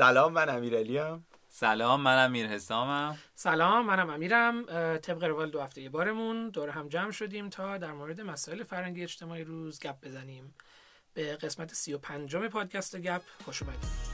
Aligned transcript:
سلام 0.00 0.32
من 0.32 0.48
امیرعلی 0.48 1.00
سلام 1.48 2.00
منم 2.00 2.30
امیر 2.30 2.46
حسامم 2.46 3.18
سلام 3.34 3.86
منم 3.86 4.10
امیرم. 4.10 4.64
طبق 4.96 5.24
روال 5.24 5.50
دو 5.50 5.60
هفته 5.60 5.88
بارمون 5.88 6.50
دور 6.50 6.68
هم 6.68 6.88
جمع 6.88 7.10
شدیم 7.10 7.48
تا 7.48 7.78
در 7.78 7.92
مورد 7.92 8.20
مسائل 8.20 8.62
فرنگی 8.62 9.02
اجتماعی 9.02 9.44
روز 9.44 9.80
گپ 9.80 10.00
بزنیم. 10.02 10.54
به 11.14 11.36
قسمت 11.36 11.74
سی 11.74 11.94
و 11.94 11.98
پنجم 11.98 12.48
پادکست 12.48 12.96
گپ 12.96 13.22
خوش 13.44 13.62
اومدید. 13.62 14.09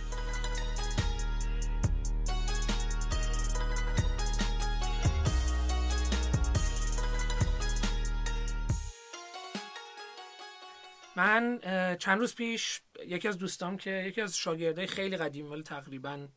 من 11.16 11.60
چند 11.98 12.18
روز 12.20 12.34
پیش 12.34 12.80
یکی 13.06 13.28
از 13.28 13.38
دوستام 13.38 13.76
که 13.76 13.90
یکی 13.90 14.20
از 14.20 14.36
شاگردای 14.36 14.86
خیلی 14.86 15.16
قدیمی 15.16 15.48
ولی 15.48 15.62
تقریبا 15.62 16.28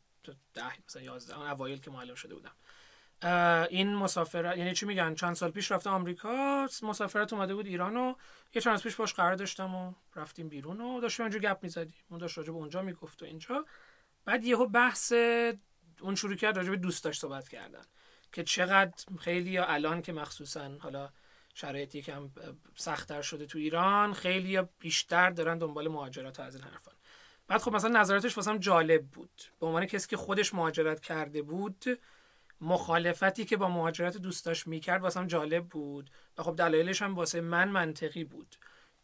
ده 0.53 0.83
مثلا 0.87 1.01
11 1.01 1.37
اون 1.37 1.47
اوایل 1.47 1.79
که 1.79 1.91
معلم 1.91 2.15
شده 2.15 2.35
بودم. 2.35 2.55
این 3.69 3.95
مسافرت 3.95 4.57
یعنی 4.57 4.73
چی 4.73 4.85
میگن؟ 4.85 5.15
چند 5.15 5.35
سال 5.35 5.51
پیش 5.51 5.71
رفتم 5.71 5.89
آمریکا 5.89 6.67
مسافرت 6.83 7.33
اومده 7.33 7.55
بود 7.55 7.65
ایران 7.65 7.97
و 7.97 8.13
یه 8.55 8.61
چند 8.61 8.73
روز 8.73 8.83
پیش 8.83 8.95
باش 8.95 9.13
قرار 9.13 9.35
داشتم 9.35 9.75
و 9.75 9.93
رفتیم 10.15 10.49
بیرون 10.49 10.81
و 10.81 11.01
داشتیم 11.01 11.23
اونجا 11.25 11.39
گپ 11.39 11.63
می‌زدیم. 11.63 12.03
اون 12.09 12.19
داشت 12.19 12.37
راجع 12.37 12.51
اونجا 12.51 12.81
می‌گفت 12.81 13.23
و 13.23 13.25
اینجا. 13.25 13.65
بعد 14.25 14.45
یهو 14.45 14.67
بحث 14.67 15.13
اون 16.01 16.15
شروع 16.15 16.35
کرد 16.35 16.57
راجع 16.57 16.69
به 16.69 16.77
دوست 16.77 17.03
داشت 17.03 17.21
صحبت 17.21 17.47
کردن. 17.47 17.83
که 18.31 18.43
چقدر 18.43 18.93
خیلی 19.19 19.51
یا 19.51 19.65
الان 19.65 20.01
که 20.01 20.13
مخصوصا 20.13 20.71
حالا 20.79 21.09
شرایطی 21.59 22.01
کم 22.01 22.29
سختتر 22.75 23.21
شده 23.21 23.45
تو 23.45 23.57
ایران 23.57 24.13
خیلی 24.13 24.61
بیشتر 24.79 25.29
دارن 25.29 25.57
دنبال 25.57 25.87
مهاجرت 25.87 26.39
از 26.39 26.55
این 26.55 26.63
حرفان 26.63 26.93
بعد 27.47 27.61
خب 27.61 27.75
مثلا 27.75 27.99
نظراتش 27.99 28.37
واسم 28.37 28.57
جالب 28.57 29.05
بود. 29.05 29.41
به 29.59 29.65
عنوان 29.67 29.85
کسی 29.85 30.07
که 30.07 30.17
خودش 30.17 30.53
مهاجرت 30.53 30.99
کرده 30.99 31.41
بود 31.41 31.85
مخالفتی 32.61 33.45
که 33.45 33.57
با 33.57 33.69
مهاجرت 33.69 34.17
دوست 34.17 34.45
داشت 34.45 34.67
می‌کرد 34.67 35.01
واسم 35.01 35.27
جالب 35.27 35.65
بود. 35.65 36.09
و 36.37 36.43
خب 36.43 36.55
دلایلش 36.55 37.01
هم 37.01 37.15
واسه 37.15 37.41
من 37.41 37.69
منطقی 37.69 38.23
بود 38.23 38.55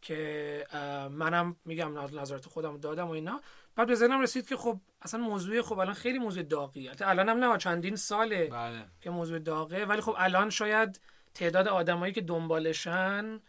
که 0.01 0.67
منم 1.11 1.55
میگم 1.65 2.19
نظرات 2.19 2.45
خودم 2.45 2.77
دادم 2.77 3.07
و 3.07 3.11
اینا. 3.11 3.41
بعد 3.75 3.87
به 3.87 3.95
ذهنم 3.95 4.21
رسید 4.21 4.47
که 4.47 4.57
خب 4.57 4.79
اصلا 5.01 5.19
موضوع 5.19 5.61
خب 5.61 5.79
الان 5.79 5.93
خیلی 5.93 6.19
موضوع 6.19 6.43
داغیه. 6.43 6.91
الان 7.01 7.29
هم 7.29 7.43
نه 7.43 7.57
چندین 7.57 7.95
ساله 7.95 8.47
بله. 8.47 8.85
که 9.01 9.09
موضوع 9.09 9.39
داغه. 9.39 9.85
ولی 9.85 10.01
خب 10.01 10.15
الان 10.17 10.49
شاید 10.49 10.99
تعداد 11.35 11.67
آدمایی 11.67 12.13
که 12.13 12.21
دنبالشن 12.21 13.39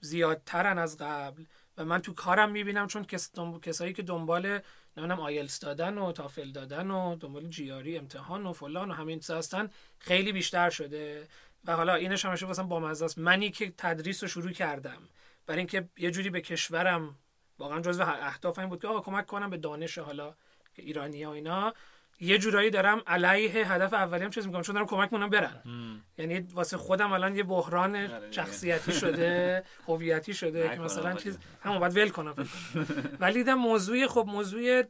زیادترن 0.00 0.78
از 0.78 0.96
قبل. 0.96 1.44
و 1.76 1.84
من 1.84 2.02
تو 2.02 2.14
کارم 2.14 2.50
می‌بینم 2.50 2.86
چون 2.86 3.04
کس 3.04 3.30
کسایی 3.62 3.92
که 3.92 4.02
دنبال 4.02 4.60
نمی‌دونم 4.96 5.20
آیلتس 5.20 5.60
دادن 5.60 5.98
و 5.98 6.12
تافل 6.12 6.50
دادن 6.50 6.90
و 6.90 7.16
دنبال 7.16 7.46
جیاری 7.46 7.98
امتحان 7.98 8.46
و 8.46 8.52
فلان 8.52 8.90
و 8.90 8.94
همین 8.94 9.20
هستن 9.30 9.70
خیلی 9.98 10.32
بیشتر 10.32 10.70
شده. 10.70 11.28
و 11.64 11.76
حالا 11.76 11.94
اینش 11.94 12.24
همشه 12.24 12.46
با 12.46 12.90
است. 12.90 13.18
منی 13.18 13.50
که 13.50 13.72
تدریس 13.78 14.22
رو 14.22 14.28
شروع 14.28 14.52
کردم 14.52 15.02
برای 15.46 15.58
اینکه 15.58 15.88
یه 15.96 16.10
جوری 16.10 16.30
به 16.30 16.40
کشورم 16.40 17.14
واقعا 17.58 17.80
جزو 17.80 18.02
اهداف 18.02 18.58
این 18.58 18.68
بود 18.68 18.82
که 18.82 18.88
آقا 18.88 19.00
کمک 19.00 19.26
کنم 19.26 19.50
به 19.50 19.56
دانش 19.56 19.98
حالا 19.98 20.34
ایرانی 20.74 21.22
ها 21.22 21.32
اینا. 21.32 21.74
یه 22.20 22.38
جورایی 22.38 22.70
دارم 22.70 23.02
علیه 23.06 23.72
هدف 23.72 23.94
اولی 23.94 24.24
هم 24.24 24.30
چیز 24.30 24.46
می‌کنم 24.46 24.62
چون 24.62 24.74
دارم 24.74 24.86
کمک 24.86 25.10
کنم 25.10 25.30
برن 25.30 25.62
یعنی 26.18 26.40
واسه 26.40 26.76
خودم 26.76 27.12
الان 27.12 27.36
یه 27.36 27.42
بحران 27.42 27.96
آره 27.96 28.30
شخصیتی 28.30 28.92
شده 28.92 29.64
هویتی 29.86 30.34
شده 30.34 30.68
که 30.68 30.80
مثلا 30.80 31.14
چیز 31.14 31.38
همون 31.62 31.78
باید 31.78 31.96
ول 31.96 32.08
کنم 32.08 32.34
ولی 33.20 33.34
دیدم 33.34 33.54
موضوع 33.54 34.06
خب 34.06 34.24
موضوع 34.28 34.82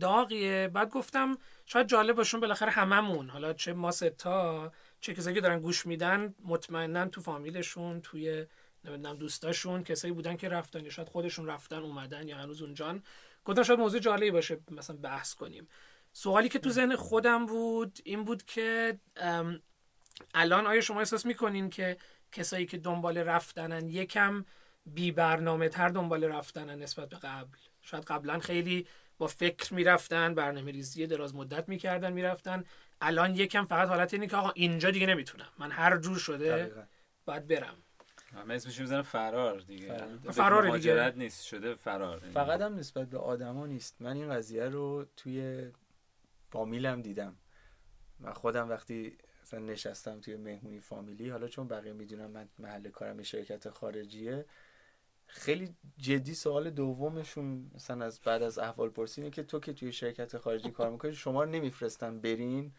داغیه. 0.00 0.70
بعد 0.72 0.90
گفتم 0.90 1.38
شاید 1.66 1.86
جالب 1.86 2.16
باشون 2.16 2.40
بالاخره 2.40 2.70
هممون 2.70 3.30
حالا 3.30 3.52
چه 3.52 3.72
ما 3.72 3.90
ستا 3.90 4.72
چه 5.00 5.14
کسایی 5.14 5.34
که 5.34 5.40
دارن 5.40 5.60
گوش 5.60 5.86
میدن 5.86 6.34
مطمئنا 6.44 7.06
تو 7.06 7.20
فامیلشون 7.20 8.00
توی 8.00 8.46
نمی‌دونم 8.84 9.16
دوستاشون 9.16 9.84
کسایی 9.84 10.14
بودن 10.14 10.36
که 10.36 10.48
رفتن 10.48 10.84
یا 10.84 10.90
شاید 10.90 11.08
خودشون 11.08 11.46
رفتن 11.46 11.76
اومدن 11.76 12.28
یا 12.28 12.36
هنوز 12.36 12.62
اونجان. 12.62 13.02
گفتم 13.44 13.62
شاید 13.62 13.78
موضوع 13.78 14.00
جالبی 14.00 14.30
باشه 14.30 14.58
مثلا 14.70 14.96
بحث 14.96 15.34
کنیم. 15.34 15.68
سوالی 16.12 16.48
که 16.48 16.58
تو 16.58 16.70
ذهن 16.70 16.96
خودم 16.96 17.46
بود 17.46 17.98
این 18.04 18.24
بود 18.24 18.42
که 18.42 18.98
الان 20.34 20.66
آیا 20.66 20.80
شما 20.80 20.98
احساس 20.98 21.26
می‌کنین 21.26 21.70
که 21.70 21.96
کسایی 22.32 22.66
که 22.66 22.78
دنبال 22.78 23.18
رفتنن 23.18 23.88
یکم 23.88 24.44
بی 24.86 25.12
برنامه 25.12 25.68
تر 25.68 25.88
دنبال 25.88 26.24
رفتنن 26.24 26.78
نسبت 26.82 27.08
به 27.08 27.16
قبل؟ 27.16 27.58
شاید 27.82 28.04
قبلا 28.04 28.38
خیلی 28.38 28.86
با 29.18 29.26
فکر 29.26 29.74
می‌رفتن 29.74 30.34
برنامه 30.34 30.72
ریزی 30.72 31.06
دراز 31.06 31.34
مدت 31.34 31.68
می‌کردن 31.68 32.12
می‌رفتن. 32.12 32.64
الان 33.00 33.34
یکم 33.34 33.64
فقط 33.64 33.88
حالت 33.88 34.14
اینه 34.14 34.26
که 34.26 34.36
آقا 34.36 34.50
اینجا 34.50 34.90
دیگه 34.90 35.06
نمی‌تونم. 35.06 35.48
من 35.58 35.70
هر 35.70 35.96
جور 35.96 36.18
شده 36.18 36.72
باید 37.24 37.46
برم. 37.46 37.74
همه 38.34 38.54
اسمش 38.54 38.80
می‌زنم 38.80 39.02
فرار 39.02 39.60
دیگه. 39.60 39.96
فرار. 40.32 40.78
دیگه. 40.78 41.12
نیست 41.16 41.44
شده 41.44 41.74
فرار. 41.74 42.18
فقط 42.18 42.60
هم 42.60 42.76
نسبت 42.76 43.10
به 43.10 43.18
آدما 43.18 43.66
نیست. 43.66 43.96
من 44.00 44.16
این 44.16 44.34
قضیه 44.34 44.68
رو 44.68 45.06
توی 45.16 45.70
فامیلم 46.50 47.02
دیدم. 47.02 47.36
و 48.20 48.32
خودم 48.32 48.68
وقتی 48.68 49.18
مثلا 49.42 49.60
نشستم 49.60 50.20
توی 50.20 50.36
مهمونی 50.36 50.80
فامیلی 50.80 51.28
حالا 51.28 51.48
چون 51.48 51.68
بقیه 51.68 51.92
می‌دونم 51.92 52.30
من 52.30 52.48
محل 52.58 52.88
کارم 52.88 53.22
شرکت 53.22 53.70
خارجیه 53.70 54.44
خیلی 55.26 55.76
جدی 55.98 56.34
سوال 56.34 56.70
دومشون 56.70 57.70
مثلا 57.74 58.04
از 58.04 58.20
بعد 58.20 58.42
از 58.42 58.58
احوال 58.58 58.88
پرسی 58.88 59.30
که 59.30 59.42
تو 59.42 59.60
که 59.60 59.72
توی 59.72 59.92
شرکت 59.92 60.38
خارجی 60.38 60.70
کار 60.70 60.90
می‌کنی 60.90 61.12
شما 61.12 61.44
نمیفرستن 61.44 62.20
برین؟ 62.20 62.72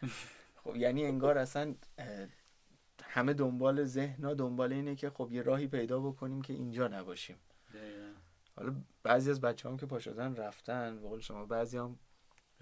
خب 0.54 0.76
یعنی 0.76 1.06
انگار 1.06 1.38
اصلا 1.38 1.74
همه 3.02 3.32
دنبال 3.32 3.84
ذهنا 3.84 4.34
دنبال 4.34 4.72
اینه 4.72 4.96
که 4.96 5.10
خب 5.10 5.28
یه 5.32 5.42
راهی 5.42 5.66
پیدا 5.66 6.00
بکنیم 6.00 6.42
که 6.42 6.52
اینجا 6.52 6.88
نباشیم. 6.88 7.36
حالا 8.56 8.74
بعضی 9.02 9.30
از 9.30 9.40
بچه 9.40 9.68
هم 9.68 9.76
که 9.76 9.86
پاشدن 9.86 10.36
رفتن 10.36 10.98
بقول 10.98 11.20
شما 11.20 11.46
بعضی 11.46 11.78
هم 11.78 11.98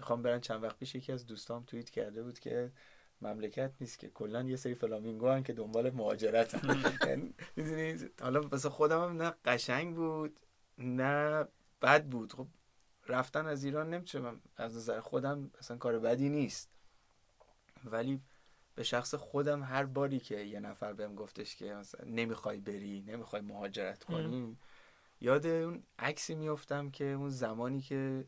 می‌خوام 0.01 0.21
برن 0.21 0.39
چند 0.39 0.63
وقت 0.63 0.77
پیش 0.77 0.95
یکی 0.95 1.11
از 1.11 1.25
دوستام 1.25 1.63
توییت 1.63 1.89
کرده 1.89 2.23
بود 2.23 2.39
که 2.39 2.71
مملکت 3.21 3.71
نیست 3.81 3.99
که 3.99 4.09
کلا 4.09 4.43
یه 4.43 4.55
سری 4.55 4.75
فلامینگو 4.75 5.29
هن 5.29 5.43
که 5.43 5.53
دنبال 5.53 5.91
مهاجرت 5.91 6.63
یعنی 7.07 7.33
می‌دونی 7.55 8.09
حالا 8.21 8.41
واسه 8.41 8.69
خودم 8.69 9.03
هم 9.03 9.21
نه 9.21 9.33
قشنگ 9.45 9.95
بود 9.95 10.39
نه 10.77 11.47
بد 11.81 12.05
بود. 12.05 12.33
خب 12.33 12.47
رفتن 13.07 13.45
از 13.45 13.63
ایران 13.63 13.89
نمی‌تونم 13.89 14.41
از 14.57 14.75
نظر 14.75 14.99
خودم 14.99 15.51
اصلا 15.59 15.77
کار 15.77 15.99
بدی 15.99 16.29
نیست. 16.29 16.69
ولی 17.85 18.21
به 18.75 18.83
شخص 18.83 19.15
خودم 19.15 19.63
هر 19.63 19.85
باری 19.85 20.19
که 20.19 20.39
یه 20.39 20.59
نفر 20.59 20.93
بهم 20.93 21.15
گفتش 21.15 21.55
که 21.55 21.73
مثلا 21.73 22.05
نمی‌خوای 22.05 22.59
بری 22.59 23.01
نمی‌خوای 23.01 23.41
مهاجرت 23.41 24.03
کنی 24.03 24.57
یاد 25.21 25.45
اون 25.45 25.83
عکسی 25.99 26.35
میفتم 26.35 26.89
که 26.89 27.05
اون 27.05 27.29
زمانی 27.29 27.81
که 27.81 28.25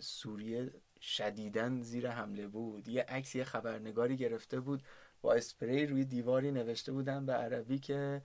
سوریه 0.00 0.72
شدیدن 1.02 1.80
زیر 1.82 2.10
حمله 2.10 2.46
بود. 2.46 2.88
یه 2.88 3.02
عکس 3.02 3.34
یه 3.34 3.44
خبرنگاری 3.44 4.16
گرفته 4.16 4.60
بود 4.60 4.82
با 5.22 5.34
اسپری 5.34 5.86
روی 5.86 6.04
دیواری 6.04 6.50
نوشته 6.52 6.92
بودن 6.92 7.26
به 7.26 7.32
عربی 7.32 7.78
که 7.78 8.22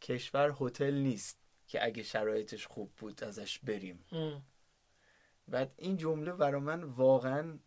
کشور 0.00 0.56
هتل 0.60 0.94
نیست 0.94 1.38
که 1.66 1.84
اگه 1.84 2.02
شرایطش 2.02 2.66
خوب 2.66 2.92
بود 2.98 3.24
ازش 3.24 3.58
بریم. 3.58 4.04
بعد 5.48 5.74
این 5.76 5.96
جمله 5.96 6.32
برا 6.32 6.60
من 6.60 6.82
واقعا 6.82 7.58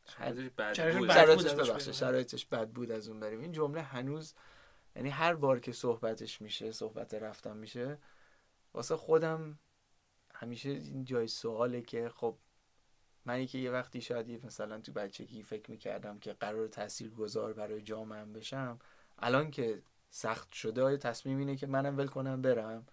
شرایطش 1.13 1.53
ببخشه 1.53 1.91
شرایطش 1.91 2.45
بد 2.45 2.69
بود 2.69 2.91
از 2.91 3.07
اون 3.09 3.19
بریم. 3.19 3.39
این 3.39 3.51
جمله 3.51 3.81
هنوز 3.81 4.33
یعنی 4.95 5.09
هر 5.09 5.33
بار 5.35 5.59
که 5.59 5.71
صحبتش 5.71 6.41
میشه 6.41 6.71
صحبت 6.71 7.13
رفتم 7.13 7.57
میشه 7.57 7.97
واسه 8.73 8.95
خودم 8.95 9.59
همیشه 10.33 10.69
این 10.69 11.05
جای 11.05 11.27
سواله 11.27 11.81
که 11.81 12.09
خب 12.09 12.37
منی 13.25 13.47
که 13.47 13.57
یه 13.57 13.71
وقتی 13.71 14.01
شاید 14.01 14.45
مثلا 14.45 14.81
تو 14.81 14.91
بچگی 14.91 15.43
فکر 15.43 15.71
می‌کردم 15.71 16.19
که 16.19 16.33
قرار 16.33 16.67
تاثیر 16.67 17.09
گذار 17.09 17.53
برای 17.53 17.81
جامعه 17.81 18.25
بشم 18.25 18.79
الان 19.19 19.51
که 19.51 19.81
سخت 20.09 20.53
شده 20.53 20.83
آیا 20.83 20.97
تصمیم 20.97 21.37
اینه 21.37 21.55
که 21.55 21.67
منم 21.67 21.97
ول 21.97 22.07
کنم 22.07 22.41
برم. 22.41 22.85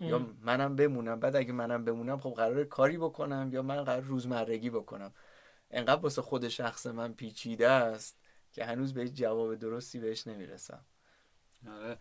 یا 0.00 0.26
منم 0.40 0.76
بمونم. 0.76 1.20
بعد 1.20 1.36
اگه 1.36 1.52
منم 1.52 1.84
بمونم 1.84 2.20
خب 2.20 2.30
قرار 2.30 2.64
کاری 2.64 2.98
بکنم 2.98 3.50
یا 3.52 3.62
من 3.62 3.84
قرار 3.84 4.02
روزمرگی 4.02 4.70
بکنم. 4.70 5.12
انقدر 5.70 6.00
واسه 6.00 6.22
خود 6.22 6.48
شخص 6.48 6.86
من 6.86 7.12
پیچیده 7.12 7.68
است 7.68 8.18
که 8.52 8.64
هنوز 8.64 8.94
به 8.94 9.08
جواب 9.08 9.54
درستی 9.54 9.98
بهش 9.98 10.26
نمی‌رسم. 10.26 10.84
آره. 11.68 11.98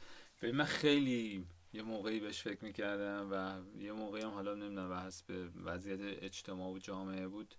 من 0.54 0.66
خیلی 0.66 1.46
یه 1.74 1.82
موقعی 1.82 2.20
بهش 2.20 2.42
فکر 2.42 2.64
می‌کردم 2.64 3.30
و 3.32 3.62
یه 3.82 3.92
موقعی 3.92 4.22
هم 4.22 4.30
حالا 4.30 4.56
نمی‌دونم 4.56 5.10
به 5.28 5.50
وضعیت 5.64 6.00
اجتماع 6.02 6.72
و 6.72 6.80
جامعه 6.80 7.28
بود. 7.28 7.56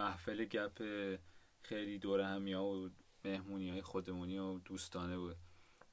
محفل 0.00 0.44
گپ 0.44 0.82
خیلی 1.62 1.98
دور 1.98 2.20
همیا 2.20 2.64
و 2.64 2.90
مهمونی 3.24 3.70
های 3.70 3.82
خودمونی 3.82 4.38
و 4.38 4.58
دوستانه 4.58 5.18
بود. 5.18 5.36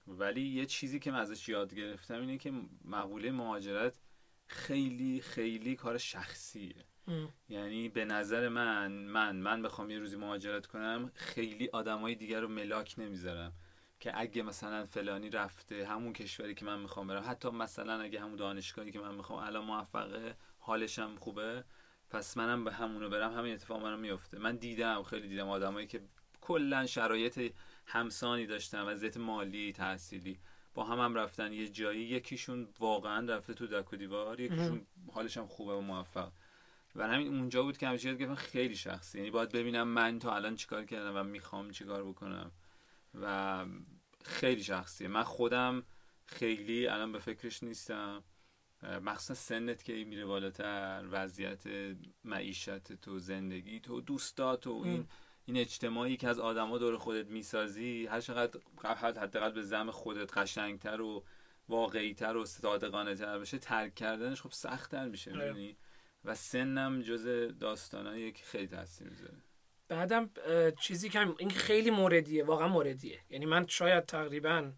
ولی 0.07 0.41
یه 0.41 0.65
چیزی 0.65 0.99
که 0.99 1.11
من 1.11 1.19
ازش 1.19 1.49
یاد 1.49 1.75
گرفتم 1.75 2.19
اینه 2.19 2.37
که 2.37 2.53
مقوله 2.85 3.31
مهاجرت 3.31 3.99
خیلی 4.47 5.21
خیلی 5.21 5.75
کار 5.75 5.97
شخصیه. 5.97 6.85
یعنی 7.49 7.89
به 7.89 8.05
نظر 8.05 8.49
من 8.49 8.91
من 8.91 9.35
من 9.35 9.61
بخوام 9.61 9.89
یه 9.89 9.99
روزی 9.99 10.15
مهاجرت 10.15 10.65
کنم 10.65 11.11
خیلی 11.13 11.69
آدمای 11.73 12.15
دیگر 12.15 12.39
رو 12.41 12.47
ملاک 12.47 12.95
نمی‌ذارم 12.97 13.53
که 13.99 14.19
اگه 14.19 14.43
مثلا 14.43 14.85
فلانی 14.85 15.29
رفته 15.29 15.87
همون 15.87 16.13
کشوری 16.13 16.55
که 16.55 16.65
من 16.65 16.79
می‌خوام 16.79 17.07
برم 17.07 17.23
حتی 17.27 17.49
مثلا 17.49 18.01
اگه 18.01 18.21
همون 18.21 18.35
دانشگاهی 18.35 18.91
که 18.91 18.99
من 18.99 19.15
می‌خوام 19.15 19.39
الان 19.39 19.65
موفقه 19.65 20.35
حالشم 20.59 21.15
خوبه 21.15 21.63
پس 22.09 22.37
منم 22.37 22.63
به 22.63 22.71
همونو 22.71 23.09
برم 23.09 23.37
همین 23.37 23.53
اتفاق 23.53 23.83
منم 23.83 23.99
میفته 23.99 24.39
من 24.39 24.55
دیدم 24.55 25.03
خیلی 25.03 25.27
دیدم 25.27 25.49
آدمایی 25.49 25.87
که 25.87 26.01
کلا 26.41 26.85
شرایط 26.85 27.53
همسانی 27.85 28.45
داشتن 28.45 28.81
وضعیت 28.81 29.17
مالی 29.17 29.73
تحصیلی. 29.73 30.39
با 30.73 30.83
هم 30.83 30.99
هم 30.99 31.15
رفتن 31.15 31.53
یه 31.53 31.69
جایی 31.69 32.01
یکیشون 32.01 32.67
واقعا 32.79 33.25
رفته 33.35 33.53
تو 33.53 33.67
دک 33.67 33.93
و 33.93 33.95
دیوار 33.95 34.39
یکیشون 34.39 34.87
حالش 35.11 35.37
هم 35.37 35.47
خوبه 35.47 35.73
و 35.73 35.81
موفق. 35.81 36.31
و 36.95 37.07
همین 37.07 37.27
اونجا 37.27 37.63
بود 37.63 37.77
که 37.77 37.87
همیشه 37.87 38.15
گفتم 38.15 38.35
خیلی 38.35 38.75
شخصی. 38.75 39.17
یعنی 39.17 39.31
باید 39.31 39.49
ببینم 39.49 39.87
من 39.87 40.19
تا 40.19 40.35
الان 40.35 40.55
چیکار 40.55 40.85
کردم 40.85 41.15
و 41.15 41.23
می‌خوام 41.23 41.71
چیکار 41.71 42.03
بکنم. 42.03 42.51
و 43.21 43.65
خیلی 44.23 44.63
شخصیه. 44.63 45.07
من 45.07 45.23
خودم 45.23 45.83
خیلی 46.25 46.87
الان 46.87 47.11
به 47.11 47.19
فکرش 47.19 47.63
نیستم. 47.63 48.23
مخصوصا 48.83 49.33
سنت 49.33 49.83
که 49.83 49.93
میره 49.93 50.25
بالاتر 50.25 51.05
وضعیت 51.11 51.63
معیشت 52.23 52.93
تو 52.93 53.19
زندگی 53.19 53.79
تو 53.79 54.01
دوستات 54.01 54.67
و 54.67 54.81
این 54.85 55.07
این 55.45 55.57
اجتماعی 55.57 56.17
که 56.17 56.27
از 56.27 56.39
آدما 56.39 56.77
دور 56.77 56.97
خودت 56.97 57.27
می‌سازی 57.27 58.05
هر 58.05 58.21
چقدر 58.21 58.59
حداقل 58.95 59.51
به 59.51 59.61
زم 59.61 59.91
خودت 59.91 60.37
قشنگتر 60.37 61.01
و 61.01 61.23
واقعیتر 61.69 62.35
و 62.35 62.45
صادقانه 62.45 63.15
تر 63.15 63.39
بشه 63.39 63.57
ترک 63.57 63.95
کردنش 63.95 64.41
خب 64.41 64.51
سختتر 64.51 65.07
میشه. 65.07 65.31
می‌دونی؟ 65.31 65.77
و 66.25 66.35
سنم 66.35 67.01
جز 67.01 67.27
داستانایی 67.59 68.31
که 68.31 68.43
خیلی 68.45 68.67
تاثیر 68.67 69.09
می‌ذاره. 69.09 69.37
بعدم 69.87 70.29
چیزی 70.79 71.09
که 71.09 71.19
این 71.37 71.49
خیلی 71.49 71.89
موردیه 71.89 72.43
واقعا 72.43 72.67
موردیه. 72.67 73.19
یعنی 73.29 73.45
من 73.45 73.67
شاید 73.67 74.05
تقریبا 74.05 74.71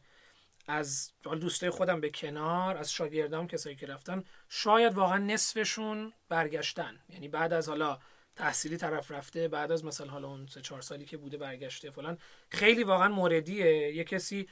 از 0.70 1.12
دوستای 1.24 1.70
خودم 1.70 2.02
به 2.02 2.10
کنار 2.10 2.78
از 2.78 2.92
شاگردام 2.92 3.48
کسایی 3.48 3.76
که 3.76 3.88
رفتن 3.88 4.24
شاید 4.50 4.94
واقعا 4.94 5.18
نصفشون 5.18 6.14
برگشتن. 6.30 7.00
یعنی 7.10 7.28
بعد 7.28 7.54
از 7.54 7.70
حالا 7.70 8.00
تحصیلی 8.36 8.78
طرف 8.78 9.12
رفته 9.12 9.48
بعد 9.48 9.72
از 9.72 9.86
مثلا 9.86 10.08
حالا 10.08 10.28
اون 10.28 10.48
سه 10.48 10.62
چهار 10.62 10.82
سالی 10.82 11.06
که 11.06 11.18
بوده 11.18 11.38
برگشته 11.38 11.90
فلان 11.90 12.18
خیلی 12.50 12.84
واقعا 12.84 13.10
موردیه. 13.10 13.96
یه 13.96 14.04
کسی 14.04 14.48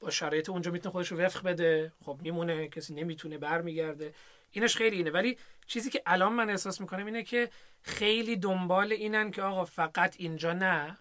با 0.00 0.10
شرایط 0.10 0.50
اونجا 0.50 0.70
می‌تونه 0.70 0.92
خودش 0.92 1.08
رو 1.08 1.18
وفق 1.18 1.42
بده. 1.42 1.92
خب 2.04 2.18
میمونه 2.22 2.68
کسی 2.68 2.94
نمی‌تونه 2.94 3.38
برمیگرده. 3.38 4.14
اینش 4.50 4.76
خیلی 4.76 4.96
اینه. 4.96 5.10
ولی 5.10 5.38
چیزی 5.66 5.90
که 5.90 6.02
الان 6.06 6.32
من 6.32 6.50
احساس 6.50 6.80
می‌کنم 6.80 7.06
اینه 7.06 7.22
که 7.22 7.50
خیلی 7.82 8.36
دنبال 8.36 8.92
اینن 8.92 9.30
که 9.30 9.42
آقا 9.42 9.64
فقط 9.64 10.16
اینجا 10.18 10.52
نه. 10.52 10.98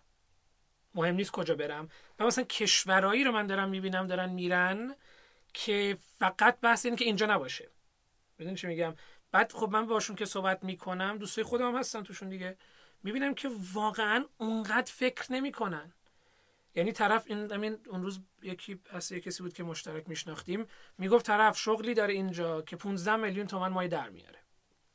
مهم 0.97 1.15
نیست 1.15 1.31
کجا 1.31 1.55
برم. 1.55 1.89
و 2.19 2.25
مثلا 2.25 2.43
کشورهایی 2.43 3.23
رو 3.23 3.31
من 3.31 3.47
دارم 3.47 3.69
می‌بینم 3.69 4.07
دارن 4.07 4.29
میرن 4.29 4.95
که 5.53 5.97
فقط 6.19 6.59
بحث 6.59 6.85
اینه 6.85 6.97
که 6.97 7.05
اینجا 7.05 7.25
نباشه. 7.25 7.69
بدون 8.39 8.55
چی 8.55 8.67
میگم؟ 8.67 8.95
بعد 9.31 9.51
خب 9.51 9.69
من 9.69 9.85
باشون 9.85 10.15
که 10.15 10.25
صحبت 10.25 10.63
می‌کنم 10.63 11.17
دوستای 11.17 11.43
خودم 11.43 11.77
هستن 11.77 12.03
توشون 12.03 12.29
دیگه. 12.29 12.57
می‌بینم 13.03 13.33
که 13.33 13.49
واقعا 13.73 14.25
اونقدر 14.37 14.91
فکر 14.91 15.31
نمی‌کنن. 15.33 15.93
یعنی 16.75 16.91
طرف 16.91 17.23
این 17.27 17.51
همین 17.51 17.77
اون 17.87 18.03
روز 18.03 18.19
یکی 18.41 18.79
از 18.89 19.13
کسی 19.13 19.43
بود 19.43 19.53
که 19.53 19.63
مشترک 19.63 20.09
میشناختیم 20.09 20.67
می‌گفت 20.97 21.25
طرف 21.25 21.57
شغلی 21.57 21.93
داره 21.93 22.13
اینجا 22.13 22.61
که 22.61 22.75
15 22.75 23.15
میلیون 23.15 23.47
تومن 23.47 23.69
مای 23.69 23.87
در 23.87 24.09
میاره. 24.09 24.39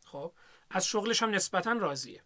خب؟ 0.05 0.33
از 0.71 0.87
شغلش 0.87 1.23
هم 1.23 1.31
نسبتا 1.31 1.73
راضیه. 1.73 2.23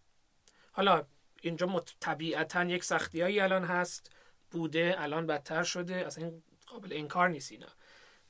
حالا 0.73 1.07
اینجا 1.43 1.67
مت... 1.67 1.95
طبیعتا 2.01 2.65
یک 2.65 2.85
سختیایی 2.85 3.41
الان 3.41 3.65
هست. 3.65 4.11
بوده 4.51 4.95
الان 4.99 5.27
بدتر 5.27 5.63
شده. 5.63 5.95
اصلا 5.95 6.25
این 6.25 6.43
قابل 6.67 6.93
انکار 6.93 7.29
نیست 7.29 7.53
اینا. 7.53 7.69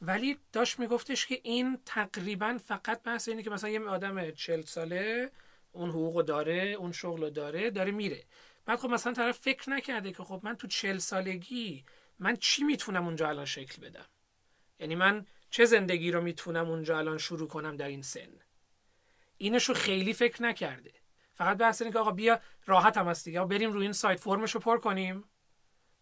ولی 0.01 0.39
داشت 0.53 0.79
میگفتش 0.79 1.27
که 1.27 1.41
این 1.43 1.79
تقریبا 1.85 2.59
فقط 2.65 3.03
بحث 3.03 3.29
اینه 3.29 3.43
که 3.43 3.51
مثلا 3.51 3.71
یه 3.71 3.81
آدم 3.81 4.31
40 4.31 4.63
ساله 4.63 5.31
اون 5.73 5.91
حقوق 5.91 6.25
داره 6.25 6.63
اون 6.63 6.93
شغل 6.93 7.31
داره 7.31 7.71
داره 7.71 7.91
میره. 7.93 8.25
بعد 8.65 8.79
خب 8.79 8.89
مثلا 8.89 9.13
طرف 9.13 9.39
فکر 9.39 9.71
نکرده 9.71 10.13
که 10.13 10.23
خب 10.23 10.41
من 10.43 10.57
تو 10.57 10.67
40 10.67 10.99
سالگی 10.99 11.85
من 12.19 12.37
چی 12.37 12.65
می‌تونم 12.65 13.05
اونجا 13.05 13.29
الان 13.29 13.45
شکل 13.45 13.83
بدم؟ 13.83 14.07
یعنی 14.81 14.95
من 14.95 15.27
چه 15.51 15.65
زندگی 15.65 16.11
رو 16.11 16.21
می‌تونم 16.21 16.71
اونجا 16.71 16.99
الان 16.99 17.19
شروع 17.19 17.49
کنم 17.49 17.77
در 17.77 17.89
این 17.89 18.03
سن؟ 18.03 18.41
اینشو 19.39 19.75
خیلی 19.75 20.15
فکر 20.15 20.43
نکرده. 20.43 20.93
فقط 21.37 21.57
بحث 21.57 21.83
اینه 21.83 21.93
که 21.93 21.99
آقا 21.99 22.11
بیا 22.11 22.41
راحت 22.67 22.97
هم 22.97 23.09
هست 23.09 23.25
دیگه. 23.25 23.45
بریم 23.45 23.73
روی 23.73 23.83
این 23.83 23.93
سایت 23.93 24.21
فرمش 24.21 24.55
رو 24.55 24.61
پر 24.61 24.79
کنیم. 24.79 25.25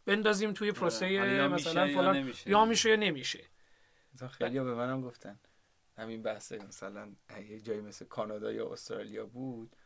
بندازیم 0.06 0.52
توی 0.52 0.68
آره، 0.70 0.78
پروسه 0.80 1.48
مثلا 1.48 1.86
فلان. 1.86 2.32
یا 2.46 2.64
میشه 2.64 2.90
یا 2.90 2.96
نمیشه. 2.96 3.44
خیلی 4.30 4.60
به 4.60 4.74
منم 4.74 5.00
گفتن. 5.00 5.38
همین 5.96 6.22
بحث 6.22 6.52
مثلا 6.52 7.12
یه 7.48 7.60
جایی 7.60 7.80
مثل 7.80 8.04
کانادا 8.04 8.52
یا 8.52 8.72
استرالیا 8.72 9.26
بود. 9.26 9.76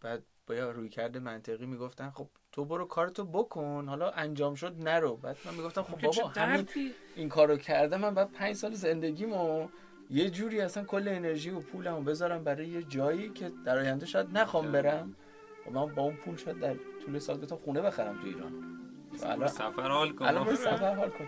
بعد 0.00 0.22
با 0.46 0.54
روی 0.54 0.88
کرده 0.88 1.18
منطقی 1.18 1.66
می‌گفتن 1.66 2.10
خب 2.10 2.30
تو 2.52 2.64
برو 2.64 2.84
کارتو 2.84 3.24
بکن. 3.24 3.88
حالا 3.88 4.10
انجام 4.10 4.54
شد 4.54 4.76
نرو. 4.78 5.16
بعد 5.16 5.36
من 5.44 5.54
می‌گفتم 5.54 5.82
خب 5.82 6.00
بابا 6.00 6.28
همین 6.28 6.68
این 7.16 7.28
کارو 7.28 7.56
کرده 7.56 7.96
من 7.96 8.14
بعد 8.14 8.32
پنج 8.32 8.56
سال 8.56 8.74
زندگیمو 8.74 9.68
یه 10.10 10.30
جوری 10.30 10.60
اصلا 10.60 10.84
کل 10.84 11.08
انرژی 11.08 11.50
و 11.50 11.60
پولمو 11.60 12.00
بذارم 12.00 12.44
برای 12.44 12.68
یه 12.68 12.82
جایی 12.82 13.28
که 13.28 13.50
در 13.64 13.78
آینده 13.78 14.06
شاید 14.06 14.38
نخوام 14.38 14.72
برم. 14.72 15.14
و 15.66 15.70
من 15.70 15.94
با 15.94 16.02
اون 16.02 16.16
پول 16.16 16.36
شاید 16.36 16.60
در 16.60 16.74
طول 17.06 17.18
سال 17.18 17.38
بتونم 17.38 17.60
خونه 17.64 17.80
بخرم 17.80 18.14
تو 18.14 18.26
ایران. 18.26 18.52
الان 19.22 19.48
سفر 19.48 19.88
حال 19.88 20.12
کن. 20.12 20.24
الان 20.24 20.56
سفر 20.56 20.94
حال 20.94 21.10
کن. 21.10 21.24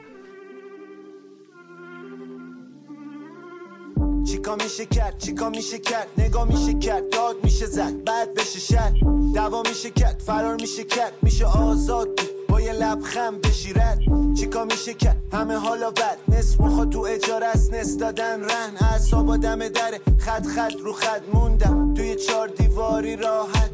چیکا 4.25 4.57
میشه 4.57 4.87
کرد؟ 4.87 5.19
چیکا 5.19 5.51
میشه 5.51 5.79
کرد؟ 5.79 6.09
نگاه 6.19 6.49
میشه 6.49 6.79
کرد 6.79 7.11
داد 7.11 7.37
میشه 7.45 7.67
زد 7.67 8.05
بعد 8.05 8.35
بشه 8.35 8.61
شد. 8.61 9.01
دوا 9.35 9.63
میشه 9.63 9.91
کرد 9.91 10.19
فرار 10.19 10.57
میشه 10.61 10.85
کرد 10.85 11.13
میشه 11.23 11.47
آزاد 11.47 12.09
با 12.17 12.30
یه 12.71 12.77
لبخم 12.77 13.39
بشیرد. 13.39 13.99
چیکا 14.37 14.65
میشه 14.65 14.95
کرد 14.95 15.17
همه 15.33 15.55
حالا 15.55 15.91
بد؟ 15.91 16.19
نصف 16.29 16.61
مخوا 16.61 16.85
تو 16.85 17.01
اجاره 17.01 17.47
است 17.47 17.75
نصف 17.75 17.97
دادن 17.97 18.45
رهن 18.45 18.77
اعصابا 18.93 19.37
دم 19.37 19.69
دره. 19.69 20.01
خط 20.19 20.47
خط 20.47 20.73
رو 20.85 20.93
خط 20.93 21.23
موندم. 21.33 21.95
توی 21.95 22.17
چهار 22.17 22.49
دیواری 22.49 23.17
راحت. 23.17 23.71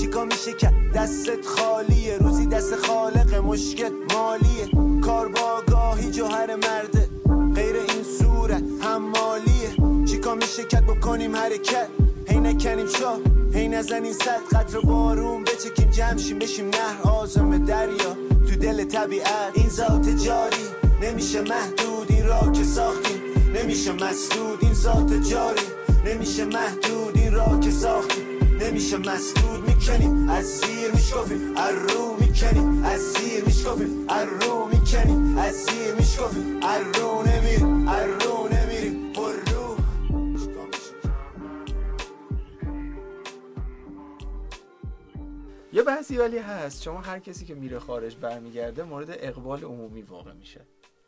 چیکا 0.00 0.24
میشه 0.24 0.52
کرد 0.52 0.74
دستت 0.94 1.46
خالیه. 1.46 2.16
روزی 2.18 2.46
دست 2.46 2.76
خالق 2.76 3.34
مشکل 3.34 3.92
مالیه. 4.14 5.00
کار 5.00 5.28
با 5.28 5.62
گاهی 5.68 6.10
جوهر 6.10 6.56
مرده. 6.56 7.08
غیر 7.54 7.76
این 7.76 8.04
صورت 8.18 8.62
حمالیه. 8.80 10.04
چیکا 10.06 10.34
میشه 10.34 10.64
کرد 10.64 10.86
بکنیم 10.86 11.36
حرکت؟ 11.36 11.88
هی 12.28 12.40
نکنیم 12.40 12.86
شاه. 12.86 13.39
هی 13.54 13.68
نزنیم 13.68 14.12
صد 14.12 14.40
قطر 14.52 14.80
بارون 14.80 15.44
بچکیم 15.44 15.90
جمشیم 15.90 16.38
بشیم 16.38 16.66
نهر 16.66 17.10
آزم 17.10 17.64
دریا. 17.64 18.16
تو 18.48 18.56
دل 18.56 18.84
طبیعت 18.84 19.52
این 19.54 19.68
ذات 19.68 20.08
جاری 20.08 20.64
نمیشه 21.02 21.40
محدود 21.40 22.06
این 22.08 22.26
را 22.26 22.52
که 22.52 22.64
ساختیم. 22.64 23.20
نمیشه 23.54 23.92
مسدود 23.92 24.58
این 24.60 24.74
ذات 24.74 25.12
جاری 25.12 25.66
نمیشه 26.06 26.44
محدود 26.44 27.16
این 27.18 27.32
را 27.32 27.58
که 27.60 27.70
ساختیم. 27.70 28.24
نمیشه 28.60 28.96
مسدود 28.96 29.68
می‌کنیم 29.68 30.28
از 30.28 30.44
زیر 30.44 30.90
میشکافیم. 30.94 31.54
رو 31.88 32.16
می‌کنیم 32.20 32.84
از 32.84 33.00
زیر 33.00 33.44
میشکافیم. 33.44 34.06
رو 34.40 34.68
می‌کنیم 34.72 35.38
از 35.38 35.54
زیر 35.54 35.94
میشکافیم. 35.98 36.60
رو 36.94 37.22
نمیریم 37.22 37.90
رو 37.90 38.48
یه 45.80 45.86
بحثی 45.86 46.16
ولی 46.16 46.38
هست. 46.38 46.82
شما 46.82 47.00
هر 47.00 47.18
کسی 47.18 47.44
که 47.44 47.54
میره 47.54 47.78
خارج 47.78 48.16
برمیگرده 48.16 48.82
مورد 48.82 49.10
اقبال 49.10 49.64
عمومی 49.64 50.02
واقع 50.02 50.32
میشه. 50.32 50.60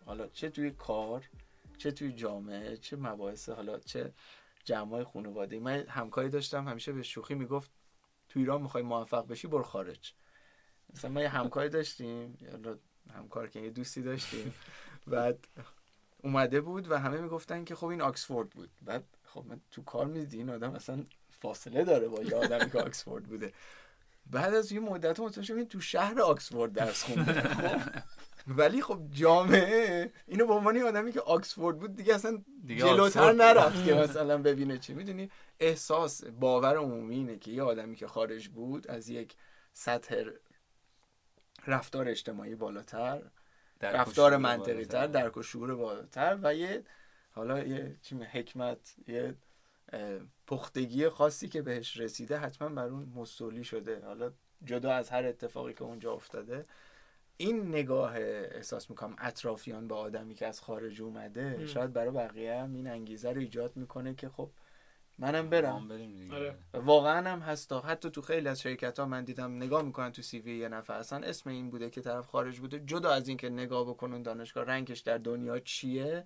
حالا 0.07 0.27
چه 0.27 0.51
توی 0.51 0.71
کار 0.71 1.29
چه 1.79 1.91
توی 1.91 2.13
جامعه 2.13 2.77
چه 2.77 2.97
مباحث 2.97 3.49
حالا 3.49 3.79
چه 3.79 4.13
جمعای 4.65 5.05
خانواده. 5.05 5.61
من 5.61 5.85
همکاری 5.89 6.29
داشتم 6.29 6.69
همیشه 6.69 6.93
به 6.93 7.03
شوخی 7.03 7.35
می‌گفت 7.35 7.71
تو 8.29 8.41
ایران 8.41 8.63
می‌خوای 8.63 8.83
موفق 8.83 9.27
بشی 9.27 9.47
برو 9.47 9.63
خارج. 9.63 10.13
مثلا 10.95 11.11
ما 11.11 11.21
یه 11.21 11.29
همکاری 11.29 11.69
داشتیم 11.69 12.39
همکار 13.15 13.49
که 13.49 13.61
یه 13.61 13.71
دوستی 13.71 14.03
داشتیم. 14.03 14.55
بعد 15.07 15.47
اومده 16.23 16.61
بود 16.61 16.91
و 16.91 16.99
همه 16.99 17.21
می‌گفتن 17.21 17.65
که 17.65 17.75
خب 17.75 17.87
این 17.87 18.01
آکسفورد 18.01 18.51
بود. 18.51 18.71
بعد 18.83 19.05
خب 19.25 19.45
من 19.47 19.61
تو 19.71 19.83
کار 19.83 20.07
میدی 20.07 20.37
این 20.37 20.51
آدم 20.51 20.75
اصلا 20.75 21.05
فاصله 21.31 21.85
داره 21.85 22.09
با 22.09 22.23
یه 22.23 22.37
آدمی 22.37 22.71
که 22.71 22.79
آکسفورد 22.79 23.25
بوده. 23.25 23.53
بعد 24.27 24.55
از 24.55 24.73
یه 24.73 24.81
مدت 24.81 25.21
متوجه 25.21 25.55
این 25.55 25.69
تو 25.69 25.81
شهر 25.81 26.21
آکسفورد 26.21 26.73
درس 26.73 27.05
خونده 27.05 27.43
خب 28.47 28.59
ولی 28.59 28.83
خب 28.83 29.01
جامعه 29.11 30.13
اینو 30.27 30.47
به 30.47 30.53
عنوان 30.53 30.79
آدمی 30.79 31.13
که 31.13 31.21
آکسفورد 31.21 31.79
بود 31.79 31.97
دیگه 31.97 32.15
اصلا 32.15 32.43
دیگه 32.67 32.81
جلوتر. 32.81 33.33
نرفت 33.33 33.85
که 33.85 33.95
مثلا 33.95 34.39
ببینه 34.39 34.79
چی 34.79 34.95
می‌دونی 34.95 35.31
احساس 35.61 36.25
باور 36.25 36.77
عمومی 36.77 37.15
اینه 37.15 37.39
که 37.39 37.51
یه 37.51 37.63
آدمی 37.63 37.97
که 37.97 38.07
خارج 38.07 38.49
بود 38.49 38.89
از 38.89 39.09
یک 39.09 39.35
سطح 39.73 40.25
رفتار 41.67 42.09
اجتماعی 42.09 42.55
بالاتر 42.55 43.23
رفتار 43.81 44.37
منطقی 44.37 44.85
تر 44.85 44.99
بالاتر. 44.99 45.07
درک 45.07 45.37
و 45.37 45.43
شعور 45.43 45.75
بالاتر 45.75 46.39
و 46.43 46.55
یه 46.55 46.85
حالا 47.31 47.59
یه 47.59 47.97
چی 48.03 48.17
حکمت 48.17 48.95
یه 49.07 49.35
پختگی 50.47 51.09
خاصی 51.09 51.49
که 51.49 51.63
بهش 51.63 51.97
رسیده 51.97 52.37
حتما 52.37 52.69
بر 52.69 52.89
اون 52.89 53.13
مستولی 53.15 53.65
شده 53.65 54.05
حالا 54.05 54.33
جدا 54.65 54.93
از 54.93 55.11
هر 55.11 55.27
اتفاقی 55.27 55.75
که 55.75 55.83
اونجا 55.83 56.13
افتاده 56.13 56.67
این 57.37 57.69
نگاه 57.69 58.17
احساس 58.17 58.91
می‌کنم 58.91 59.17
اطرافیان 59.19 59.89
به 59.89 59.95
آدمی 59.95 60.35
که 60.35 60.47
از 60.47 60.61
خارج 60.61 61.03
اومده 61.03 61.59
م. 61.59 61.67
شاید 61.67 61.93
برای 61.93 62.11
بقیه 62.11 62.55
هم 62.55 62.75
این 62.75 62.87
انگیزه 62.87 63.33
رو 63.33 63.41
ایجاد 63.41 63.77
می‌کنه 63.77 64.15
که 64.15 64.29
خب 64.29 64.51
منم 65.19 65.51
برم 65.51 65.77
هم 65.77 65.89
بریم 65.89 66.17
دیگه. 66.17 66.35
آره. 66.35 66.55
واقعا 66.75 67.31
هم 67.31 67.41
هستا 67.41 67.81
حتی 67.81 68.11
تو 68.11 68.23
خیلی 68.23 68.49
از 68.49 68.61
شرکت 68.61 68.99
ها 68.99 69.07
من 69.07 69.25
دیدم 69.25 69.57
نگاه 69.57 69.83
می‌کنن 69.83 70.13
تو 70.13 70.23
سی 70.23 70.39
وی 70.39 70.57
یه 70.57 70.69
نفر 70.69 70.95
اصلا 70.95 71.27
اسم 71.27 71.51
این 71.51 71.71
بوده 71.71 71.91
که 71.91 72.01
طرف 72.01 72.27
خارج 72.27 72.61
بوده 72.61 72.81
جدا 72.81 73.11
از 73.11 73.29
اینکه 73.29 73.49
نگاه 73.51 73.85
بکنن 73.85 74.23
دانشگاه 74.23 74.65
رنگش 74.65 75.01
در 75.01 75.19
دنیا 75.19 75.59
چیه 75.59 76.25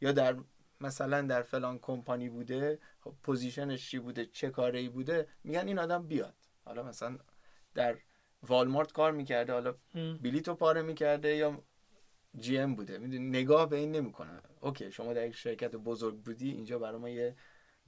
یا 0.00 0.12
در 0.12 0.36
مثلا 0.80 1.22
در 1.22 1.42
فلان 1.42 1.78
کمپانی 1.78 2.28
بوده 2.28 2.78
خب 3.00 3.14
position 3.22 3.76
ش 3.76 3.90
چی 3.90 3.98
بوده 3.98 4.26
چه 4.26 4.50
کاره 4.50 4.78
ای 4.78 4.88
بوده 4.88 5.28
میگن 5.44 5.68
این 5.68 5.78
آدم 5.78 6.06
بیاد. 6.06 6.34
حالا 6.64 6.82
مثلا 6.82 7.18
در 7.74 7.98
والمارت 8.42 8.92
کار 8.92 9.12
می‌کرده 9.12 9.52
حالا 9.52 9.74
م. 9.94 10.16
بلیتو 10.16 10.54
پاره 10.54 10.82
می‌کرده 10.82 11.36
یا 11.36 11.62
GM 12.36 12.74
بوده. 12.74 12.98
می‌دونی 12.98 13.28
نگاه 13.28 13.68
به 13.68 13.76
این 13.76 13.92
نمی‌کنه. 13.92 14.40
OK 14.60 14.92
شما 14.92 15.12
در 15.12 15.26
یک 15.26 15.34
شرکت 15.34 15.70
بزرگ 15.70 16.16
بودی 16.16 16.50
اینجا 16.50 16.78
برای 16.78 17.00
ما 17.00 17.08
یه 17.08 17.36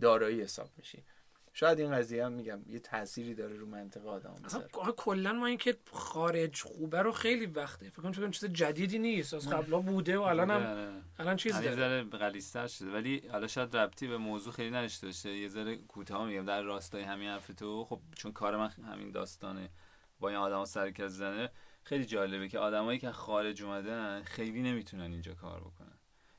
دارایی 0.00 0.40
حساب 0.40 0.70
میشی. 0.76 1.04
شاید 1.52 1.80
این 1.80 1.92
قضیه 1.92 2.24
هم 2.24 2.32
میگم 2.32 2.60
یه 2.66 2.78
تأثیری 2.78 3.34
داره 3.34 3.56
رو 3.56 3.66
منطقه 3.66 4.08
آدم 4.08 4.34
اصلا 4.44 4.62
کلا 4.96 5.32
ما 5.32 5.46
اینکه 5.46 5.76
خارج 5.92 6.62
خوبه 6.62 7.02
رو 7.02 7.12
خیلی 7.12 7.46
وقته. 7.46 7.90
فکر 7.90 8.02
کنم 8.02 8.12
فکر 8.12 8.20
کنم 8.20 8.30
چیز 8.30 8.44
جدیدی 8.44 8.98
نیست. 8.98 9.34
از 9.34 9.48
قبلا 9.48 9.78
بوده 9.78 10.18
و 10.18 10.22
الان 10.22 10.50
هم 10.50 10.56
آره. 10.56 11.02
الان 11.18 11.36
چیز 11.36 11.54
داره. 11.54 11.76
ذره 11.76 12.04
غلیظ‌تر 12.04 12.66
شده. 12.66 12.92
ولی 12.92 13.28
حالا 13.32 13.46
شاید 13.46 13.76
ربطی 13.76 14.08
به 14.08 14.18
موضوع 14.18 14.52
خیلی 14.52 14.70
نداشته 14.70 15.06
باشه. 15.06 15.36
یه 15.36 15.48
ذره 15.48 15.76
کوتاه 15.76 16.26
میگم. 16.26 16.44
در 16.44 16.62
راستای 16.62 17.02
همین 17.02 17.28
حرف 17.28 17.46
تو 17.46 17.84
خب 17.84 18.00
چون 18.16 18.32
کار 18.32 18.56
من 18.56 18.68
همین 18.68 19.10
داستانه 19.10 19.68
با 20.20 20.28
این 20.28 20.38
آدما 20.38 20.64
سر 20.64 20.90
کله 20.90 21.08
زنه 21.08 21.50
خیلی 21.82 22.04
جالبه 22.04 22.48
که 22.48 22.58
آدمایی 22.58 22.98
که 22.98 23.12
خارج 23.12 23.62
اومدن 23.62 24.22
خیلی 24.22 24.62
نمی‌تونن 24.62 25.12
اینجا 25.12 25.34
کار 25.34 25.60
بکنن. 25.60 25.98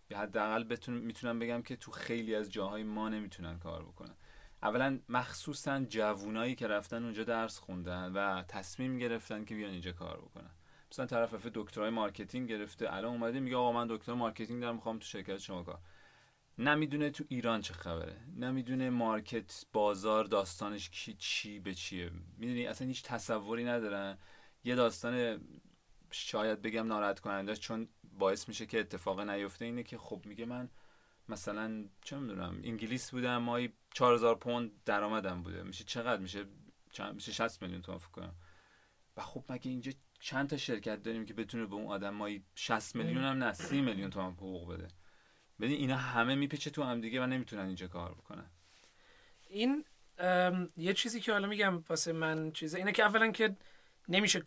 یا 0.10 0.18
حداقل 0.18 0.64
بتون 0.64 0.96
می‌تونم 0.96 1.40
بگم 1.40 1.62
که 1.62 1.76
تو 1.76 1.92
خیلی 1.92 2.36
از 2.36 2.52
جاهای 2.52 2.84
ما 2.84 3.10
نمی‌تونن 3.10 3.60
کار 3.60 3.84
بکنن. 3.84 4.16
اولا 4.64 5.00
مخصوصا 5.10 5.80
جوونایی 5.80 6.56
که 6.56 6.68
رفتن 6.68 7.04
اونجا 7.04 7.24
درس 7.24 7.60
خوندن 7.60 8.12
و 8.12 8.44
تصمیم 8.44 8.98
گرفتن 8.98 9.46
که 9.46 9.56
بیان 9.56 9.72
اینجا 9.72 9.92
کار 9.92 10.18
بکنن. 10.18 10.52
مثلا 10.92 11.06
طرف 11.06 11.34
رفته 11.34 11.52
دکترای 11.54 11.90
marketing 11.90 12.50
گرفته 12.50 12.94
الان 12.94 13.12
اومده 13.12 13.40
میگه 13.40 13.56
آقا 13.56 13.72
من 13.72 13.88
دکتر 13.90 14.14
marketing 14.14 14.62
دارم 14.62 14.76
می‌خوام 14.76 15.00
تو 15.00 15.06
شرکت 15.06 15.38
شما 15.38 15.64
کار 15.64 15.80
نمی‌دونه 16.58 17.10
تو 17.10 17.24
ایران 17.28 17.62
چه 17.62 17.74
خبره. 17.74 18.18
نمی‌دونه 18.36 18.90
market 18.90 19.66
بازار 19.74 20.24
داستانش 20.24 20.90
کی 20.90 21.14
چی 21.14 21.60
به 21.60 21.74
چیه. 21.74 22.12
می‌دونی 22.38 22.68
اصلا 22.68 22.88
هیچ 22.88 23.04
تصوری 23.04 23.64
ندارن. 23.64 24.18
یه 24.64 24.76
داستان 24.76 25.42
شاید 26.12 26.62
بگم 26.62 26.88
ناراحت 26.88 27.20
کننده 27.20 27.56
چون 27.56 27.90
باعث 28.20 28.48
میشه 28.48 28.66
که 28.66 28.80
اتفاق 28.80 29.20
نیفته 29.20 29.66
اینه 29.66 29.84
که 29.84 29.98
خب 29.98 30.22
میگه 30.26 30.46
من 30.46 30.70
مثلا 31.30 31.86
چه 32.02 32.18
می‌دونم 32.18 32.62
انگلیس 32.64 33.12
بودم 33.12 33.38
ماهی 33.38 33.74
4000 33.94 34.36
پوند 34.36 34.72
درآمدم 34.86 35.44
بوده. 35.44 35.64
میشه 35.64 35.84
چقدر؟ 35.84 36.22
میشه 36.22 36.46
چند 36.92 37.16
میشه 37.16 37.32
60 37.32 37.62
میلیون 37.62 37.82
تومان 37.82 38.00
فکر 38.00 38.12
کنم. 38.12 38.36
و 39.18 39.22
خب 39.22 39.44
مگه 39.50 39.72
اینجا 39.72 39.92
چند 40.20 40.50
تا 40.50 40.58
شرکت 40.58 41.04
داریم 41.04 41.26
که 41.26 41.34
بتونه 41.34 41.66
به 41.66 41.76
اون 41.76 41.88
آدم 41.88 42.10
مایی 42.10 42.44
60 42.56 42.96
میلیون 42.96 43.24
هم 43.24 43.44
نه 43.44 43.54
30 43.54 43.82
میلیون 43.82 44.10
تومان 44.10 44.34
حقوق 44.34 44.74
بده؟ 44.74 44.88
ببین 45.60 45.78
اینا 45.78 45.98
همه 45.98 46.36
میپیچه 46.36 46.70
تو 46.70 46.84
هم 46.84 47.02
دیگه 47.02 47.24
و 47.24 47.26
نمی‌تونن 47.26 47.66
اینجا 47.66 47.88
کار 47.88 48.12
بکنن. 48.12 48.50
این 49.50 49.86
یه 50.78 50.94
چیزی 50.94 51.20
که 51.20 51.32
حالا 51.32 51.48
میگم 51.48 51.84
واسه 51.90 52.14
من 52.14 52.52
چیزه 52.52 52.78
اینه 52.78 52.92
که 52.92 53.04
اولا 53.04 53.32
که 53.32 53.56
نمیشه 54.08 54.44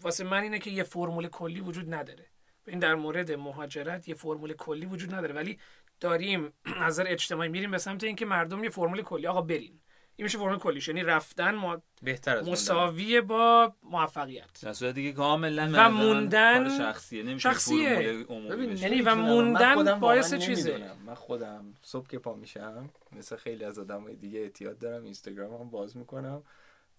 واسه 0.00 0.24
من 0.24 0.42
اینه 0.42 0.58
که 0.58 0.70
یه 0.70 0.82
فرمول 0.82 1.28
کلی 1.28 1.60
وجود 1.60 1.94
نداره. 1.94 2.26
این 2.66 2.78
در 2.78 2.94
مورد 2.94 3.32
مهاجرت 3.32 4.08
یه 4.08 4.14
فرمول 4.14 4.52
کلی 4.52 4.86
وجود 4.86 5.14
نداره. 5.14 5.34
ولی 5.34 5.58
داریم 6.00 6.52
از 6.64 6.82
نظر 6.82 7.04
اجتماعی 7.06 7.48
میریم 7.48 7.70
به 7.70 7.78
سمت 7.78 8.04
اینکه 8.04 8.26
مردم 8.26 8.64
یه 8.64 8.70
فرمول 8.70 9.02
کلی 9.02 9.26
آقا 9.26 9.42
برین 9.42 9.80
این 10.16 10.24
میشه 10.24 10.38
فرمول 10.38 10.58
کلیش 10.58 10.88
یعنی 10.88 11.02
رفتن 11.02 11.54
ما 11.54 11.82
بهتر 12.02 12.36
از 12.36 12.48
مساوی 12.48 13.20
با 13.20 13.72
موفقیت 13.82 14.62
در 14.62 14.72
صورت 14.72 14.94
دیگه 14.94 15.12
کاملا 15.12 15.70
و 15.74 15.90
موندن 15.90 16.78
شخصیه 16.78 17.22
نمیشه 17.22 17.50
شخصیه. 17.50 18.24
فرمول 18.24 18.48
ببین. 18.48 18.76
یعنی 18.76 19.02
و 19.02 19.14
موندن 19.14 20.00
باعث 20.00 20.34
چیزه. 20.34 20.90
من 21.06 21.14
خودم 21.14 21.74
صبح 21.82 22.06
که 22.06 22.18
پا 22.18 22.34
میشم 22.34 22.90
مثل 23.12 23.36
خیلی 23.36 23.64
از 23.64 23.78
آدمای 23.78 24.16
دیگه 24.16 24.40
اعتیاد 24.40 24.78
دارم 24.78 25.04
اینستاگرام 25.04 25.60
هم 25.60 25.70
باز 25.70 25.96
می‌کنم 25.96 26.42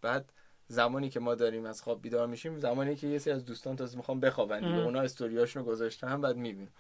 بعد 0.02 0.34
زمانی 0.68 1.10
که 1.10 1.20
ما 1.20 1.36
داریم 1.36 1.66
از 1.66 1.82
خواب 1.82 2.02
بیدار 2.02 2.28
میشیم 2.28 2.60
زمانی 2.60 2.96
که 2.96 3.08
یه 3.08 3.18
سری 3.18 3.34
از 3.34 3.46
دوستان 3.46 3.76
تازه 3.76 3.98
می‌خوام 3.98 4.20
بخوابن 4.20 4.60
دیگه. 4.60 4.84
اونا 4.84 5.02
استوریاشونو 5.02 5.66
گذاشتن 5.66 6.22
بعد 6.22 6.36
می‌بینم 6.38 6.72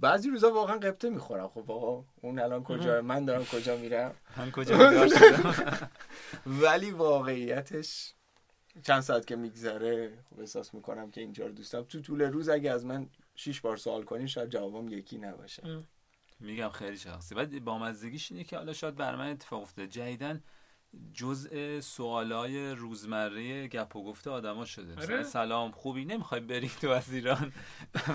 بعضی 0.00 0.30
روزا 0.30 0.50
واقعا 0.50 0.76
قبطه 0.76 1.10
می‌خورم. 1.10 1.48
خب 1.48 1.70
آقا 1.70 2.04
اون 2.22 2.38
الان 2.38 2.64
کجا؟ 2.64 3.02
من 3.02 3.24
دارم 3.24 3.44
کجا 3.44 3.76
میرم؟ 3.76 4.14
من 4.36 4.50
کجا 4.50 4.76
ولی 6.62 6.90
واقعیتش 6.90 8.14
چند 8.82 9.00
ساعت 9.00 9.26
که 9.26 9.36
میگذره 9.36 10.18
خب 10.30 10.40
احساس 10.40 10.74
می‌کنم 10.74 11.10
که 11.10 11.20
اینجا 11.20 11.46
رو 11.46 11.52
دوست 11.52 11.72
دارم. 11.72 11.84
تو 11.84 12.00
طول 12.00 12.22
روز 12.22 12.48
اگه 12.48 12.70
از 12.70 12.84
من 12.86 13.06
شیش 13.34 13.60
بار 13.60 13.76
سوال 13.76 14.02
کنی 14.02 14.28
شاید 14.28 14.48
جوابم 14.50 14.88
یکی 14.88 15.18
نباشه. 15.18 15.84
میگم 16.40 16.68
خیلی 16.68 16.96
شخصی. 16.96 17.34
بعد 17.34 17.64
با 17.64 17.78
مزدگیش 17.78 18.32
اینه 18.32 18.44
که 18.44 18.56
حالا 18.56 18.72
شاید 18.72 18.94
بر 18.96 19.16
من 19.16 19.30
اتفاق 19.30 19.62
افتاده. 19.62 19.88
جدیدن 19.88 20.42
جزء 21.14 21.80
سوالای 21.80 22.70
روزمره 22.70 23.68
گپ 23.68 23.96
و 23.96 24.04
گفته 24.04 24.30
آدما 24.30 24.64
شده. 24.64 25.02
آره. 25.02 25.22
سلام 25.22 25.70
خوبی؟ 25.70 26.04
نمی‌خوای 26.04 26.40
بری 26.40 26.68
تو 26.68 26.90
از 26.90 27.12
ایران. 27.12 27.52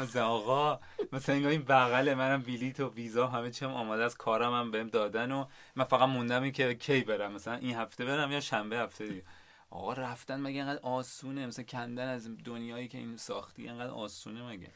مثلا 0.01 0.27
آقا 0.27 0.79
مثلا 1.11 1.35
انگار 1.35 1.51
این 1.51 1.63
بغل 1.63 2.13
منم 2.13 2.41
بلیت 2.41 2.79
و 2.79 2.93
ویزا 2.93 3.27
همه 3.27 3.51
چیم 3.51 3.69
آماده 3.69 4.03
از 4.03 4.17
کارم 4.17 4.53
هم 4.53 4.71
بهم 4.71 4.87
دادن 4.87 5.31
و 5.31 5.45
من 5.75 5.83
فقط 5.83 6.09
موندم 6.09 6.43
این 6.43 6.51
که 6.51 6.75
کی 6.75 7.01
برم. 7.01 7.31
مثلا 7.31 7.55
این 7.55 7.75
هفته 7.75 8.05
برم 8.05 8.31
یا 8.31 8.39
شنبه 8.39 8.77
هفته 8.77 9.07
دیگه. 9.07 9.23
آقا 9.69 9.93
رفتن 9.93 10.41
مگه 10.41 10.55
اینقدر 10.55 10.79
آسونه؟ 10.81 11.47
مثلا 11.47 11.65
کندن 11.65 12.07
از 12.07 12.29
دنیایی 12.45 12.87
که 12.87 12.97
این 12.97 13.17
ساختی 13.17 13.63
اینقدر 13.63 13.91
آسونه 13.91 14.49
مگه؟ 14.49 14.71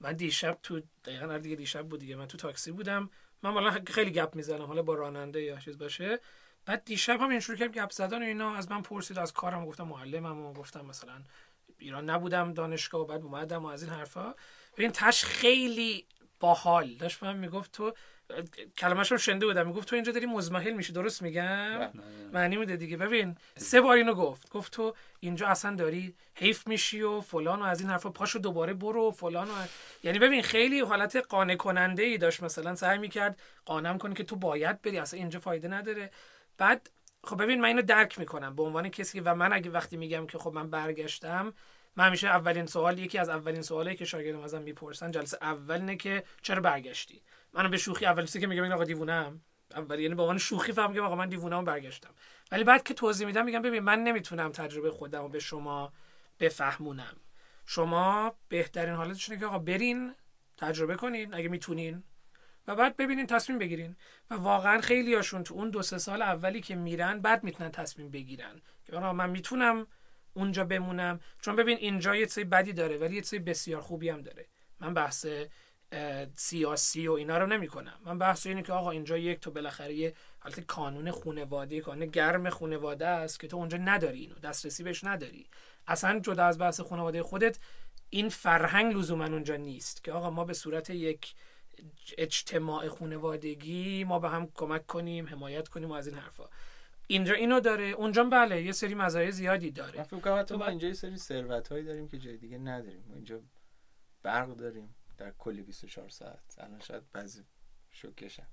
من 0.00 0.12
دیشب 0.12 0.58
تو 0.62 0.80
دقیقا 1.04 1.26
هر 1.26 1.38
دیگه 1.38 1.56
دیشب 1.56 1.88
بود 1.88 2.00
دیگه. 2.00 2.16
من 2.16 2.26
تو 2.26 2.38
تاکسی 2.38 2.72
بودم. 2.72 3.10
من 3.42 3.54
والا 3.54 3.70
خیلی 3.86 4.10
گپ 4.10 4.36
می‌زنم. 4.36 4.64
حالا 4.64 4.82
با 4.82 4.94
راننده 4.94 5.42
یا 5.42 5.58
چیز 5.58 5.78
باشه. 5.78 6.18
بعد 6.70 6.84
دیشب 6.84 7.20
هم 7.20 7.28
این 7.28 7.40
شروع 7.40 7.58
کردم 7.58 7.72
گپ 7.72 7.90
زدن 7.90 8.22
و 8.22 8.26
اینا. 8.26 8.54
از 8.54 8.70
من 8.70 8.82
پرسید 8.82 9.18
از 9.18 9.32
کارم 9.32 9.66
گفتم 9.66 9.84
معلمم 9.84 10.46
و 10.46 10.52
گفتم 10.52 10.86
مثلا 10.86 11.22
ایران 11.78 12.10
نبودم 12.10 12.52
دانشگاه 12.52 13.00
و 13.00 13.04
بعد 13.04 13.22
اومدم 13.22 13.64
و 13.64 13.68
از 13.68 13.82
این 13.82 13.92
حرفا. 13.92 14.34
ببین 14.76 14.90
تش 14.90 15.24
خیلی 15.24 16.06
باحال. 16.40 16.94
داشت 16.94 17.22
من 17.22 17.36
می‌گفت 17.36 17.72
تو 17.72 17.92
کلمه‌ش 18.78 19.12
رو 19.12 19.18
شنده 19.18 19.46
بودم. 19.46 19.66
می‌گفت 19.66 19.88
تو 19.88 19.96
اینجا 19.96 20.12
داری 20.12 20.26
مزمحل 20.26 20.72
میشی 20.72 20.92
درست 20.92 21.22
میگم؟ 21.22 21.90
معنی 22.32 22.56
میده 22.56 22.76
دیگه. 22.76 22.96
ببین 22.96 23.36
سه 23.56 23.80
بار 23.80 23.96
اینو 23.96 24.14
گفت. 24.14 24.50
گفت 24.50 24.72
تو 24.72 24.94
اینجا 25.20 25.48
اصلا 25.48 25.76
داری 25.76 26.14
حیف 26.34 26.66
میشی 26.66 27.02
و 27.02 27.20
فلان 27.20 27.62
و 27.62 27.64
از 27.64 27.80
این 27.80 27.90
حرفا 27.90 28.10
پاشو 28.10 28.38
دوباره 28.38 28.74
برو 28.74 29.08
و 29.08 29.10
فلان 29.10 29.48
و 29.48 29.52
یعنی 30.02 30.18
ببین 30.18 30.42
خیلی 30.42 30.80
حالت 30.80 31.16
قانع 31.16 31.54
کننده 31.54 32.02
ای 32.02 32.18
داشت. 32.18 32.42
مثلا 32.42 32.74
سعی 32.74 32.98
می‌کرد 32.98 33.40
قانم 33.64 33.98
کنه 33.98 34.14
که 34.14 34.24
تو 34.24 34.36
باید 34.36 34.82
بری 34.82 34.98
اصلا 34.98 35.18
اینجا 35.18 35.40
فایده 35.40 35.68
نداره. 35.68 36.10
بعد 36.60 36.90
خب 37.24 37.42
ببین 37.42 37.60
من 37.60 37.68
اینو 37.68 37.82
درک 37.82 38.18
می‌کنم. 38.18 38.56
به 38.56 38.62
عنوان 38.62 38.88
کسی 38.88 39.18
که 39.18 39.22
و 39.24 39.34
من 39.34 39.52
اگه 39.52 39.70
وقتی 39.70 39.96
میگم 39.96 40.26
که 40.26 40.38
خب 40.38 40.52
من 40.52 40.70
برگشتم 40.70 41.52
من 41.96 42.06
همیشه 42.06 42.28
اولین 42.28 42.66
سوال 42.66 42.98
یکی 42.98 43.18
از 43.18 43.28
اولین 43.28 43.62
سوالایی 43.62 43.96
که 43.96 44.04
شاگردم 44.04 44.40
ازم 44.40 44.62
می‌پرسن 44.62 45.10
جلسه 45.10 45.38
اول 45.40 45.74
اینه 45.74 45.96
که 45.96 46.24
چرا 46.42 46.60
برگشتی؟ 46.60 47.22
منو 47.52 47.68
به 47.68 47.76
شوخی 47.76 48.06
اول 48.06 48.26
که 48.26 48.46
میگم 48.46 48.62
این 48.62 48.72
آقا 48.72 48.84
دیوونم. 48.84 49.40
اول 49.74 50.00
یعنی 50.00 50.14
به 50.14 50.22
عنوان 50.22 50.38
شوخی 50.38 50.72
فهم 50.72 50.90
میگم 50.90 51.04
آقا 51.04 51.16
من 51.16 51.28
دیوونم 51.28 51.64
برگشتم. 51.64 52.10
ولی 52.52 52.64
بعد 52.64 52.82
که 52.82 52.94
توضیح 52.94 53.26
میدم 53.26 53.44
میگم 53.44 53.62
ببین 53.62 53.82
من 53.82 53.98
نمی‌تونم 53.98 54.52
تجربه 54.52 54.90
خودم 54.90 55.22
رو 55.22 55.28
به 55.28 55.38
شما 55.38 55.92
بفهمونم. 56.40 57.16
شما 57.66 58.34
بهترین 58.48 58.94
حالتش 58.94 59.30
اینه 59.30 59.40
که 59.40 59.46
آقا 59.46 59.58
برین 59.58 60.14
تجربه 60.56 60.96
کنین. 60.96 61.34
اگه 61.34 61.48
می‌تونین 61.48 62.02
بعد 62.74 62.96
ببینین 62.96 63.26
تصمیم 63.26 63.58
بگیرین. 63.58 63.96
و 64.30 64.34
واقعا 64.34 64.80
خیلی 64.80 65.14
هاشون 65.14 65.44
تو 65.44 65.54
اون 65.54 65.70
دو 65.70 65.82
سه 65.82 65.98
سال 65.98 66.22
اولی 66.22 66.60
که 66.60 66.74
میرن 66.74 67.20
بعد 67.20 67.44
می‌تونن 67.44 67.70
تصمیم 67.70 68.10
بگیرن. 68.10 68.60
که 68.84 68.98
من 68.98 69.30
می‌تونم 69.30 69.86
اونجا 70.34 70.64
بمونم. 70.64 71.20
چون 71.40 71.56
ببین 71.56 71.78
اینجا 71.78 72.16
یه 72.16 72.26
چیز 72.26 72.38
بدی 72.38 72.72
داره 72.72 72.98
ولی 72.98 73.14
یه 73.14 73.22
چیز 73.22 73.40
بسیار 73.40 73.80
خوبی 73.80 74.08
هم 74.08 74.22
داره. 74.22 74.46
من 74.80 74.94
بحث 74.94 75.26
سیاسی 76.34 77.08
و 77.08 77.12
اینا 77.12 77.38
رو 77.38 77.46
نمی 77.46 77.68
کنم 77.68 78.00
من 78.04 78.18
بحث 78.18 78.46
اینه 78.46 78.62
که 78.62 78.72
آقا 78.72 78.90
اینجا 78.90 79.16
یک 79.16 79.40
تو 79.40 79.50
بالاخره 79.50 79.94
یه 79.94 80.14
حالت 80.38 80.60
کانون 80.60 81.10
خانواده 81.10 81.80
کانون 81.80 82.06
گرم 82.06 82.50
خانواده 82.50 83.06
است 83.06 83.40
که 83.40 83.48
تو 83.48 83.56
اونجا 83.56 83.78
نداری 83.78 84.20
اینو 84.20 84.34
دسترسی 84.34 84.82
بهش 84.82 85.04
نداری. 85.04 85.46
اصلا 85.86 86.18
جدا 86.18 86.44
از 86.44 86.58
بحث 86.58 86.80
خانواده 86.80 87.22
خودت 87.22 87.58
این 88.10 88.28
فرهنگ 88.28 88.96
لزوما 88.96 89.24
اونجا 89.24 89.56
نیست 89.56 90.04
که 90.04 90.12
آقا 90.12 90.30
ما 90.30 90.44
به 90.44 90.52
صورت 90.52 90.90
یک 90.90 91.34
اجتماع 92.18 92.88
خانوادگی 92.88 94.04
ما 94.04 94.18
به 94.18 94.28
هم 94.28 94.48
کمک 94.54 94.86
کنیم 94.86 95.26
حمایت 95.26 95.68
کنیم 95.68 95.90
و 95.90 95.92
از 95.92 96.06
این 96.06 96.16
حرفا. 96.16 96.44
اینجا 97.06 97.34
اینو 97.34 97.60
داره. 97.60 97.84
اونجا 97.84 98.24
بله 98.24 98.62
یه 98.62 98.72
سری 98.72 98.94
مزایای 98.94 99.32
زیادی 99.32 99.70
داره. 99.70 99.98
من 99.98 100.04
فکر 100.04 100.44
کنم 100.44 100.58
ما 100.58 100.66
اینجا 100.66 100.88
یه 100.88 100.94
سری 100.94 101.16
ثروت 101.16 101.68
هایی 101.68 101.84
داریم 101.84 102.08
که 102.08 102.18
جای 102.18 102.36
دیگه 102.36 102.58
نداریم. 102.58 103.04
ما 103.08 103.14
اینجا 103.14 103.40
برق 104.22 104.56
داریم 104.56 104.94
در 105.18 105.30
کل 105.38 105.62
24 105.62 106.08
ساعت. 106.08 106.54
الان 106.58 106.80
شاید 106.80 107.02
بعضی 107.12 107.42
شوکشن. 107.90 108.46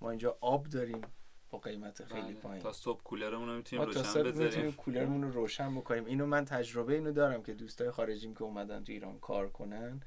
ما 0.00 0.10
اینجا 0.10 0.38
آب 0.40 0.68
داریم 0.68 1.02
با 1.50 1.58
قیمت 1.58 2.04
خیلی 2.04 2.20
بله. 2.20 2.32
پایین. 2.32 2.62
تا 2.62 2.72
صبح 2.72 3.02
کولرمون 3.02 3.48
رو 3.48 3.56
می‌تونیم 3.56 3.84
روشن 3.84 4.22
بذاریم. 4.22 4.72
کولرمون 4.72 5.22
رو 5.22 5.30
روشن 5.30 5.74
بکنیم. 5.74 6.04
اینو 6.04 6.26
من 6.26 6.44
تجربه 6.44 6.94
اینو 6.94 7.12
دارم 7.12 7.42
که 7.42 7.54
دوستای 7.54 7.90
خارجیم 7.90 8.34
که 8.34 8.42
اومدن 8.42 8.84
تو 8.84 8.92
ایران 8.92 9.18
کار 9.18 9.48
کنن 9.50 10.00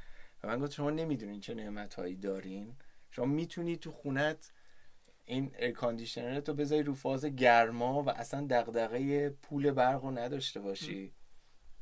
و 0.47 0.49
من 0.49 0.59
گفتم 0.59 0.75
شما 0.75 0.89
نمی‌دونین 0.89 1.39
چه 1.39 1.53
نعمتهایی 1.53 2.15
دارین. 2.15 2.75
شما 3.11 3.25
می‌تونی 3.25 3.77
تو 3.77 3.91
خونت 3.91 4.51
این 5.25 5.51
ایر 5.59 6.39
تو 6.39 6.53
بذاری 6.53 6.83
رو 6.83 6.93
فاز 6.93 7.25
گرما 7.25 8.03
و 8.03 8.09
اصلا 8.09 8.47
دغدغه 8.49 9.29
پول 9.29 9.71
برق 9.71 10.03
رو 10.03 10.11
نداشته 10.11 10.59
باشی. 10.59 11.13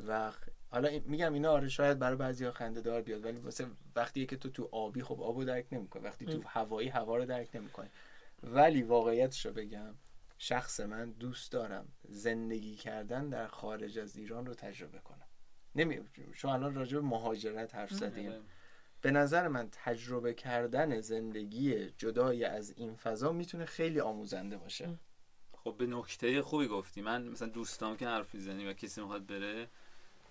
و 0.07 0.31
حالا 0.69 0.99
میگم 1.05 1.33
اینا 1.33 1.51
آره 1.51 1.69
شاید 1.69 1.99
برای 1.99 2.15
بعضیا 2.15 2.51
خنده 2.51 2.81
دار 2.81 3.01
بیاد 3.01 3.25
ولی 3.25 3.39
واسه 3.39 3.67
وقتی 3.95 4.25
که 4.25 4.37
تو 4.37 4.49
تو 4.49 4.69
آبی 4.71 5.03
خب 5.03 5.21
آبو 5.21 5.43
درک 5.43 5.65
نمی‌کنه 5.71 6.03
وقتی 6.03 6.25
تو 6.25 6.41
هوایی 6.45 6.89
هوا 6.89 7.17
رو 7.17 7.25
درک 7.25 7.55
نمی‌کنه 7.55 7.89
ولی 8.43 8.81
واقعیتش 8.81 9.45
رو 9.45 9.53
بگم 9.53 9.95
شخص 10.37 10.79
من 10.79 11.11
دوست 11.11 11.51
دارم 11.51 11.87
زندگی 12.03 12.75
کردن 12.75 13.29
در 13.29 13.47
خارج 13.47 13.99
از 13.99 14.15
ایران 14.15 14.45
رو 14.45 14.53
تجربه 14.53 14.99
کنم. 14.99 15.27
نمی 15.75 15.99
شما 16.33 16.53
الان 16.53 16.75
راجع 16.75 16.97
به 16.97 17.05
مهاجرت 17.05 17.75
حرف 17.75 17.93
زدیم 17.93 18.31
آره. 18.31 18.41
به 19.05 19.11
نظر 19.11 19.47
من 19.47 19.69
تجربه 19.71 20.33
کردن 20.33 21.01
زندگی 21.01 21.89
جدای 21.97 22.43
از 22.43 22.73
این 22.77 22.95
فضا 22.95 23.31
می‌تونه 23.31 23.65
خیلی 23.65 23.99
آموزنده 23.99 24.57
باشه. 24.57 24.99
خب 25.53 25.75
به 25.77 25.85
نکته 25.85 26.41
خوبی 26.41 26.67
گفتی. 26.67 27.01
من 27.01 27.27
مثلا 27.27 27.47
دوستام 27.47 27.97
که 27.97 28.07
حرف 28.07 28.35
می‌زنی 28.35 28.67
و 28.67 28.73
کسی 28.73 29.01
می‌خواد 29.01 29.25
بره 29.25 29.67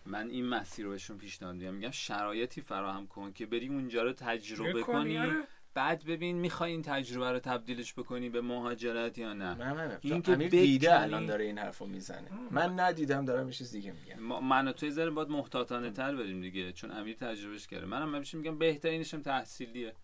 من 0.07 0.29
این 0.31 0.47
مسیر 0.47 0.85
رو 0.85 0.91
بهشون 0.91 1.19
پیشنهاد 1.19 1.55
میدم. 1.55 1.75
میگم 1.75 1.91
شرایطی 1.91 2.61
فراهم 2.61 3.07
کن 3.07 3.33
که 3.33 3.47
بری 3.47 3.69
اونجا 3.69 4.03
رو 4.03 4.13
تجربه 4.13 4.83
کنی. 4.83 5.19
آره. 5.19 5.49
بعد 5.75 6.05
ببین 6.05 6.37
می‌خوای 6.37 6.71
این 6.71 6.83
تجربه 6.83 7.33
رو 7.33 7.39
تبدیلش 7.39 7.95
بکنی 7.95 8.29
به 8.29 8.41
مهاجرت 8.41 9.19
یا 9.19 9.33
نه؟ 9.33 9.55
نه 9.55 9.73
نه 9.73 9.99
این 10.01 10.23
که 10.23 10.37
دیده 10.37 11.01
الان 11.01 11.27
داره 11.27 11.45
این 11.45 11.59
حرفو 11.59 11.87
می‌زنه. 11.87 12.29
من 12.51 12.81
ندیدم 12.81 13.25
دارم 13.25 13.51
چیز 13.51 13.73
دیگه 13.73 13.93
میگم. 13.93 14.41
من 14.41 14.69
و 14.69 14.73
تو 14.73 14.91
ذره 14.91 15.11
باید 15.11 15.29
محتاطانه 15.29 15.91
تر 15.91 16.17
بریم 16.17 16.41
دیگه 16.41 16.73
چون 16.73 16.91
امیر 16.91 17.17
تجربهش 17.17 17.67
کرده. 17.67 17.87
منم 17.87 18.15
همیشه 18.15 18.39
میگم 18.39 18.59
بهترینشم 18.59 19.23
تحصیلیه. 19.23 19.95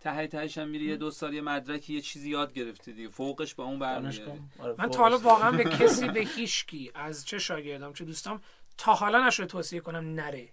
ته 0.00 0.26
تهش 0.26 0.58
هم 0.58 0.68
میری 0.68 0.84
یه 0.84 0.96
دو 0.96 1.10
سال 1.10 1.34
یه 1.34 1.40
مدرکی 1.40 1.94
یه 1.94 2.00
چیزی 2.00 2.30
یاد 2.30 2.52
گرفتی 2.52 2.92
دیگه. 2.92 3.08
فوقش 3.08 3.54
با 3.54 3.64
اون 3.64 3.78
برمیگردی. 3.78 4.40
آره، 4.58 4.74
من 4.78 4.90
تا 4.90 4.98
حالا 4.98 5.18
واقعا 5.18 5.52
به 5.52 5.64
کسی 5.64 6.08
به 6.08 6.20
هیچکی 6.20 6.90
از 6.94 7.26
چه 7.26 7.38
شاگردام 7.38 7.92
چه 7.92 8.04
دوستام 8.04 8.40
تا 8.78 8.94
حالا 8.94 9.26
نشده 9.26 9.46
توصیه 9.46 9.80
کنم 9.80 10.14
نره. 10.14 10.48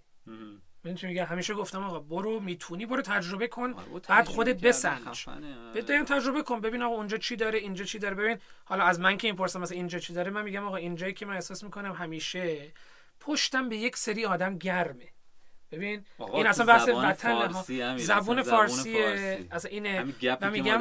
من 0.84 0.94
چی 0.94 1.06
میگه 1.06 1.24
همیشه 1.24 1.54
گفتم 1.54 1.82
آقا 1.82 2.00
برو 2.00 2.40
می‌تونی 2.40 2.86
برو 2.86 3.02
تجربه 3.02 3.48
کن 3.48 3.72
آره، 3.72 3.86
بعد 4.08 4.28
خودت 4.28 4.60
بسنج. 4.60 5.26
ببین 5.74 6.04
تجربه 6.04 6.42
کن 6.42 6.60
ببین 6.60 6.82
آقا 6.82 6.94
اونجا 6.94 7.16
چی 7.16 7.36
داره 7.36 7.58
اینجا 7.58 7.84
چی 7.84 7.98
داره. 7.98 8.14
ببین 8.14 8.38
حالا 8.64 8.84
از 8.84 9.00
من 9.00 9.16
که 9.16 9.28
این 9.28 9.36
پرسم 9.36 9.60
مثلا 9.60 9.76
اینجا 9.76 9.98
چی 9.98 10.12
داره 10.12 10.30
من 10.30 10.42
میگم 10.42 10.64
آقا 10.64 10.76
اینجایی 10.76 11.14
که 11.14 11.26
من 11.26 11.34
احساس 11.34 11.64
می‌کنم 11.64 11.92
همیشه 11.92 12.72
پشتم 13.20 13.68
به 13.68 13.76
یک 13.76 13.96
سری 13.96 14.24
آدم 14.24 14.58
گرمه. 14.58 15.08
ببین 15.72 16.04
این 16.34 16.46
اصلا 16.46 16.66
بحث 16.66 16.88
وطن 16.88 17.96
زبون 17.96 18.42
فارسی 18.42 18.98
اصلا 19.50 19.70
اینه. 19.70 20.04
من 20.40 20.50
میگم 20.50 20.78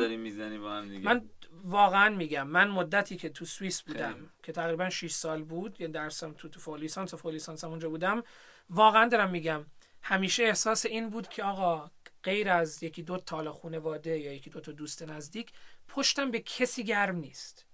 با 0.60 0.72
هم 0.72 0.90
دیگه. 0.90 1.06
من 1.06 1.30
واقعا 1.64 2.10
میگم 2.10 2.48
من 2.48 2.68
مدتی 2.68 3.18
که 3.18 3.30
تو 3.30 3.46
سوئیس 3.46 3.82
بودم 3.82 4.16
که 4.44 4.52
تقریبا 4.52 4.90
6 4.90 5.12
سال 5.12 5.44
بود 5.44 5.82
یه 5.82 5.88
درسم 5.88 6.34
تو 6.34 6.50
تو 6.50 6.60
فوق 6.60 6.76
لیسانس 6.76 7.14
و 7.14 7.18
فوق 7.18 7.32
لیسانس 7.32 7.64
اونجا 7.64 7.90
بودم 7.90 8.24
واقعا 8.70 9.08
دارم 9.08 9.30
میگم 9.30 9.66
همیشه 10.02 10.44
احساس 10.44 10.86
این 10.86 11.10
بود 11.10 11.28
که 11.28 11.44
آقا 11.44 11.92
غیر 12.24 12.50
از 12.50 12.84
یکی 12.84 13.04
دو 13.04 13.18
تال 13.18 13.52
خانواده 13.52 14.20
یا 14.20 14.34
یکی 14.34 14.50
دو 14.50 14.60
تا 14.60 14.72
دوست 14.72 15.04
نزدیک 15.04 15.52
پشتم 15.88 16.32
به 16.32 16.40
کسی 16.40 16.84
گرم 16.84 17.16
نیست. 17.16 17.66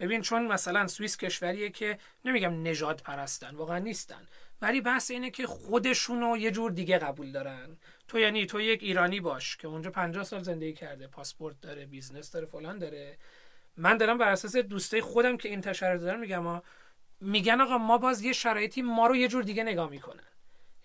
ببین 0.00 0.22
چون 0.22 0.46
مثلا 0.46 0.86
سوئیس 0.86 1.16
کشوریه 1.16 1.70
که 1.70 1.98
نمیگم 2.24 2.62
نژاد 2.62 3.00
پرستن 3.00 3.54
واقعا 3.54 3.78
نیستن 3.78 4.26
ولی 4.62 4.80
بحث 4.80 5.10
اینه 5.10 5.30
که 5.30 5.46
خودشون 5.46 6.20
رو 6.20 6.36
یه 6.36 6.50
جور 6.50 6.70
دیگه 6.70 6.98
قبول 6.98 7.32
دارن. 7.32 7.76
تو 8.08 8.18
یعنی 8.18 8.46
تو 8.46 8.60
یک 8.60 8.82
ایرانی 8.82 9.20
باش 9.20 9.56
که 9.56 9.68
اونجا 9.68 9.90
50 9.90 10.24
سال 10.24 10.42
زندگی 10.42 10.72
کرده 10.72 11.06
پاسپورت 11.06 11.60
داره 11.60 11.86
business 11.86 12.30
داره 12.30 12.46
فلان 12.46 12.78
داره. 12.78 13.18
من 13.76 13.96
دارم 13.96 14.18
بر 14.18 14.28
اساس 14.28 14.56
دوستای 14.56 15.00
خودم 15.00 15.36
که 15.36 15.48
این 15.48 15.60
شرایط 15.60 15.86
رو 15.86 15.96
دارن 15.96 16.20
میگم 16.20 16.62
میگن 17.20 17.60
آقا 17.60 17.78
ما 17.78 17.98
باز 17.98 18.22
یه 18.22 18.32
شرایطی 18.32 18.82
ما 18.82 19.06
رو 19.06 19.16
یه 19.16 19.28
جور 19.28 19.42
دیگه 19.42 19.62
نگاه 19.62 19.90
می‌کنن. 19.90 20.35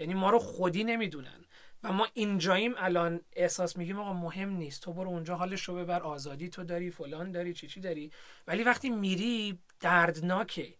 یعنی 0.01 0.13
ما 0.13 0.29
رو 0.29 0.39
خودی 0.39 0.83
نمی‌دونن. 0.83 1.45
و 1.83 1.91
ما 1.93 2.07
اینجاییم 2.13 2.73
الان 2.77 3.21
احساس 3.33 3.77
میگیم 3.77 3.99
آقا 3.99 4.13
مهم 4.13 4.49
نیست. 4.49 4.81
تو 4.81 4.93
برو 4.93 5.09
اونجا 5.09 5.35
حالش 5.35 5.63
رو 5.63 5.75
ببر. 5.75 6.01
آزادی 6.01 6.49
تو 6.49 6.63
داری 6.63 6.91
فلان 6.91 7.31
داری 7.31 7.53
چی 7.53 7.67
چی 7.67 7.79
داری. 7.79 8.11
ولی 8.47 8.63
وقتی 8.63 8.89
میری 8.89 9.59
دردناکه. 9.79 10.73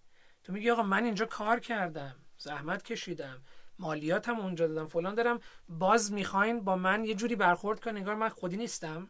تو 0.43 0.53
میگی 0.53 0.69
آقا 0.69 0.83
من 0.83 1.03
اینجا 1.03 1.25
کار 1.25 1.59
کردم. 1.59 2.15
زحمت 2.37 2.83
کشیدم. 2.83 3.41
مالیاتم 3.79 4.39
اونجا 4.39 4.67
دادم. 4.67 4.87
فلان 4.87 5.15
دارم. 5.15 5.39
باز 5.69 6.13
می‌خواین 6.13 6.63
با 6.63 6.75
من 6.75 7.05
یه 7.05 7.15
جوری 7.15 7.35
برخورد 7.35 7.79
کن 7.79 7.97
انگار 7.97 8.15
من 8.15 8.29
خودی 8.29 8.57
نیستم. 8.57 9.09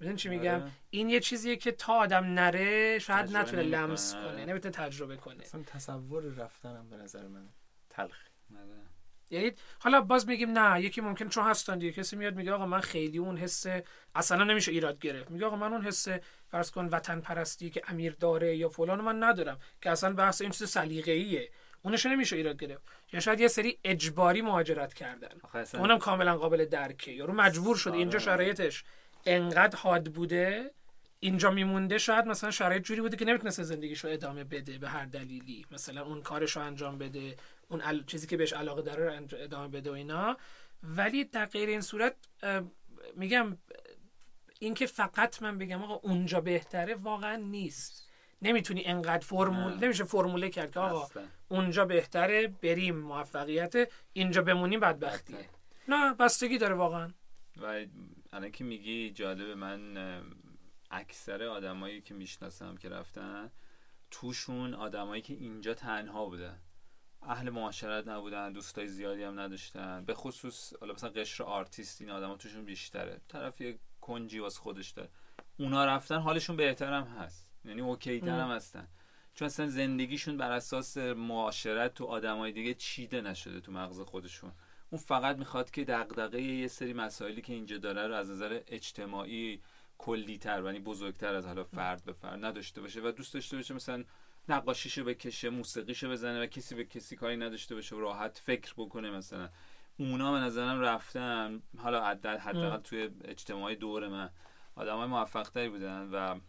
می‌دونی 0.00 0.18
چی 0.18 0.28
میگم؟ 0.28 0.60
آره. 0.62 0.70
این 0.90 1.10
یه 1.10 1.20
چیزیه 1.20 1.56
که 1.56 1.72
تا 1.72 1.92
آدم 1.94 2.24
نره 2.24 2.98
شاید 2.98 3.36
نتونه 3.36 3.62
لمس 3.62 4.14
کنه 4.14 4.44
نمی‌تونه 4.44 4.72
تجربه 4.72 5.16
کنه. 5.16 5.42
اصلا 5.42 5.62
تصور 5.62 6.22
رفتنم 6.22 6.90
به 6.90 6.96
نظر 6.96 7.26
من 7.26 7.48
تلخ 7.90 8.16
آره. 8.56 8.89
یعنی 9.30 9.52
حالا 9.78 10.00
باز 10.00 10.28
میگیم 10.28 10.58
نه 10.58 10.82
یکی 10.82 11.00
ممکن 11.00 11.28
چون 11.28 11.44
هستن 11.44 11.78
دیگه. 11.78 11.92
کسی 11.92 12.16
میاد 12.16 12.34
میگه 12.34 12.52
آقا 12.52 12.66
من 12.66 12.80
خیلی 12.80 13.18
اون 13.18 13.36
حس 13.36 13.66
اصلا 14.14 14.44
نمیشه 14.44 14.72
ایراد 14.72 14.98
گرفت. 14.98 15.30
میگه 15.30 15.46
آقا 15.46 15.56
من 15.56 15.72
اون 15.72 15.82
حس 15.82 16.08
فرض 16.50 16.70
کن 16.70 16.88
وطن 16.92 17.20
پرستی 17.20 17.70
که 17.70 17.82
امیر 17.88 18.16
داره 18.20 18.56
یا 18.56 18.68
فلان 18.68 19.00
من 19.00 19.22
ندارم 19.22 19.58
که 19.82 19.90
اصلا 19.90 20.12
بحث 20.12 20.40
این 20.42 20.50
چیز 20.50 20.68
سلیقه‌ایه. 20.68 21.50
اونش 21.82 22.06
نمیشه 22.06 22.36
ایراد 22.36 22.56
گرفت. 22.56 22.82
یا 23.12 23.20
شاید 23.20 23.40
یه 23.40 23.48
سری 23.48 23.78
اجباری 23.84 24.42
مهاجرت 24.42 24.94
کردن. 24.94 25.28
اونم 25.74 25.98
کاملا 25.98 26.36
قابل 26.36 26.64
درکه. 26.64 27.12
یارو 27.12 27.32
مجبور 27.32 27.76
شده 27.76 27.94
اینجا 27.94 28.18
آره. 28.18 28.24
شرایطش 28.24 28.84
انقدر 29.26 29.76
حاد 29.78 30.12
بوده 30.12 30.70
اینجا 31.20 31.50
میمونده 31.50 31.98
شاید 31.98 32.26
مثلا 32.26 32.50
شرایط 32.50 32.82
جوری 32.82 33.00
بوده 33.00 33.16
که 33.16 33.24
نمی‌تونسته 33.24 33.62
زندگیشو 33.62 34.08
ادامه 34.08 34.44
بده 34.44 34.78
به 34.78 34.88
هر 34.88 35.04
دلیلی. 35.04 35.66
مثلا 35.70 36.02
اون 36.02 36.22
کارش 36.22 36.56
رو 36.56 36.62
انجام 36.62 36.98
بده. 36.98 37.36
اون 37.70 38.04
چیزی 38.06 38.26
که 38.26 38.36
بهش 38.36 38.52
علاقه 38.52 38.82
داره 38.82 39.18
رو 39.18 39.38
ادامه 39.38 39.68
بده 39.68 39.90
و 39.90 39.92
اینا. 39.92 40.36
ولی 40.82 41.24
در 41.24 41.46
غیر 41.46 41.68
این 41.68 41.80
صورت 41.80 42.16
میگم 43.16 43.58
اینکه 44.58 44.86
فقط 44.86 45.42
من 45.42 45.58
بگم 45.58 45.82
آقا 45.82 45.94
اونجا 45.94 46.40
بهتره 46.40 46.94
واقعا 46.94 47.36
نیست. 47.36 48.10
نمی‌تونی 48.42 48.84
انقدر 48.84 49.26
فرمول 49.26 49.74
نمیشه 49.84 50.04
فرموله 50.04 50.48
کرد 50.48 50.70
که 50.72 50.80
آقا 50.80 51.20
اونجا 51.48 51.84
بهتره 51.84 52.46
بریم 52.46 52.96
موفقیت 52.96 53.74
اینجا 54.12 54.42
بمونیم 54.42 54.80
بدبختیه 54.80 55.48
نه 55.88 56.14
بستگی 56.14 56.58
داره 56.58 56.74
واقعا. 56.74 57.10
و 57.56 57.86
الان 58.32 58.50
که 58.50 58.64
میگی 58.64 59.10
جالب 59.10 59.56
من 59.56 59.96
اکثر 60.90 61.42
آدمایی 61.42 62.00
که 62.00 62.14
می‌شناسم 62.14 62.76
که 62.76 62.88
رفتن 62.88 63.50
توشون 64.10 64.74
آدمایی 64.74 65.22
که 65.22 65.34
اینجا 65.34 65.74
تنها 65.74 66.26
بودن. 66.26 66.58
اهل 67.22 67.50
معاشرت 67.50 68.08
نبودن 68.08 68.52
دوستای 68.52 68.86
زیادی 68.86 69.22
هم 69.22 69.40
نداشتن. 69.40 70.04
به 70.04 70.14
خصوص 70.14 70.72
حالا 70.80 70.92
مثلا 70.92 71.10
قشر 71.10 71.44
آرتیست 71.44 72.00
این 72.00 72.10
آدما 72.10 72.36
توشون 72.36 72.64
بیشتره. 72.64 73.20
طرف 73.28 73.60
یه 73.60 73.78
کنجی 74.00 74.38
واس 74.38 74.58
خودش 74.58 74.90
داره. 74.90 75.08
اونا 75.58 75.84
رفتن 75.84 76.18
حالشون 76.18 76.56
بهتر 76.56 76.92
هم 76.92 77.04
هست. 77.04 77.48
یعنی 77.64 77.80
OK 77.80 78.20
تر 78.20 78.40
هم 78.40 78.50
هستن. 78.50 78.88
چون 79.34 79.46
اصلا 79.46 79.66
زندگیشون 79.66 80.36
بر 80.36 80.52
اساس 80.52 80.96
معاشرت 80.96 81.94
تو 81.94 82.04
آدمای 82.04 82.52
دیگه 82.52 82.74
چیده 82.74 83.20
نشده 83.20 83.60
تو 83.60 83.72
مغز 83.72 84.00
خودشون. 84.00 84.52
اون 84.90 85.02
فقط 85.02 85.36
می‌خواد 85.36 85.70
که 85.70 85.84
دغدغه 85.84 86.42
یه 86.42 86.68
سری 86.68 86.92
مسائلی 86.92 87.42
که 87.42 87.52
اینجا 87.52 87.78
داره 87.78 88.06
رو 88.06 88.14
از 88.14 88.30
نظر 88.30 88.60
اجتماعی 88.66 89.60
کلی 89.98 90.38
تر 90.38 90.62
یعنی 90.64 90.78
بزرگتر 90.78 91.34
از 91.34 91.46
حالا 91.46 91.64
فرد 91.64 92.04
به 92.04 92.12
فرد 92.12 92.44
نداشته 92.44 92.80
باشه 92.80 93.00
و 93.00 93.12
دوست 93.16 93.34
داشته 93.34 93.56
باشه 93.56 93.74
مثلا 93.74 94.04
نقاشیشو 94.50 95.04
بکشه 95.04 95.50
موسیقیشو 95.50 96.10
بزنه 96.10 96.42
و 96.42 96.46
کسی 96.46 96.74
به 96.74 96.84
کسی 96.84 97.16
کاری 97.16 97.36
نداشته 97.36 97.74
باشه 97.74 97.96
و 97.96 98.00
راحت 98.00 98.38
فکر 98.38 98.74
بکنه 98.76 99.10
مثلا. 99.10 99.48
اونا 99.96 100.32
به 100.32 100.38
نظرم 100.38 100.80
رفتن 100.80 101.62
حالا 101.78 102.04
حداقل 102.04 102.80
توی 102.80 103.10
اجتماعی 103.24 103.76
دور 103.76 104.08
من 104.08 104.30
آدم 104.74 104.96
های 104.96 105.06
موفق 105.06 105.48
تری 105.48 105.68
بودن 105.68 106.08
و 106.12 106.40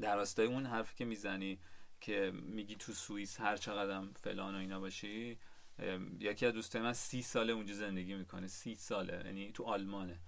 در 0.00 0.16
راستای 0.16 0.46
اون 0.46 0.66
حرفی 0.66 0.94
که 0.96 1.04
می‌زنی 1.04 1.58
که 2.00 2.32
میگی 2.34 2.76
تو 2.76 2.92
سوئیس 2.92 3.40
هر 3.40 3.56
چقدر 3.56 4.02
فلان 4.16 4.54
و 4.54 4.58
اینا 4.58 4.80
باشی 4.80 5.38
یکی 6.20 6.46
از 6.46 6.52
دوستای 6.52 6.82
من 6.82 6.92
سی 6.92 7.22
ساله 7.22 7.52
اونجا 7.52 7.74
زندگی 7.74 8.14
می‌کنه 8.14 8.46
سی 8.46 8.74
ساله 8.74 9.22
یعنی 9.24 9.52
تو 9.52 9.64
آلمانه. 9.64 10.20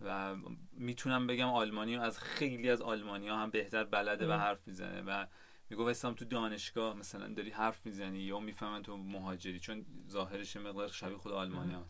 و 0.00 0.36
می‌تونم 0.72 1.26
بگم 1.26 1.48
آلمانی 1.48 1.96
از 1.96 2.18
خیلی 2.18 2.70
از 2.70 2.82
آلمانی 2.82 3.28
ها 3.28 3.36
هم 3.36 3.50
بهتر 3.50 3.84
بلده 3.84 4.28
و 4.28 4.32
حرف 4.32 4.66
می‌زنه 4.66 5.02
و 5.02 5.26
میگو 5.70 5.86
وسام 5.86 6.14
تو 6.14 6.24
دانشگاه 6.24 6.96
مثلا 6.96 7.28
داری 7.28 7.50
حرف 7.50 7.86
می‌زنی 7.86 8.18
یا 8.18 8.40
می‌فهمن 8.40 8.82
تو 8.82 8.96
مهاجری 8.96 9.60
چون 9.60 9.86
ظاهرش 10.10 10.56
مقدار 10.56 10.88
شبیه 10.88 11.16
خود 11.16 11.32
آلمانی 11.32 11.74
ها 11.74 11.86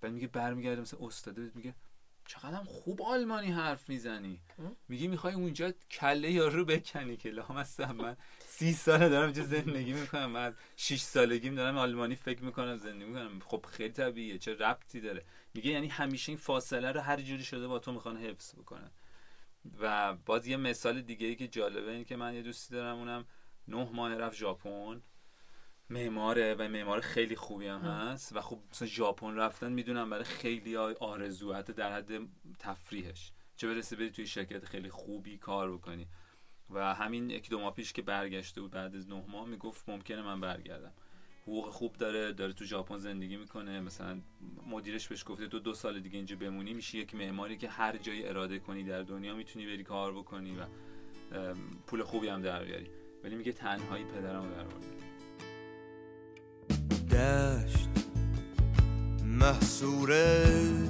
بعد 0.00 0.12
میگه 0.12 0.26
برمیگرده 0.26 0.80
مثلا 0.80 1.06
استاده 1.06 1.50
میگه 1.54 1.74
چقدر 2.26 2.64
خوب 2.64 3.02
آلمانی 3.02 3.46
حرف 3.46 3.88
می‌زنی. 3.88 4.40
میگی 4.88 5.08
می‌خوای 5.08 5.34
اونجا 5.34 5.72
کله 5.90 6.30
یارو 6.30 6.64
بکنی 6.64 7.16
که 7.16 7.30
لام 7.30 7.64
من 7.96 8.16
سی 8.46 8.72
ساله 8.72 9.08
دارم 9.08 9.24
اینجا 9.24 9.44
زندگی 9.44 9.92
می‌کنم 9.92 10.30
من 10.30 10.54
6 10.76 11.00
سالگیم 11.00 11.54
دارم 11.54 11.78
آلمانی 11.78 12.14
فکر 12.14 12.44
می‌کنم 12.44 12.76
زندگی 12.76 13.04
می‌کنم. 13.04 13.40
خب 13.40 13.66
خیلی 13.68 13.92
طبیعیه 13.92 14.38
چه 14.38 14.54
ربطی 14.54 15.00
داره؟ 15.00 15.24
میگه 15.54 15.70
یعنی 15.70 15.88
همیشه 15.88 16.32
این 16.32 16.38
فاصله 16.38 16.92
رو 16.92 17.00
هر 17.00 17.20
جوری 17.20 17.44
شده 17.44 17.68
با 17.68 17.78
تو 17.78 17.92
می‌خوان 17.92 18.16
حفظ 18.16 18.54
بکنن. 18.54 18.90
و 19.80 20.14
باز 20.14 20.46
یه 20.46 20.56
مثال 20.56 21.00
دیگه 21.00 21.26
ای 21.26 21.36
که 21.36 21.48
جالبه 21.48 21.90
این 21.90 22.04
که 22.04 22.16
من 22.16 22.34
یه 22.34 22.42
دوستی 22.42 22.74
دارم 22.74 22.96
اونم 22.96 23.26
نه 23.68 23.90
ماه 23.92 24.14
رفت 24.14 24.36
ژاپن. 24.36 25.02
معماره 25.90 26.54
و 26.54 26.68
معمار 26.68 27.00
خیلی 27.00 27.36
خوبی 27.36 27.66
هم 27.66 27.80
هست 27.80 28.36
و 28.36 28.40
خب 28.40 28.58
مثلا 28.70 28.88
ژاپن 28.88 29.34
رفتن 29.36 29.72
می‌دونم 29.72 30.10
برای 30.10 30.24
خیلی 30.24 30.76
آرزو 30.76 31.52
حتی 31.52 31.72
در 31.72 31.92
حد 31.92 32.12
تفریحش. 32.58 33.32
چه 33.56 33.68
برسه 33.68 33.96
بری 33.96 34.10
توی 34.10 34.26
شرکت 34.26 34.64
خیلی 34.64 34.90
خوبی 34.90 35.38
کار 35.38 35.72
بکنی. 35.72 36.08
و 36.70 36.94
همین 36.94 37.30
یک 37.30 37.50
دو 37.50 37.60
ماه 37.60 37.74
پیش 37.74 37.92
که 37.92 38.02
برگشته 38.02 38.60
بود 38.60 38.70
بعد 38.70 38.96
از 38.96 39.08
نه 39.08 39.24
ماه 39.28 39.48
می‌گفت 39.48 39.88
ممکنه 39.88 40.22
من 40.22 40.40
برگردم. 40.40 40.92
حقوق 41.50 41.70
خوب 41.70 41.96
داره 41.96 42.32
داره 42.32 42.52
تو 42.52 42.64
ژاپن 42.64 42.98
زندگی 42.98 43.36
می‌کنه. 43.36 43.80
مثلا 43.80 44.20
مدیرش 44.66 45.08
بهش 45.08 45.24
گفته 45.26 45.48
تو 45.48 45.58
دو 45.58 45.74
سال 45.74 46.00
دیگه 46.00 46.16
اینجا 46.16 46.36
بمونی 46.36 46.74
میشی 46.74 46.98
یک 46.98 47.14
معماری 47.14 47.56
که 47.56 47.68
هر 47.68 47.96
جایی 47.96 48.26
اراده 48.26 48.58
کنی 48.58 48.84
در 48.84 49.02
دنیا 49.02 49.34
می‌تونی 49.34 49.66
بری 49.66 49.84
کار 49.84 50.12
بکنی 50.12 50.56
و 50.56 50.66
پول 51.86 52.02
خوبی 52.02 52.28
هم 52.28 52.42
در 52.42 52.64
بیاری. 52.64 52.90
ولی 53.24 53.34
میگه 53.34 53.52
تنهایی 53.52 54.04
پدرم 54.04 54.46
در 57.10 57.64
دشت 57.64 57.88
محصور 59.24 60.10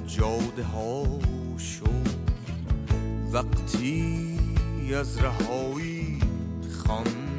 جاده 0.07 0.63
ها 0.63 1.19
شد. 1.57 2.11
وقتی 3.33 4.37
از 4.95 5.23
رهایی 5.23 6.19
خواندم 6.85 7.30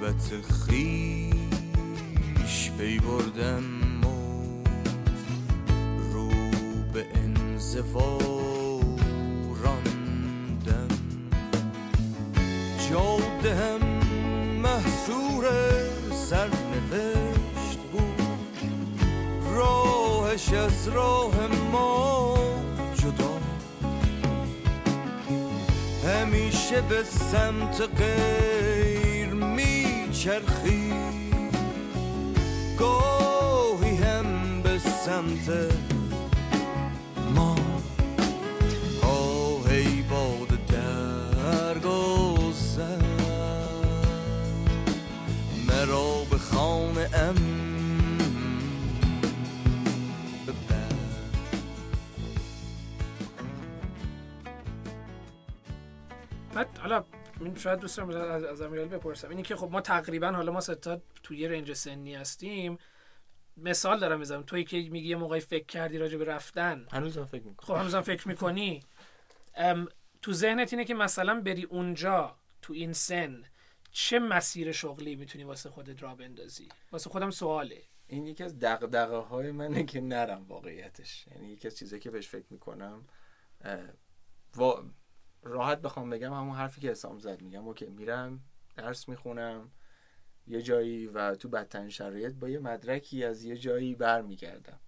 قربت 0.00 0.30
خیش 0.66 1.34
پی 2.78 2.98
بردم 2.98 3.64
و 4.04 4.06
رو 6.12 6.28
به 6.92 7.06
انزوا 7.14 8.18
راندم. 9.64 10.88
جاده 12.90 13.54
هم 13.54 13.80
محصور 14.62 15.44
سرنوشت 16.12 17.78
بود. 17.92 18.22
راهش 19.54 20.52
از 20.52 20.88
راه 20.88 21.34
ما 21.72 22.38
جدا. 22.94 23.38
همیشه 26.08 26.80
به 26.80 27.04
سمت 27.04 27.80
غیر 27.98 29.07
میچرخی 30.28 30.92
گاهی 32.78 33.96
هم 33.96 34.62
به 34.62 34.78
سمت 34.78 35.48
من 57.48 57.56
شاید 57.56 57.78
دوست 57.78 57.96
دارم 57.96 58.08
از, 58.30 58.44
از 58.44 58.60
امیرال 58.60 58.88
بپرسم. 58.88 59.28
اینی 59.28 59.42
که 59.42 59.56
خب 59.56 59.68
ما 59.70 59.80
تقریبا 59.80 60.30
حالا 60.30 60.52
ما 60.52 60.60
ستا 60.60 61.00
توی 61.22 61.38
یه 61.38 61.48
رنج 61.48 61.72
سنی 61.72 62.14
هستیم. 62.14 62.78
مثال 63.56 64.00
دارم 64.00 64.18
می‌زنم 64.18 64.42
توی 64.42 64.64
که 64.64 64.76
میگی 64.76 65.08
یه 65.08 65.16
موقعی 65.16 65.40
فکر 65.40 65.66
کردی 65.66 65.98
راجع 65.98 66.18
به 66.18 66.24
رفتن. 66.24 66.86
هنوزم 66.92 67.24
فکر 67.24 67.42
می‌کنی 67.42 67.66
خب 67.66 67.74
هنوزم 67.74 68.00
فکر 68.00 68.28
می‌کنی؟ 68.28 68.82
تو 70.22 70.32
ذهنت 70.32 70.72
اینه 70.72 70.84
که 70.84 70.94
مثلا 70.94 71.40
بری 71.40 71.64
اونجا 71.64 72.36
تو 72.62 72.72
این 72.72 72.92
سن 72.92 73.44
چه 73.92 74.18
مسیر 74.18 74.72
شغلی 74.72 75.16
می‌تونی 75.16 75.44
واسه 75.44 75.70
خودت 75.70 76.02
را 76.02 76.14
بندازی؟ 76.14 76.68
واسه 76.92 77.10
خودم 77.10 77.30
سواله. 77.30 77.82
این 78.06 78.26
یکی 78.26 78.44
از 78.44 78.58
دغدغه 78.58 79.16
های 79.16 79.50
منه 79.50 79.84
که 79.84 80.00
نرم 80.00 80.46
واقعیتش. 80.48 81.26
یعنی 81.26 81.52
یکی 81.52 81.66
از 81.68 81.76
چیزایی 81.78 82.02
که 82.02 82.10
بهش 82.10 82.28
فکر 82.28 82.46
می‌کنم 82.50 83.04
و 84.56 84.72
راحت 85.42 85.82
بخوام 85.82 86.10
بگم 86.10 86.32
همون 86.32 86.56
حرفی 86.56 86.80
که 86.80 86.90
حسام 86.90 87.18
زد. 87.18 87.42
میگم 87.42 87.66
اوکی 87.68 87.86
میرم 87.86 88.40
درس 88.76 89.08
می‌خونم 89.08 89.70
یه 90.46 90.62
جایی 90.62 91.06
و 91.06 91.34
تو 91.34 91.48
بدترین 91.48 91.88
شرایط 91.88 92.34
با 92.34 92.48
یه 92.48 92.58
مدرکی 92.58 93.24
از 93.24 93.44
یه 93.44 93.56
جایی 93.56 93.94
برمیگردم. 93.94 94.78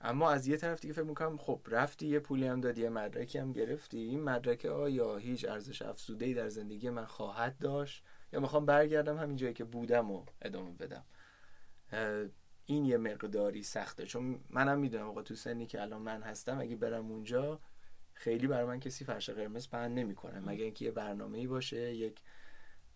اما 0.00 0.30
از 0.30 0.46
یه 0.46 0.56
طرف 0.56 0.80
دیگه 0.80 0.94
فکر 0.94 1.04
می‌کنم 1.04 1.36
خب 1.36 1.60
رفتی 1.66 2.06
یه 2.06 2.20
پولی 2.20 2.46
هم 2.46 2.60
دادی 2.60 2.82
یه 2.82 2.88
مدرکی 2.88 3.38
هم 3.38 3.52
گرفتی. 3.52 3.98
این 3.98 4.22
مدرک 4.22 4.64
آیا 4.64 5.16
هیچ 5.16 5.44
ارزش 5.48 5.82
افزوده 5.82 6.24
ای 6.24 6.34
در 6.34 6.48
زندگی 6.48 6.90
من 6.90 7.04
خواهد 7.04 7.58
داشت؟ 7.58 8.04
یا 8.32 8.40
می‌خوام 8.40 8.66
برگردم 8.66 9.16
همین 9.16 9.36
جایی 9.36 9.54
که 9.54 9.64
بودم 9.64 10.10
و 10.10 10.24
ادامه 10.42 10.72
بدم؟ 10.72 11.04
این 12.66 12.84
یه 12.84 12.96
مقداری 12.96 13.62
سخته. 13.62 14.06
چون 14.06 14.40
منم 14.50 14.78
می‌دونم 14.78 15.08
آقا 15.08 15.22
تو 15.22 15.34
سنی 15.34 15.66
که 15.66 15.82
الان 15.82 16.02
من 16.02 16.22
هستم 16.22 16.60
اگه 16.60 16.76
برم 16.76 17.10
اونجا 17.10 17.60
خیلی 18.20 18.46
برای 18.46 18.64
من 18.64 18.80
کسی 18.80 19.04
فرش 19.04 19.30
قرمز 19.30 19.68
پهن 19.68 19.94
نمی‌کنه. 19.94 20.40
مگه 20.40 20.64
اینکه 20.64 20.84
یه 20.84 20.90
برنامه‌ای 20.90 21.46
باشه 21.46 21.94
یک 21.94 22.20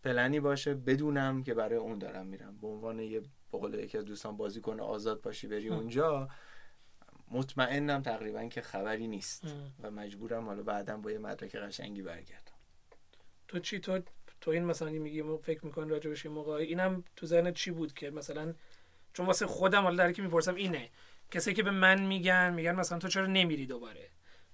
پلنی 0.03 0.41
باشه 0.41 0.75
بدونم 0.75 1.43
که 1.43 1.55
برای 1.55 1.79
اون 1.79 1.99
دارم 1.99 2.27
میرم. 2.27 2.59
به 2.61 2.67
عنوان 2.67 2.99
یه 2.99 3.23
بقول 3.53 3.75
یکی 3.75 3.99
از 3.99 4.05
دوستان 4.05 4.37
بازی 4.37 4.61
کنه 4.61 4.83
آزاد 4.83 5.21
باشی 5.23 5.47
بری 5.47 5.69
اونجا 5.69 6.29
مطمئنم 7.31 8.03
تقریبا 8.03 8.45
که 8.49 8.61
خبری 8.61 9.07
نیست 9.07 9.43
و 9.83 9.91
مجبورم 9.91 10.45
حالا 10.45 10.63
بعدا 10.63 10.97
با 10.97 11.11
یه 11.11 11.19
مدرک 11.19 11.57
قشنگی 11.57 12.03
برگردم. 12.03 12.53
تو 13.49 13.59
چی؟ 13.59 13.79
تو 13.79 14.01
تو 14.41 14.51
این 14.51 14.65
مثلا 14.65 14.91
میگی 14.91 15.23
فکر 15.43 15.67
می‌کنی 15.67 15.91
راجع 15.91 16.11
بهش 16.11 16.27
موقع 16.27 16.53
اینم 16.53 17.05
تو 17.17 17.27
ذهنت 17.27 17.55
چی 17.55 17.71
بود 17.71 17.93
که 17.93 18.11
مثلا 18.11 18.55
چون 19.13 19.27
واسه 19.27 19.47
خودم 19.47 19.83
حالا 19.83 20.13
که 20.13 20.23
می‌پرسم 20.23 20.55
اینه. 20.55 20.91
کسی 21.31 21.55
که 21.55 21.63
به 21.63 21.71
من 21.71 22.07
میگن 22.07 22.55
میگن 22.55 22.75
مثلا 22.75 22.99
تو 22.99 23.09
چرا 23.09 23.27
نمیری 23.27 23.67
دوباره؟ 23.67 24.09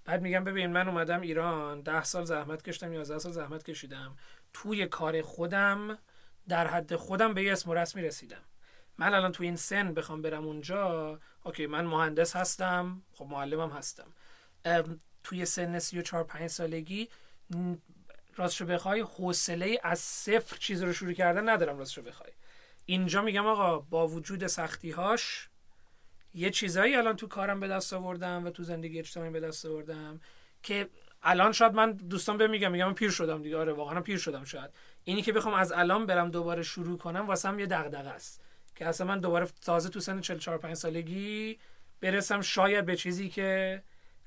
بعد 0.04 0.22
میگم 0.22 0.44
ببین 0.44 0.72
من 0.72 0.88
اومدم 0.88 1.20
ایران 1.20 1.80
ده 1.80 2.04
سال 2.04 2.24
زحمت 2.24 2.62
کشیدم 2.62 2.92
11 2.92 3.18
سال 3.18 3.32
زحمت 3.32 3.62
کشیدم. 3.62 4.16
توی 4.52 4.86
کار 4.86 5.22
خودم 5.22 5.98
در 6.48 6.66
حد 6.66 6.96
خودم 6.96 7.34
به 7.34 7.42
یه 7.42 7.52
اسم 7.52 7.70
و 7.70 7.74
رسمی 7.74 8.02
رسیدم. 8.02 8.42
من 8.98 9.14
الان 9.14 9.32
توی 9.32 9.46
این 9.46 9.56
سن 9.56 9.94
بخوام 9.94 10.22
برم 10.22 10.46
اونجا 10.46 11.18
اوکی 11.42 11.66
من 11.66 11.84
مهندس 11.84 12.36
هستم 12.36 13.02
خب 13.12 13.26
معلمم 13.26 13.70
هستم. 13.70 14.12
توی 15.24 15.44
سن 15.44 15.78
34 15.78 16.24
5 16.24 16.46
سالگی 16.46 17.08
راستشو 18.36 18.66
بخوای 18.66 19.00
حوصله 19.00 19.80
از 19.82 19.98
صفر 19.98 20.56
چیز 20.56 20.82
رو 20.82 20.92
شروع 20.92 21.12
کردن 21.12 21.48
ندارم 21.48 21.78
راستشو 21.78 22.02
بخوای. 22.02 22.30
اینجا 22.86 23.22
میگم 23.22 23.46
آقا 23.46 23.78
با 23.78 24.08
وجود 24.08 24.46
سختی 24.46 24.90
هاش 24.90 25.49
یه 26.34 26.50
چیزایی 26.50 26.94
الان 26.94 27.16
تو 27.16 27.26
کارم 27.26 27.60
به 27.60 27.68
دست 27.68 27.92
آوردم 27.92 28.46
و 28.46 28.50
تو 28.50 28.62
زندگی 28.62 28.98
اجتماعی 28.98 29.30
به 29.30 29.40
دست 29.40 29.66
آوردم 29.66 30.20
که 30.62 30.88
الان 31.22 31.52
شاید 31.52 31.74
من 31.74 31.92
دوستان 31.92 32.38
به 32.38 32.46
میگم 32.46 32.72
میگم 32.72 32.86
من 32.86 32.94
پیر 32.94 33.10
شدم 33.10 33.42
دیگه. 33.42 33.56
آره 33.56 33.72
واقعا 33.72 34.00
پیر 34.00 34.18
شدم 34.18 34.44
شاید. 34.44 34.70
اینی 35.04 35.22
که 35.22 35.32
بخوام 35.32 35.54
از 35.54 35.72
الان 35.72 36.06
برم 36.06 36.30
دوباره 36.30 36.62
شروع 36.62 36.98
کنم 36.98 37.26
واسم 37.26 37.58
یه 37.58 37.66
دغدغه 37.66 38.08
است. 38.08 38.40
که 38.76 38.86
اصلا 38.86 39.06
من 39.06 39.20
دوباره 39.20 39.48
تازه 39.62 39.88
تو 39.88 40.00
سن 40.00 40.20
44 40.20 40.58
5 40.58 40.74
سالگی 40.74 41.58
برسم 42.00 42.40
شاید 42.40 42.86
به 42.86 42.96
چیزی 42.96 43.28
که 43.28 43.82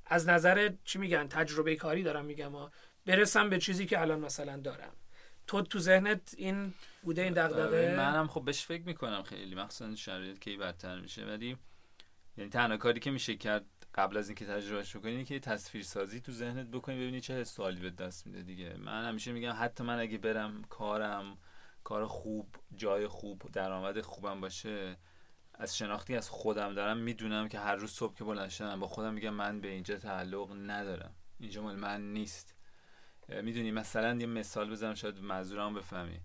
از 0.06 0.30
نظر 0.30 0.72
چی 0.84 1.00
میگن 1.00 1.28
تجربه 1.28 1.76
کاری 1.76 2.04
دارم 2.04 2.26
میگم 2.26 2.52
برسم 3.06 3.50
به 3.50 3.58
چیزی 3.60 3.86
که 3.86 4.02
الان 4.02 4.20
مثلا 4.20 4.58
دارم. 4.58 4.94
تو 5.48 5.62
تو 5.62 5.80
ذهنت 5.80 6.36
این 6.38 6.74
بوده 7.04 7.22
این 7.22 7.34
دغدغه؟ 7.34 7.96
منم 7.98 8.28
خب 8.28 8.46
بهش 8.46 8.66
فکر 8.66 8.84
می‌کنم 8.84 9.24
خیلی. 9.24 9.56
مخصوصا 9.56 9.96
شرایط 9.96 10.40
کی 10.40 10.58
بدتر 10.58 11.00
میشه. 11.00 11.26
ولی 11.26 11.58
یعنی 12.38 12.50
تنها 12.50 12.78
کاری 12.78 13.00
که 13.00 13.12
میشه 13.12 13.36
کرد 13.36 13.66
قبل 13.96 14.18
از 14.18 14.30
اینکه 14.30 14.46
تجربهش 14.46 14.96
بکنی 14.96 15.26
که 15.26 15.40
تصویر 15.40 15.84
سازی 15.84 16.22
تو 16.22 16.32
ذهنت 16.32 16.68
بکنی 16.68 16.96
ببینی 16.96 17.22
چه 17.22 17.34
حس 17.34 17.60
حالی 17.60 17.82
به 17.82 17.90
دست 17.90 18.28
میده 18.28 18.42
دیگه. 18.42 18.78
من 18.78 19.06
همیشه 19.06 19.32
میگم 19.32 19.56
حتی 19.60 19.84
من 19.84 20.00
اگه 20.00 20.18
برم 20.18 20.64
کارم 20.70 21.38
کار 21.84 22.06
خوب 22.06 22.56
جای 22.76 23.08
خوب 23.08 23.52
درآمد 23.52 24.02
خوبم 24.02 24.42
باشه 24.42 24.98
از 25.54 25.78
شناختی 25.78 26.16
از 26.16 26.30
خودم 26.30 26.74
دارم 26.74 26.98
می‌دونم 26.98 27.48
که 27.48 27.60
هر 27.60 27.76
روز 27.76 27.92
صبح 27.92 28.18
که 28.18 28.24
بلند 28.24 28.50
شدم 28.50 28.80
با 28.80 28.88
خودم 28.88 29.14
میگم 29.14 29.34
من 29.34 29.62
به 29.62 29.68
اینجا 29.68 29.98
تعلق 29.98 30.52
ندارم. 30.52 31.16
اینجا 31.40 31.62
مال 31.62 31.76
من 31.76 32.14
نیست. 32.14 32.56
می‌دونی 33.30 33.72
مثلا 33.72 34.16
یه 34.16 34.26
مثال 34.26 34.70
بزنم 34.70 34.94
شاید 34.94 35.20
منظورم 35.20 35.74
بفهمی. 35.74 36.20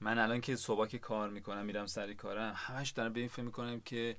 من 0.00 0.18
الان 0.18 0.40
که 0.40 0.56
صبح 0.56 0.86
که 0.86 0.98
کار 0.98 1.30
می‌کنم 1.30 1.64
میرم 1.64 1.86
سری 1.86 2.14
کارم 2.14 2.52
همش 2.56 2.90
دارم 2.90 3.12
به 3.12 3.20
این 3.20 3.28
فکر 3.28 3.42
می‌کنم 3.42 3.80
که 3.80 4.16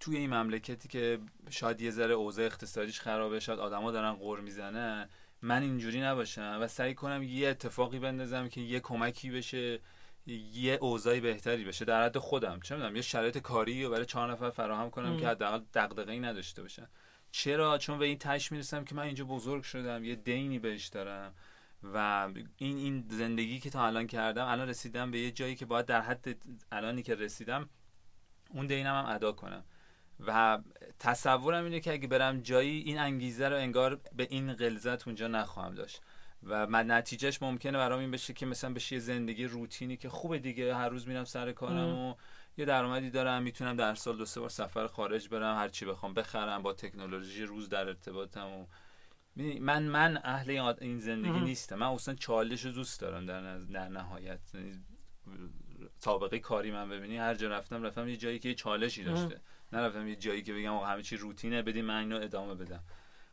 توی 0.00 0.16
این 0.16 0.34
مملکتی 0.34 0.88
که 0.88 1.18
شاید 1.50 1.80
یه 1.80 1.90
ذره 1.90 2.14
اوضاع 2.14 2.46
اقتصادیش 2.46 3.00
خرابه 3.00 3.40
شاید 3.40 3.58
آدما 3.58 3.90
دارن 3.90 4.12
قور 4.12 4.40
می‌زنن 4.40 5.08
من 5.42 5.62
اینجوری 5.62 6.00
نباشم 6.00 6.58
و 6.60 6.68
سعی 6.68 6.94
کنم 6.94 7.22
یه 7.22 7.48
اتفاقی 7.48 7.98
بندازم 7.98 8.48
که 8.48 8.60
یه 8.60 8.80
کمکی 8.80 9.30
بشه 9.30 9.80
یه 10.52 10.78
اوضاعی 10.80 11.20
بهتری 11.20 11.64
بشه 11.64 11.84
در 11.84 12.04
حد 12.04 12.18
خودم. 12.18 12.60
چه 12.60 12.74
می‌دونم 12.74 12.96
یه 12.96 13.02
شرایط 13.02 13.38
کاری 13.38 13.84
رو 13.84 13.90
برای 13.90 14.06
چهار 14.06 14.32
نفر 14.32 14.50
فراهم 14.50 14.90
کنم 14.90 15.16
که 15.16 15.28
حداقل 15.28 15.60
دغدغه‌ای 15.74 16.20
نداشته 16.20 16.62
باشن. 16.62 16.86
چرا؟ 17.30 17.78
چون 17.78 17.98
به 17.98 18.04
این 18.04 18.18
تش 18.18 18.52
می‌رسم 18.52 18.84
که 18.84 18.94
من 18.94 19.02
اینجا 19.02 19.24
بزرگ 19.24 19.62
شدم 19.62 20.04
یه 20.04 20.14
دینی 20.14 20.58
بهش 20.58 20.86
دارم 20.86 21.34
و 21.82 22.28
این 22.56 22.76
این 22.76 23.04
زندگی 23.10 23.60
که 23.60 23.70
تا 23.70 23.86
الان 23.86 24.06
کردم 24.06 24.46
الان 24.46 24.68
رسیدم 24.68 25.10
به 25.10 25.18
یه 25.18 25.30
جایی 25.30 25.56
که 25.56 25.66
باید 25.66 25.86
در 25.86 26.00
حد 26.00 26.36
الانی 26.72 27.02
که 27.02 27.14
رسیدم 27.14 27.68
اون 28.50 28.66
دینم 28.66 28.94
هم 28.94 29.14
ادا 29.14 29.32
کنم. 29.32 29.64
و 30.26 30.58
تصورم 30.98 31.64
اینه 31.64 31.80
که 31.80 31.92
اگه 31.92 32.08
برم 32.08 32.40
جایی 32.40 32.80
این 32.80 32.98
انگیزه 32.98 33.48
رو 33.48 33.56
انگار 33.56 34.00
به 34.16 34.26
این 34.30 34.52
غلظت 34.52 35.06
اونجا 35.06 35.28
نخواهم 35.28 35.74
داشت. 35.74 36.00
و 36.42 36.66
من 36.66 36.90
نتیجهش 36.90 37.42
ممکنه 37.42 37.78
برام 37.78 38.00
این 38.00 38.10
بشه 38.10 38.32
که 38.32 38.46
مثلا 38.46 38.72
بشه 38.72 38.94
یه 38.94 39.00
زندگی 39.00 39.44
روتینی 39.44 39.96
که 39.96 40.08
خوبه 40.08 40.38
دیگه. 40.38 40.74
هر 40.74 40.88
روز 40.88 41.08
میرم 41.08 41.24
سر 41.24 41.52
کارم 41.52 41.98
و 41.98 42.14
یه 42.56 42.64
درآمدی 42.64 43.10
دارم 43.10 43.42
می‌تونم 43.42 43.76
در 43.76 43.94
سال 43.94 44.16
دو 44.16 44.24
سه 44.24 44.40
بار 44.40 44.48
سفر 44.48 44.86
خارج 44.86 45.28
برم 45.28 45.56
هر 45.56 45.68
چی 45.68 45.84
بخوام 45.84 46.14
بخرم 46.14 46.62
با 46.62 46.72
تکنولوژی 46.72 47.44
روز 47.44 47.68
در 47.68 47.86
ارتباطم 47.86 48.46
و 48.46 48.66
من 49.60 49.82
من 49.82 50.20
اهل 50.24 50.74
این 50.80 50.98
زندگی 50.98 51.40
نیستم. 51.40 51.76
من 51.76 51.86
اصلا 51.86 52.14
چالش 52.14 52.64
رو 52.64 52.72
دوست 52.72 53.00
دارم 53.00 53.26
در, 53.26 53.58
در 53.58 53.88
نهایت. 53.88 54.40
یعنی 54.54 54.84
سابقه 55.98 56.38
کاری 56.38 56.70
من 56.70 56.88
ببینی 56.88 57.16
هر 57.16 57.34
جا 57.34 57.48
رفتم 57.48 57.82
رفتم 57.82 58.08
یه 58.08 58.16
جایی 58.16 58.38
که 58.38 58.48
یه 58.48 58.54
چالشی 58.54 59.04
داشته. 59.04 59.40
نرفتم 59.72 60.08
یه 60.08 60.16
جایی 60.16 60.42
که 60.42 60.54
بگم 60.54 60.78
همه 60.78 61.02
چی 61.02 61.16
روتینه 61.16 61.62
بدیم 61.62 61.84
من 61.84 61.98
اینو 61.98 62.16
ادامه 62.16 62.54
بدم. 62.54 62.84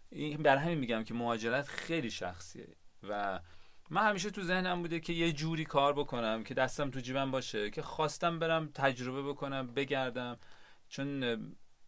این 0.10 0.43
بر 0.43 0.58
همین 0.58 0.78
میگم 0.78 1.04
که 1.04 1.13
مهاجرت 1.13 1.67
خیلی 1.67 2.12
شخصیه 2.12 2.76
و 3.04 3.39
من 3.89 4.10
همیشه 4.10 4.30
تو 4.30 4.41
ذهنم 4.41 4.82
بوده 4.82 5.00
که 5.00 5.13
یه 5.13 5.32
جوری 5.32 5.65
کار 5.65 5.93
بکنم 5.93 6.43
که 6.43 6.54
دستم 6.54 6.89
تو 6.89 7.00
جیبم 7.00 7.32
باشه 7.32 7.69
که 7.69 7.82
خواستم 7.82 8.39
برم 8.39 8.67
تجربه 8.74 9.24
بکنم 9.24 9.67
بگردم. 9.67 10.38
چون 10.89 11.38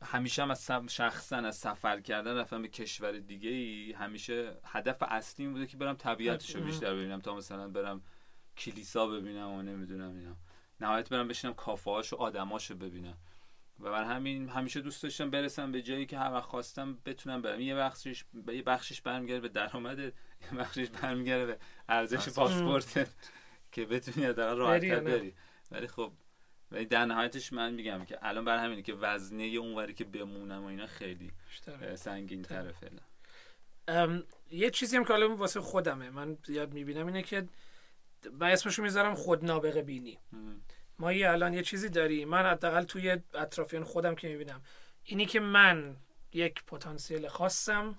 همیشه 0.02 0.42
هم 0.42 0.52
از 0.52 0.72
شخصا 0.90 1.38
از 1.38 1.56
سفر 1.56 2.00
کردن 2.00 2.38
رفتم 2.38 2.62
به 2.62 2.68
کشور 2.68 3.12
دیگه 3.12 3.50
ای 3.50 3.92
همیشه 3.92 4.58
هدف 4.66 5.04
اصلی 5.04 5.48
بوده 5.48 5.68
که 5.68 5.78
برم 5.78 5.96
طبیعتش 5.96 6.56
رو 6.56 6.64
بیشتر 6.64 6.96
ببینم 6.96 7.20
تا 7.20 7.36
مثلا 7.36 7.68
برم 7.68 8.02
کلیسا 8.58 9.08
ببینم 9.08 9.50
و 9.50 9.62
نمی‌دونم 9.62 10.18
اینا. 10.18 10.36
نهایت 10.80 11.10
برم 11.10 11.28
بشینم 11.28 11.54
کافه 11.54 11.92
هاشو 11.92 12.16
آدماشو 12.16 12.76
ببینم. 12.76 13.18
و 13.80 13.92
بر 13.92 14.04
همین 14.04 14.50
همیشه 14.50 14.82
دوست 14.82 15.04
داشتم 15.04 15.30
برسم 15.30 15.72
به 15.72 15.82
جایی 15.82 16.06
که 16.06 16.18
هر 16.18 16.34
وقت 16.34 16.46
خواستم 16.46 16.98
بتونم 17.06 17.42
برم. 17.42 17.62
یه 17.62 17.76
بخشش 17.76 18.24
یه 18.48 18.64
بخشش 18.64 19.02
برمیگرده 19.02 19.40
به 19.40 19.50
درآمد 19.50 20.00
یه 20.00 20.14
بخشش 20.60 20.90
برمیگرده 20.90 21.46
به 21.46 21.58
ارزش 21.90 22.30
پاسپورت 22.30 23.10
که 23.72 23.86
بتونی 23.86 24.34
در 24.34 24.56
راحت 24.56 24.82
بری 24.82 25.34
ولی 25.72 25.88
خب 25.88 26.12
ولی 26.72 26.86
در 26.86 27.06
نهایتش 27.06 27.54
من 27.54 27.74
میگم 27.74 28.06
که 28.06 28.20
الان 28.22 28.46
بر 28.46 28.58
همینه 28.58 28.82
که 28.82 28.94
وزنه 28.94 29.44
اونوری 29.44 29.94
که 29.94 30.04
بمونم 30.04 30.64
و 30.64 30.68
اینا 30.68 30.88
خیلی 30.88 31.32
سنگین 31.96 32.42
تره 32.42 32.72
فعلا. 32.72 34.24
یه 34.52 34.70
چیزی 34.70 34.98
هم 34.98 35.04
که 35.04 35.14
الان 35.14 35.34
واسه 35.34 35.62
خودمه 35.62 36.10
من 36.10 36.38
زیاد 36.46 36.74
می‌بینم 36.74 37.08
اینه 37.08 37.24
که 37.24 37.48
من 38.32 38.50
اسمشو 38.50 38.84
می‌ذارم 38.84 39.16
خود 39.16 39.46
نابغه 39.46 39.82
بینی 39.82 40.18
ما 41.00 41.14
یه 41.14 41.32
الان 41.32 41.54
یه 41.54 41.64
چیزی 41.64 41.90
داریم 41.90 42.28
من 42.28 42.46
حداقل 42.46 42.84
توی 42.84 43.18
اطرافیان 43.34 43.84
خودم 43.84 44.16
که 44.16 44.28
می‌بینم. 44.28 44.62
اینی 45.04 45.26
که 45.26 45.40
من 45.40 45.96
یک 46.34 46.64
پتانسیل 46.64 47.28
خاصم 47.28 47.96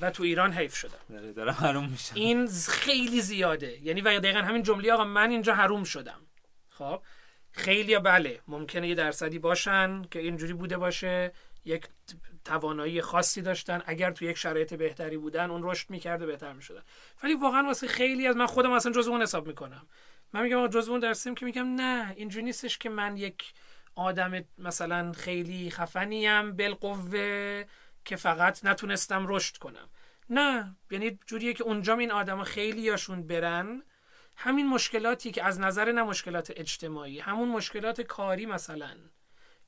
و 0.00 0.10
تو 0.10 0.22
ایران 0.22 0.52
حیف 0.52 0.76
شدم. 0.76 1.32
دارم 1.32 1.52
حروم 1.52 1.88
میشم 1.88 2.14
این 2.14 2.48
خیلی 2.68 3.20
زیاده. 3.20 3.82
یعنی 3.82 4.00
و 4.00 4.20
دقیقا 4.20 4.38
همین 4.38 4.62
جمله 4.62 4.92
آقا 4.92 5.04
من 5.04 5.30
اینجا 5.30 5.54
حروم 5.54 5.84
شدم. 5.84 6.20
خب؟ 6.68 7.02
خیلی 7.52 7.98
بله 7.98 8.40
ممکنه 8.48 8.88
یه 8.88 8.94
درصدی 8.94 9.38
باشن 9.38 10.02
که 10.02 10.18
اینجوری 10.18 10.52
بوده 10.52 10.76
باشه 10.76 11.32
یک 11.64 11.86
توانایی 12.44 13.00
خاصی 13.00 13.42
داشتن. 13.42 13.82
اگر 13.86 14.10
تو 14.10 14.24
یک 14.24 14.36
شرایط 14.36 14.74
بهتری 14.74 15.16
بودن 15.16 15.50
اون 15.50 15.70
رشد 15.70 15.90
می‌کرده 15.90 16.26
بهتر 16.26 16.52
می‌شدن. 16.52 16.82
ولی 17.22 17.34
واقعا 17.34 17.62
واسه 17.62 17.86
خیلی 17.86 18.26
از 18.26 18.36
من 18.36 18.46
خودم 18.46 18.72
اصلا 18.72 18.92
جزو 18.92 19.10
اون 19.10 19.22
حساب 19.22 19.46
می‌کنم. 19.46 19.86
من 20.32 20.42
میگم 20.42 20.66
جزو 20.66 20.90
اون 20.90 21.00
درسیم 21.00 21.34
که 21.34 21.46
میگم 21.46 21.74
نه 21.74 22.14
اینجوری 22.16 22.44
نیستش 22.44 22.78
که 22.78 22.88
من 22.88 23.16
یک 23.16 23.52
آدم 23.94 24.44
مثلا 24.58 25.12
خیلی 25.12 25.70
خفنیم 25.70 26.56
بالقوه 26.56 27.64
که 28.04 28.16
فقط 28.16 28.64
نتونستم 28.64 29.24
رشد 29.28 29.56
کنم. 29.56 29.88
نه 30.30 30.76
یعنی 30.90 31.18
جوریه 31.26 31.52
که 31.52 31.64
اونجا 31.64 31.96
این 31.96 32.10
آدم 32.10 32.44
خیلی 32.44 32.80
یاشون 32.80 33.26
برن. 33.26 33.82
همین 34.36 34.68
مشکلاتی 34.68 35.30
که 35.30 35.44
از 35.44 35.60
نظر 35.60 35.92
نه 35.92 36.02
مشکلات 36.02 36.52
اجتماعی 36.56 37.20
همون 37.20 37.48
مشکلات 37.48 38.00
کاری 38.00 38.46
مثلا. 38.46 38.96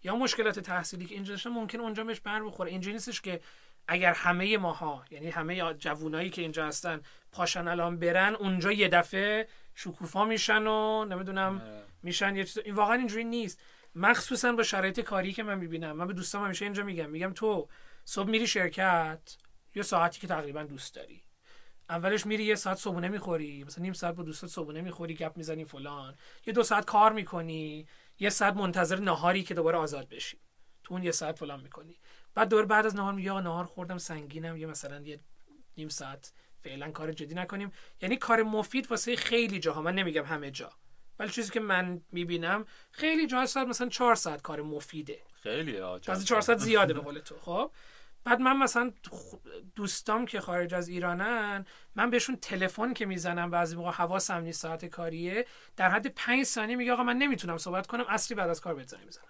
یا 0.02 0.16
مشکلات 0.16 0.60
تحصیلی 0.60 1.06
که 1.06 1.14
اینجا 1.14 1.32
داشتن 1.32 1.50
ممکن 1.50 1.80
اونجا 1.80 2.04
بهش 2.04 2.20
بر 2.20 2.42
بخوره. 2.42 2.70
اینجا 2.70 2.92
نیستش 2.92 3.20
که 3.20 3.40
اگر 3.88 4.12
همه 4.12 4.58
ماها 4.58 5.04
یعنی 5.10 5.30
همه 5.30 5.74
جوونایی 5.74 6.30
که 6.30 6.42
اینجا 6.42 6.66
هستن 6.66 7.00
پاشن 7.32 7.68
الان 7.68 7.98
برن 7.98 8.34
اونجا 8.34 8.72
یه 8.72 8.88
دفعه 8.88 9.48
شکوفا 9.74 10.24
میشن 10.24 10.66
و 10.66 11.04
نمی‌دونم 11.04 11.60
آره. 11.60 11.82
میشن 12.02 12.36
یه 12.36 12.44
چیز. 12.44 12.58
این 12.58 12.74
واقعا 12.74 12.94
اینجوری 12.94 13.24
نیست. 13.24 13.60
مخصوصا 13.94 14.52
با 14.52 14.62
شرایط 14.62 15.00
کاری 15.00 15.32
که 15.32 15.42
من 15.42 15.58
می‌بینم. 15.58 15.92
من 15.92 16.06
به 16.06 16.12
دوستام 16.12 16.44
همیشه 16.44 16.64
اینجا 16.64 16.82
میگم. 16.82 17.10
میگم 17.10 17.32
تو 17.32 17.68
صبح 18.04 18.28
میری 18.28 18.46
شرکت 18.46 19.36
یه 19.74 19.82
ساعتی 19.82 20.20
که 20.20 20.26
تقریبا 20.26 20.62
دوست 20.62 20.94
داری. 20.94 21.22
اولش 21.88 22.26
میری 22.26 22.44
یه 22.44 22.54
ساعت 22.54 22.78
صبحونه 22.78 23.08
می‌خوری. 23.08 23.64
مثلا 23.64 23.82
نیم 23.82 23.92
ساعت 23.92 24.14
با 24.14 24.22
دوستات 24.22 24.50
صبحونه 24.50 24.80
می‌خوری 24.80 25.14
گپ 25.14 25.36
می‌زنی 25.36 25.64
فلان. 25.64 26.14
یه 26.46 26.52
دو 26.52 26.62
ساعت 26.62 26.84
کار 26.84 27.12
می‌کنی. 27.12 27.86
یه 28.18 28.30
ساعت 28.30 28.54
منتظر 28.54 29.00
نهاری 29.00 29.42
که 29.42 29.54
دوباره 29.54 29.78
آزاد 29.78 30.08
بشی. 30.08 30.38
تو 30.84 30.94
اون 30.94 31.02
یه 31.02 31.10
ساعت 31.10 31.38
فلان 31.38 31.60
می‌کنی. 31.60 31.96
بعد 32.34 32.48
دور 32.48 32.64
بعد 32.64 32.86
از 32.86 32.96
نهار 32.96 33.12
میگه 33.14 33.30
آقا 33.30 33.40
نهار 33.40 33.64
خوردم 33.64 33.98
سنگینم. 33.98 34.56
یه 34.56 34.66
مثلا 34.66 35.00
یه 35.00 35.20
نیم 35.76 35.88
ساعت 35.88 36.32
فعلا 36.64 36.90
کار 36.90 37.12
جدی 37.12 37.34
نکنیم. 37.34 37.72
یعنی 38.00 38.16
کار 38.16 38.42
مفید 38.42 38.90
واسه 38.90 39.16
خیلی 39.16 39.58
جاها. 39.58 39.82
من 39.82 39.94
نمیگم 39.94 40.24
همه 40.24 40.50
جا. 40.50 40.72
ولی 41.18 41.30
چیزی 41.30 41.52
که 41.52 41.60
من 41.60 42.00
می‌بینم 42.12 42.66
خیلی 42.90 43.26
جا 43.26 43.46
ساعت 43.46 43.66
مثلا 43.66 43.88
چهار 43.88 44.14
ساعت 44.14 44.42
کار 44.42 44.62
مفیده. 44.62 45.22
خیلی 45.42 45.80
از 46.08 46.24
400 46.24 46.58
زیاده 46.58 46.94
به 46.94 47.00
قول 47.06 47.18
تو 47.18 47.38
خب؟ 47.38 47.70
بعد 48.24 48.40
من 48.40 48.56
مثلا 48.56 48.92
دوستام 49.74 50.26
که 50.26 50.40
خارج 50.40 50.74
از 50.74 50.88
ایرانن 50.88 51.66
من 51.94 52.10
بهشون 52.10 52.36
تلفن 52.36 52.92
که 52.92 53.06
می‌زنم 53.06 53.50
بعضی 53.50 53.76
موقع 53.76 53.90
حواسم 53.90 54.40
نیست 54.40 54.60
ساعت 54.60 54.84
کاریه 54.84 55.46
در 55.76 55.90
حد 55.90 56.06
پنج 56.06 56.44
ثانیه 56.44 56.76
میگه 56.76 56.92
آقا 56.92 57.02
من 57.02 57.16
نمی‌تونم 57.16 57.58
صحبت 57.58 57.86
کنم 57.86 58.04
اصلی 58.08 58.36
بعد 58.36 58.50
از 58.50 58.60
کار 58.60 58.74
بهت 58.74 58.94
می‌زنم. 58.94 59.24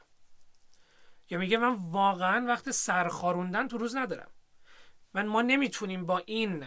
یا 1.30 1.38
میگه 1.38 1.56
من 1.56 1.74
واقعا 1.90 2.46
وقت 2.46 2.70
سرخاروندن 2.70 3.68
تو 3.68 3.78
روز 3.78 3.96
ندارم. 3.96 4.30
من 5.14 5.26
ما 5.26 5.42
نمی‌تونیم 5.42 6.06
با 6.06 6.18
این 6.18 6.64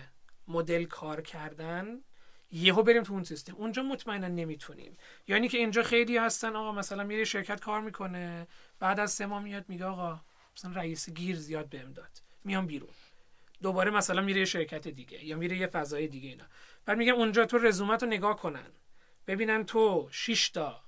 مدل 0.47 0.85
کار 0.85 1.21
کردن 1.21 2.01
یهو 2.51 2.83
بریم 2.83 3.03
تو 3.03 3.13
اون 3.13 3.23
سیستم. 3.23 3.55
اونجا 3.55 3.83
مطمئنا 3.83 4.27
نمی‌تونیم. 4.27 4.97
یعنی 5.27 5.47
که 5.47 5.57
اینجا 5.57 5.83
خیلی 5.83 6.17
هستن 6.17 6.55
آقا 6.55 6.71
مثلا 6.71 7.03
میره 7.03 7.23
شرکت 7.23 7.59
کار 7.59 7.81
می‌کنه 7.81 8.47
بعد 8.79 8.99
از 8.99 9.11
سه 9.11 9.25
ماه 9.25 9.43
میاد 9.43 9.65
میگه 9.67 9.85
آقا 9.85 10.19
مثلا 10.57 10.71
رئیس 10.71 11.09
گیر 11.09 11.35
زیاد 11.35 11.69
بهم 11.69 11.93
داد 11.93 12.21
میام 12.43 12.67
بیرون. 12.67 12.89
دوباره 13.61 13.91
مثلا 13.91 14.21
میره 14.21 14.39
یه 14.39 14.45
شرکت 14.45 14.87
دیگه 14.87 15.25
یا 15.25 15.37
میره 15.37 15.57
یه 15.57 15.67
فضای 15.67 16.07
دیگه 16.07 16.29
اینا. 16.29 16.45
بعد 16.85 16.97
میگم 16.97 17.13
اونجا 17.13 17.45
تو 17.45 17.57
رزومت 17.57 18.03
رو 18.03 18.09
نگاه 18.09 18.37
کنن. 18.37 18.71
ببینن 19.27 19.65
تو 19.65 20.07
6 20.11 20.49
تا 20.49 20.83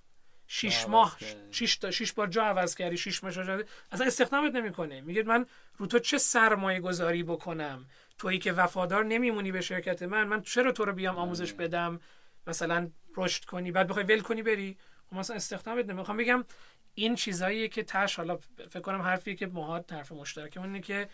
شیش 0.47 0.77
عوض 0.77 0.89
ماه 0.89 1.17
کردی. 1.19 1.53
شیش 1.53 1.77
تا 1.77 1.91
شیش 1.91 2.13
بار 2.13 2.27
جا 2.27 2.43
عوض 2.43 2.75
کردی 2.75 2.97
شیش 2.97 3.23
ماه 3.23 3.33
جا 3.33 3.43
عوض- 3.43 3.65
اصلا 3.91 4.07
استخدامت 4.07 4.55
نمی‌کنه. 4.55 5.01
میگه 5.01 5.23
من 5.23 5.45
رو 5.77 5.85
تو 5.85 5.99
چه 5.99 6.17
سرمایه 6.17 6.79
گذاری 6.79 7.23
بکنم؟ 7.23 7.85
تویی 8.19 8.39
که 8.39 8.53
وفادار 8.53 9.05
نمیمونی 9.05 9.51
به 9.51 9.61
شرکت 9.61 10.03
من 10.03 10.27
من 10.27 10.41
چرا 10.41 10.71
تو 10.71 10.85
رو 10.85 10.93
بیام 10.93 11.17
آموزش 11.17 11.53
بدم؟ 11.53 11.99
مثلا 12.47 12.89
رشد 13.17 13.45
کنی 13.45 13.71
بعد 13.71 13.87
بخوای 13.87 14.05
ول 14.05 14.19
کنی 14.19 14.43
بری. 14.43 14.77
خب 15.09 15.15
مثلا 15.15 15.35
استخدامت 15.35 15.89
نمی‌خوام 15.89 16.17
بگم 16.17 16.45
این 16.93 17.15
چیزاییه 17.15 17.67
که 17.67 17.83
تش 17.83 18.15
حالا 18.15 18.37
فکر 18.69 18.79
کنم 18.79 19.01
حرفیه 19.01 19.35
که 19.35 19.47
ماها 19.47 19.85
حرف 19.91 20.11
مشترکمون 20.11 20.67
اینه 20.67 20.81
که 20.81 21.09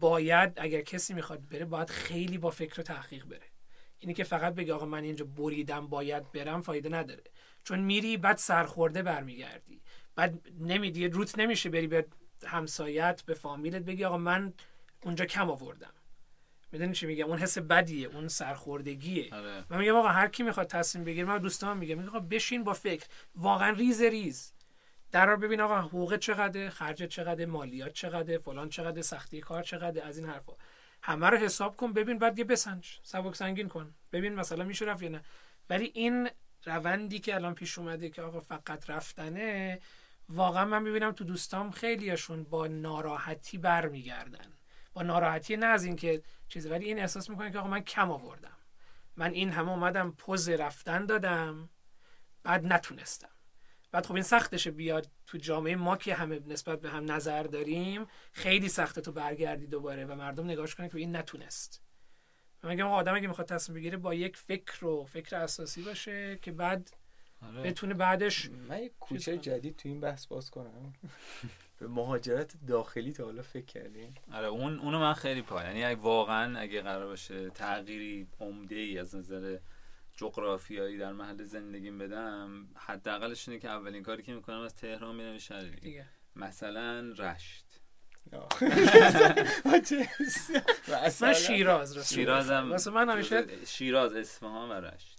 باید 0.00 0.52
اگر 0.56 0.80
کسی 0.80 1.14
می‌خواد 1.14 1.48
بره 1.48 1.64
باید 1.64 1.90
خیلی 1.90 2.38
با 2.38 2.50
فکر 2.50 2.80
و 2.80 2.82
تحقیق 2.82 3.24
بره. 3.24 3.46
اینی 3.98 4.14
که 4.14 4.24
فقط 4.24 4.54
بگی 4.54 4.70
آقا 4.70 4.86
من 4.86 5.02
اینجا 5.02 5.24
بریدم 5.24 5.86
باید 5.86 6.32
برم 6.32 6.60
فایده 6.60 6.88
نداره. 6.88 7.22
چون 7.64 7.78
میری 7.78 8.16
بعد 8.16 8.36
سرخورده 8.36 9.02
برمیگردی. 9.02 9.80
بعد 10.14 10.48
نمیدی 10.60 11.08
روت 11.08 11.38
نمیشه 11.38 11.70
بری 11.70 11.86
به 11.86 12.06
همسایت 12.46 13.22
به 13.22 13.34
فامیلت 13.34 13.82
بگی 13.82 14.04
آقا 14.04 14.18
من 14.18 14.52
اونجا 15.02 15.24
کم 15.24 15.50
آوردم. 15.50 15.94
می‌دونی 16.72 16.92
چی 16.92 17.06
میگم؟ 17.06 17.24
اون 17.26 17.38
حس 17.38 17.58
بدیه 17.58 18.08
اون 18.08 18.28
سرخوردگیه. 18.28 19.34
آره. 19.34 19.64
من 19.70 19.78
میگم 19.78 19.96
آقا 19.96 20.08
هر 20.08 20.28
کی 20.28 20.42
می‌خواد 20.42 20.66
تصمیم 20.66 21.04
بگیره 21.04 21.24
من 21.24 21.38
دوستان 21.38 21.76
میگم 21.76 21.98
میگم 21.98 22.08
آقا 22.08 22.20
بشین 22.20 22.64
با 22.64 22.72
فکر. 22.72 23.06
واقعا 23.34 23.70
ریز 23.70 24.02
ریز. 24.02 24.52
در 25.12 25.26
رو 25.26 25.36
ببین 25.36 25.60
آقا 25.60 25.80
حقوق 25.80 26.16
چقدر 26.16 26.68
خرج 26.68 27.02
چقدر 27.04 27.46
مالیات 27.46 27.92
چقدر 27.92 28.38
فلان 28.38 28.68
چقدر 28.68 29.02
سختی 29.02 29.40
کار 29.40 29.62
چقدر 29.62 30.06
از 30.06 30.18
این 30.18 30.28
حرفا. 30.28 30.52
همه 31.02 31.30
رو 31.30 31.36
حساب 31.36 31.76
کن 31.76 31.92
ببین 31.92 32.18
بعد 32.18 32.38
یه 32.38 32.44
بسنج. 32.44 33.00
سبک 33.02 33.36
سنگین 33.36 33.68
کن. 33.68 33.94
ببین 34.12 34.34
مثلا 34.34 34.64
میشه 34.64 34.84
رفت 34.84 35.02
یا 35.02 35.08
نه. 35.08 35.22
ولی 35.70 35.90
این 35.94 36.30
روندی 36.64 37.18
که 37.18 37.34
الان 37.34 37.54
پیش 37.54 37.78
اومده 37.78 38.10
که 38.10 38.22
آقا 38.22 38.40
فقط 38.40 38.90
رفتنه 38.90 39.78
واقعا 40.28 40.64
من 40.64 40.82
می‌بینم 40.82 41.12
تو 41.12 41.24
دوستام 41.24 41.70
خیلیاشون 41.70 42.44
با 42.44 42.66
ناراحتی 42.66 43.58
برمیگردن. 43.58 44.52
با 44.94 45.02
ناراحتی 45.02 45.56
نه 45.56 45.66
از 45.66 45.84
اینکه 45.84 46.22
چیزی 46.48 46.68
ولی 46.68 46.84
این 46.84 46.98
احساس 46.98 47.30
می‌کنه 47.30 47.50
که 47.50 47.58
آقا 47.58 47.68
من 47.68 47.80
کم 47.80 48.10
آوردم. 48.10 48.56
من 49.16 49.30
این 49.32 49.50
همه 49.50 49.70
اومدم 49.70 50.10
پوز 50.10 50.48
رفتن 50.48 51.06
دادم 51.06 51.68
بعد 52.42 52.72
نتونستم. 52.72 53.28
بعد 53.92 54.06
خب 54.06 54.14
این 54.14 54.22
سختشه 54.22 54.70
بیاد 54.70 55.10
تو 55.26 55.38
جامعه 55.38 55.76
ما 55.76 55.96
که 55.96 56.14
همه 56.14 56.40
نسبت 56.46 56.80
به 56.80 56.90
هم 56.90 57.12
نظر 57.12 57.42
داریم 57.42 58.06
خیلی 58.32 58.68
سخته 58.68 59.00
تو 59.00 59.12
برگردی 59.12 59.66
دوباره 59.66 60.04
و 60.04 60.14
مردم 60.14 60.44
نگاهش 60.44 60.74
کنن 60.74 60.88
که 60.88 60.98
این 60.98 61.16
نتونست. 61.16 61.82
من 62.62 62.70
میگم 62.70 62.86
آدم 62.86 63.14
اگه 63.14 63.28
می‌خواد 63.28 63.48
تصمیم 63.48 63.78
بگیره 63.78 63.96
با 63.96 64.14
یک 64.14 64.36
فکر 64.36 64.84
و 64.84 65.04
فکر 65.04 65.36
اساسی 65.36 65.82
باشه 65.82 66.38
که 66.42 66.52
بعد 66.52 66.96
آره. 67.48 67.62
بتونه 67.62 67.94
بعدش 67.94 68.50
من 68.68 68.82
یک 68.82 68.92
کوچه. 69.00 69.38
جدید 69.38 69.76
تو 69.76 69.88
این 69.88 70.00
بحث 70.00 70.26
باز 70.26 70.50
کنم. 70.50 70.92
به 71.78 71.88
مهاجرت 71.88 72.54
داخلی 72.66 73.12
تا 73.12 73.24
حالا 73.24 73.42
فکر 73.42 73.64
کردین 73.64 74.14
آره 74.32 74.46
اون 74.46 74.78
اونو 74.78 74.98
من 74.98 75.14
خیلی 75.14 75.42
پای 75.42 75.64
یعنی 75.64 75.84
اگه 75.84 76.00
واقعا 76.00 76.58
اگه 76.58 76.82
قرار 76.82 77.06
باشه 77.06 77.50
تغییری 77.50 78.26
عمده 78.40 78.74
ای 78.74 78.98
از 78.98 79.16
نظر 79.16 79.58
جغرافیایی 80.16 80.98
در 80.98 81.12
محل 81.12 81.44
زندگیم 81.44 81.98
بدم 81.98 82.68
حداقلش 82.74 83.48
اینه 83.48 83.60
که 83.60 83.68
اولین 83.68 84.02
کاری 84.02 84.22
که 84.22 84.34
می‌کنم 84.34 84.60
از 84.60 84.74
تهران 84.74 85.16
میرم 85.16 85.38
شهر 85.38 85.62
دیگه. 85.62 86.06
مثلا 86.36 87.12
رشت؟ 87.18 87.82
من 89.64 89.82
مثلا؟ 91.06 91.32
شیراز 91.32 91.96
راست 91.96 92.14
شیرازم 92.14 92.90
من 92.94 93.10
همیشه 93.10 93.44
شیراز 93.66 94.14
اصفهان 94.14 94.70
و 94.70 94.72
رشت. 94.72 95.11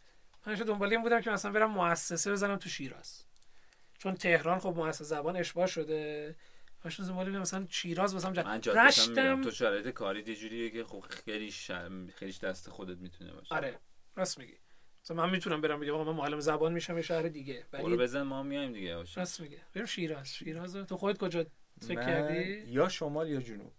همیشه 0.46 0.64
دنبال 0.64 0.90
این 0.90 1.02
بودم 1.02 1.22
که 1.22 1.32
مثلا 1.32 1.52
برم 1.52 1.72
مؤسسه 1.72 2.32
بزنم 2.32 2.56
تو 2.56 2.70
شیراز. 2.70 3.24
چون 3.98 4.16
تهران 4.16 4.60
خب 4.60 4.74
مؤسسه 4.78 5.04
زبان 5.04 5.36
اشباه 5.36 5.68
شده. 5.68 6.36
همیشه 6.84 7.04
دنبال 7.04 7.26
بودم 7.26 7.40
مثلا 7.40 7.66
شیراز 7.70 8.14
واسم 8.14 8.34
من. 8.34 8.62
جادهشم 8.62 9.12
میرم 9.12 9.40
رشتم 9.40 9.42
تو 9.42 9.52
شرایط 9.52 9.88
کاری 9.88 10.24
یه 10.28 10.36
جوریه 10.36 10.70
که 10.70 10.84
خب 10.84 11.00
خیلی 11.00 11.52
ش... 11.52 11.72
خیلیش 12.16 12.40
دست 12.40 12.70
خودت 12.70 12.98
می‌تونه 12.98 13.34
باشه. 13.34 13.56
آره 13.56 13.80
راست 14.16 14.38
میگی. 14.38 14.58
مثلا 15.04 15.18
من 15.18 15.30
می‌تونم 15.30 15.62
برم 15.62 15.80
بگم 15.80 15.94
آقا 15.94 16.04
من 16.04 16.18
معلم 16.18 16.40
زبان 16.40 16.74
میشم 16.74 16.96
یه 16.96 17.02
شهر 17.02 17.22
دیگه. 17.22 17.66
برو 17.72 17.88
ولی 17.88 17.98
بزن 17.98 18.22
ما 18.22 18.44
میایم 18.44 18.74
دیگه 18.74 18.96
باشه. 18.96 19.20
راست 19.20 19.42
میگه 19.42 19.62
بریم 19.74 19.86
شیراز. 19.86 20.34
شیراز 20.34 20.76
تو 20.76 20.98
خودت 20.98 21.20
کجا 21.20 21.46
فکر 21.82 21.96
من 21.96 22.06
کردی؟ 22.06 22.64
یا 22.68 22.90
شمال 22.90 23.30
یا 23.30 23.42
جنوب. 23.42 23.74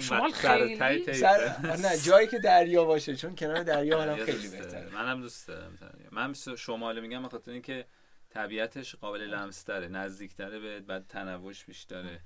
شمال 0.00 0.32
خیلی. 0.32 1.14
سر... 1.14 1.56
نه 1.84 1.98
جایی 1.98 2.26
که 2.28 2.38
دریا 2.38 2.84
باشه 2.84 3.16
چون 3.16 3.36
کنار 3.36 3.62
دریا 3.72 4.06
دریا 4.06 4.24
خیلی 4.24 4.48
داره. 4.48 4.62
بهتره 4.62 4.94
منم 4.94 5.20
دوست 5.20 5.48
دارم 5.48 5.78
دریا. 5.80 6.08
من 6.12 6.34
شمال 6.56 7.00
میگم 7.00 7.22
به 7.22 7.28
خاطر 7.28 7.50
اینکه 7.52 7.86
طبیعتش 8.30 8.94
قابل 8.94 9.20
لمس 9.20 9.62
تره 9.62 9.88
نزدیک 9.88 10.34
تره 10.34 10.58
به 10.58 10.80
بعد 10.80 11.06
تنوعش 11.06 11.64
بیشتره 11.64 12.20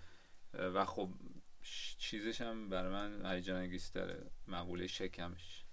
و 0.55 0.85
خب 0.85 1.09
چیزش 1.99 2.41
هم 2.41 2.69
برای 2.69 2.93
من 2.93 3.33
هیجان 3.35 3.57
انگیز 3.57 3.91
تره 3.91 4.31
مقوله 4.49 4.87
شکمش 4.87 5.65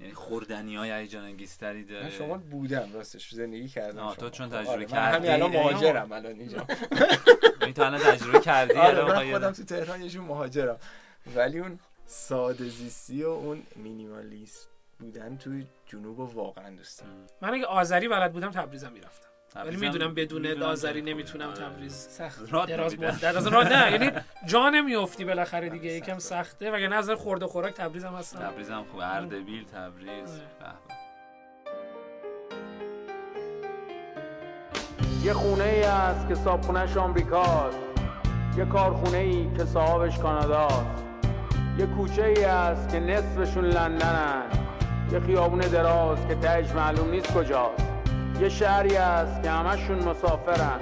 یعنی 0.00 0.12
خوردنی 0.14 0.76
های 0.76 0.90
هیجان 0.90 1.24
انگیز 1.24 1.56
تری 1.56 1.84
داره. 1.84 2.04
من 2.04 2.10
شمال 2.10 2.38
بودم 2.38 2.92
راستش 2.92 3.34
زندگی 3.34 3.68
کردم 3.68 3.98
آه، 3.98 4.16
تو. 4.16 4.30
چون 4.30 4.48
خب، 4.48 4.56
تجربه 4.56 4.70
آره، 4.70 4.82
من 4.82 4.86
کردی، 4.86 5.16
همین 5.16 5.30
الان 5.30 5.52
یعنی 5.52 5.64
مهاجرم 5.64 6.12
الان 6.12 6.38
اینجا. 6.40 6.66
این 7.62 7.72
تو 7.76 7.82
الان 7.82 8.00
تجربه 8.00 8.40
کردی 8.40 8.74
آره 8.74 9.04
الان 9.04 9.24
من 9.24 9.32
خودم 9.32 9.52
تو 9.52 9.64
تهران 9.64 10.02
یه 10.02 10.08
جور 10.08 10.22
مهاجرم. 10.22 10.78
ولی 11.36 11.58
اون 11.58 11.78
ساده 12.06 12.68
زیستی 12.68 13.22
و 13.22 13.28
اون 13.28 13.62
مینیمالیست 13.76 14.68
بودن 14.98 15.36
توی 15.36 15.66
جنوب 15.86 16.18
واقعا 16.18 16.76
دوست 16.76 17.00
دارم. 17.00 17.26
من 17.42 17.54
اگه 17.54 17.66
آذری 17.66 18.08
بلد 18.08 18.32
بودم 18.32 18.50
تبریزم 18.50 18.92
می‌رفتم. 18.92 19.29
ولی 19.56 19.76
می‌دونم 19.76 20.14
بدون 20.14 20.62
آذری. 20.62 21.02
نمی‌تونم 21.02 21.48
آره. 21.48 21.56
تبریز 21.56 21.94
سخت. 21.94 22.50
دراز. 22.66 22.98
مدت 22.98 23.24
از 23.24 23.46
راه 23.46 23.68
نه 23.68 23.92
یعنی 23.92 24.10
جا 24.46 24.70
نمیافتی 24.70 25.24
بالاخره 25.24 25.68
دیگه. 25.68 25.88
آره، 25.88 25.96
یکم 25.96 26.18
سخته. 26.18 26.70
وگرنه 26.70 26.96
از 26.96 27.04
نظر 27.04 27.14
خورده 27.14 27.46
خوراک 27.46 27.74
تبریز 27.74 28.04
هم 28.04 28.14
هستم 28.14 28.38
تبریز 28.38 28.70
هم 28.70 28.84
خوبه 28.90 29.14
اردبیل 29.14 29.64
تبریز. 29.64 30.40
آره. 30.60 30.72
یه 35.24 35.32
خونه 35.32 35.64
ای 35.64 35.82
است 35.82 36.28
که 36.28 36.34
صابخونهش 36.34 36.96
آمریکاست. 36.96 37.78
یه 38.56 38.64
کارخونه 38.64 39.18
ای 39.18 39.48
که 39.56 39.64
صاحبش 39.64 40.18
کاناداست. 40.18 41.04
یه 41.78 41.86
کوچه 41.86 42.24
ای 42.24 42.44
است 42.44 42.88
که 42.88 43.00
نصفشون 43.00 43.64
لندنن. 43.64 44.42
یه 45.12 45.20
خیابون 45.20 45.60
دراز 45.60 46.18
که 46.28 46.34
تهش 46.34 46.70
معلوم 46.70 47.10
نیست 47.10 47.32
کجاست. 47.34 47.89
یه 48.40 48.48
شهری 48.48 48.96
است 48.96 49.42
که 49.42 49.50
همشون 49.50 49.98
مسافرن. 49.98 50.80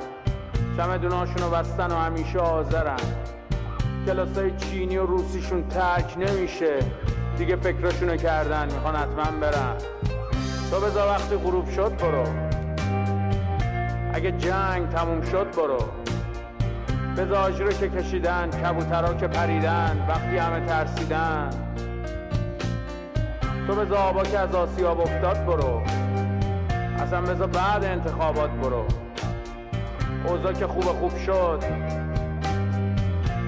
چمدوناشونو 0.76 1.50
بستن 1.50 1.92
و 1.92 1.94
همیشه 1.94 2.38
حاضرن. 2.38 2.96
کلاسای 4.06 4.50
چینی 4.56 4.96
و 4.96 5.06
روسیشون 5.06 5.68
ترک 5.68 6.14
نمیشه. 6.18 6.78
دیگه 7.38 7.56
فکرشونو 7.56 8.16
کردن 8.16 8.64
می‌خوان 8.64 8.96
حتما 8.96 9.38
برن. 9.40 9.76
تو 10.70 10.80
بذار 10.80 11.08
وقتی 11.08 11.36
غروب 11.36 11.70
شد 11.70 11.96
برو. 11.96 12.24
اگه 14.14 14.32
جنگ 14.32 14.88
تموم 14.88 15.22
شد 15.22 15.46
برو. 15.56 15.78
بزاج 17.16 17.60
رو 17.60 17.72
که 17.72 17.88
کشیدن 17.88 18.50
کبوترا 18.50 19.14
که 19.14 19.28
پریدن 19.28 20.06
وقتی 20.08 20.36
همه 20.36 20.66
ترسیدن. 20.66 21.50
تو 23.66 23.74
به 23.74 23.96
آبا 23.96 24.22
که 24.22 24.38
از 24.38 24.54
آسیاب 24.54 25.00
افتاد 25.00 25.46
برو. 25.46 25.82
اصلا 26.98 27.20
بذار 27.20 27.46
بعد 27.46 27.84
انتخابات 27.84 28.50
برو. 28.50 28.84
اوضاع 30.24 30.52
که 30.52 30.66
خوب 30.66 30.84
خوب 30.84 31.18
شد. 31.18 31.64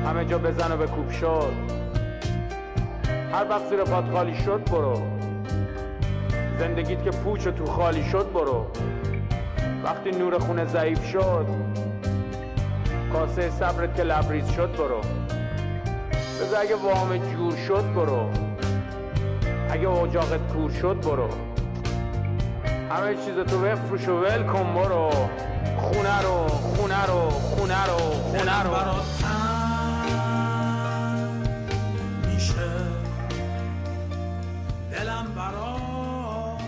همه 0.07 0.25
جا 0.25 0.39
بزن 0.39 0.73
و 0.73 0.77
به 0.77 0.87
کوب 0.87 1.11
شد. 1.11 1.53
هر 3.33 3.47
وقت 3.51 3.69
زیر 3.71 3.85
پات 3.85 4.05
خالی 4.13 4.35
شد 4.35 4.71
برو. 4.73 5.03
زندگیت 6.59 7.05
که 7.05 7.11
پوچ 7.11 7.47
و 7.47 7.51
تو 7.51 7.67
خالی 7.67 8.05
شد 8.05 8.33
برو. 8.33 8.67
وقتی 9.85 10.11
نور 10.11 10.39
خونه 10.39 10.65
ضعیف 10.65 11.07
شد 11.07 11.47
کاسه 13.13 13.51
صبرت 13.51 13.97
که 13.97 14.03
لبریز 14.03 14.51
شد 14.51 14.77
برو. 14.77 15.01
بذار 16.41 16.61
اگه 16.61 16.77
وام 16.77 17.17
جور 17.17 17.57
شد 17.57 17.95
برو. 17.95 18.31
اگه 19.71 19.89
اجاقت 19.89 20.53
کور 20.53 20.71
شد 20.71 21.01
برو. 21.01 21.50
همه 22.91 23.15
چیز 23.15 23.39
تو 23.39 23.61
بفروش 23.61 24.09
و 24.09 24.21
ول 24.21 24.43
کن 24.47 24.75
برو. 24.75 25.11
خونه 25.79 26.23
رو 26.23 26.49
خونه 26.49 27.07
رو 27.07 27.31
خونه 27.31 27.87
رو 27.87 27.99
خونه 27.99 28.63
رو. 28.63 28.71
میشه. 32.27 32.71
دلم 34.91 35.33
برات 35.37 36.61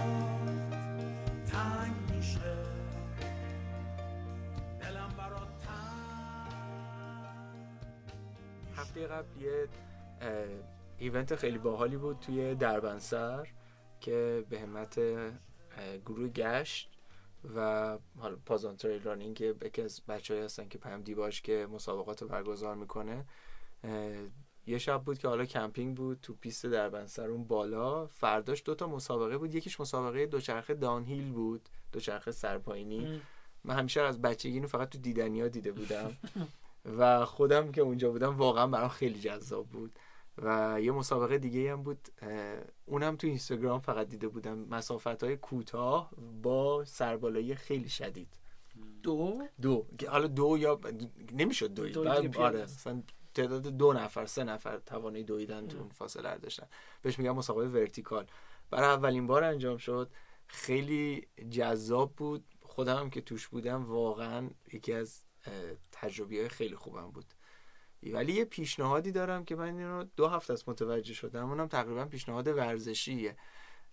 هفته 8.76 9.06
قبل 9.06 9.42
یه 9.42 9.68
ایونت 10.98 11.34
خیلی 11.34 11.58
باحالی 11.58 11.96
بود 11.96 12.18
توی 12.20 12.54
دربنسر 12.54 13.46
که 14.00 14.44
به 14.50 14.60
همت 14.60 14.98
گروه 16.06 16.28
گشت 16.28 16.90
و 17.54 17.98
حالا 18.18 18.36
پازن 18.46 18.76
trail 18.76 19.02
running 19.02 19.36
که 19.36 19.54
یکی 19.64 19.82
از 19.82 20.02
بچه 20.08 20.37
ها 20.37 20.44
هستن 20.44 20.68
که 20.68 20.78
پم 20.78 21.02
دیباش 21.02 21.42
که 21.42 21.68
مسابقات 21.72 22.22
رو 22.22 22.28
برگزار 22.28 22.74
می‌کنه 22.74 23.24
یه 24.66 24.78
شب 24.78 25.02
بود 25.02 25.18
که 25.18 25.28
حالا 25.28 25.44
کمپینگ 25.44 25.96
بود 25.96 26.18
تو 26.22 26.34
پیست 26.34 26.66
دربندسر 26.66 27.26
اون 27.30 27.44
بالا 27.44 28.06
فرداش 28.06 28.62
دوتا 28.64 28.86
مسابقه 28.86 29.38
بود. 29.38 29.54
یکیش 29.54 29.80
مسابقه 29.80 30.26
دوچرخه 30.26 30.74
downhill 30.74 31.32
بود 31.32 31.68
دوچرخه 31.92 32.30
سرپایینی. 32.30 33.20
من 33.64 33.74
همیشه 33.74 34.00
از 34.00 34.22
بچگی 34.22 34.54
اینو 34.54 34.66
فقط 34.66 34.88
تو 34.88 34.98
دیدنیا 34.98 35.48
دیده 35.48 35.72
بودم. 35.72 36.16
و 36.98 37.24
خودم 37.24 37.72
که 37.72 37.80
اونجا 37.80 38.10
بودم 38.10 38.36
واقعا 38.36 38.66
برام 38.66 38.88
خیلی 38.88 39.20
جذاب 39.20 39.68
بود. 39.68 39.98
و 40.38 40.78
یه 40.80 40.92
مسابقه 40.92 41.38
دیگه 41.38 41.72
هم 41.72 41.82
بود. 41.82 42.08
اونم 42.84 43.16
تو 43.16 43.26
اینستاگرام 43.26 43.80
فقط 43.80 44.08
دیده 44.08 44.28
بودم. 44.28 44.58
مسافت 44.58 45.24
های 45.24 45.36
کوتاه 45.36 46.10
با 46.42 46.84
سربالایی 46.84 47.54
خیلی 47.54 47.88
شدید. 47.88 48.38
دو؟ 49.02 49.42
دو. 49.62 49.86
حالا 50.08 50.26
دو 50.26 50.58
یا 50.58 50.80
نمی‌شد 51.32 51.74
دوید 51.74 51.94
دو 51.94 52.40
آره. 52.40 52.62
مثلا 52.62 53.02
تعداد 53.34 53.62
دو 53.62 53.92
نفر 53.92 54.26
سه 54.26 54.44
نفر 54.44 54.78
توانایی 54.78 55.24
دویدن 55.24 55.68
تو 55.68 55.78
اون 55.78 55.88
فاصله 55.88 56.38
داشتن. 56.38 56.66
بهش 57.02 57.18
میگم 57.18 57.36
مسابقه 57.36 57.68
ورتیکال. 57.68 58.26
برای 58.70 58.88
اولین 58.88 59.26
بار 59.26 59.44
انجام 59.44 59.76
شد. 59.76 60.10
خیلی 60.46 61.26
جذاب 61.50 62.12
بود. 62.16 62.44
خودم 62.60 62.96
هم 62.96 63.10
که 63.10 63.20
توش 63.20 63.48
بودم 63.48 63.84
واقعا 63.84 64.50
یکی 64.72 64.92
از 64.92 65.22
تجربی 65.92 66.38
های 66.38 66.48
خیلی 66.48 66.76
خوبم 66.76 67.10
بود. 67.10 67.24
ولی 68.10 68.32
یه 68.32 68.44
پیشنهادی 68.44 69.12
دارم 69.12 69.44
که 69.44 69.56
من 69.56 69.78
اینو 69.78 70.04
دو 70.16 70.28
هفته 70.28 70.52
از 70.52 70.68
متوجه 70.68 71.14
شدم. 71.14 71.48
اونم 71.48 71.68
تقریبا 71.68 72.04
پیشنهاد 72.04 72.48
ورزشیه. 72.48 73.36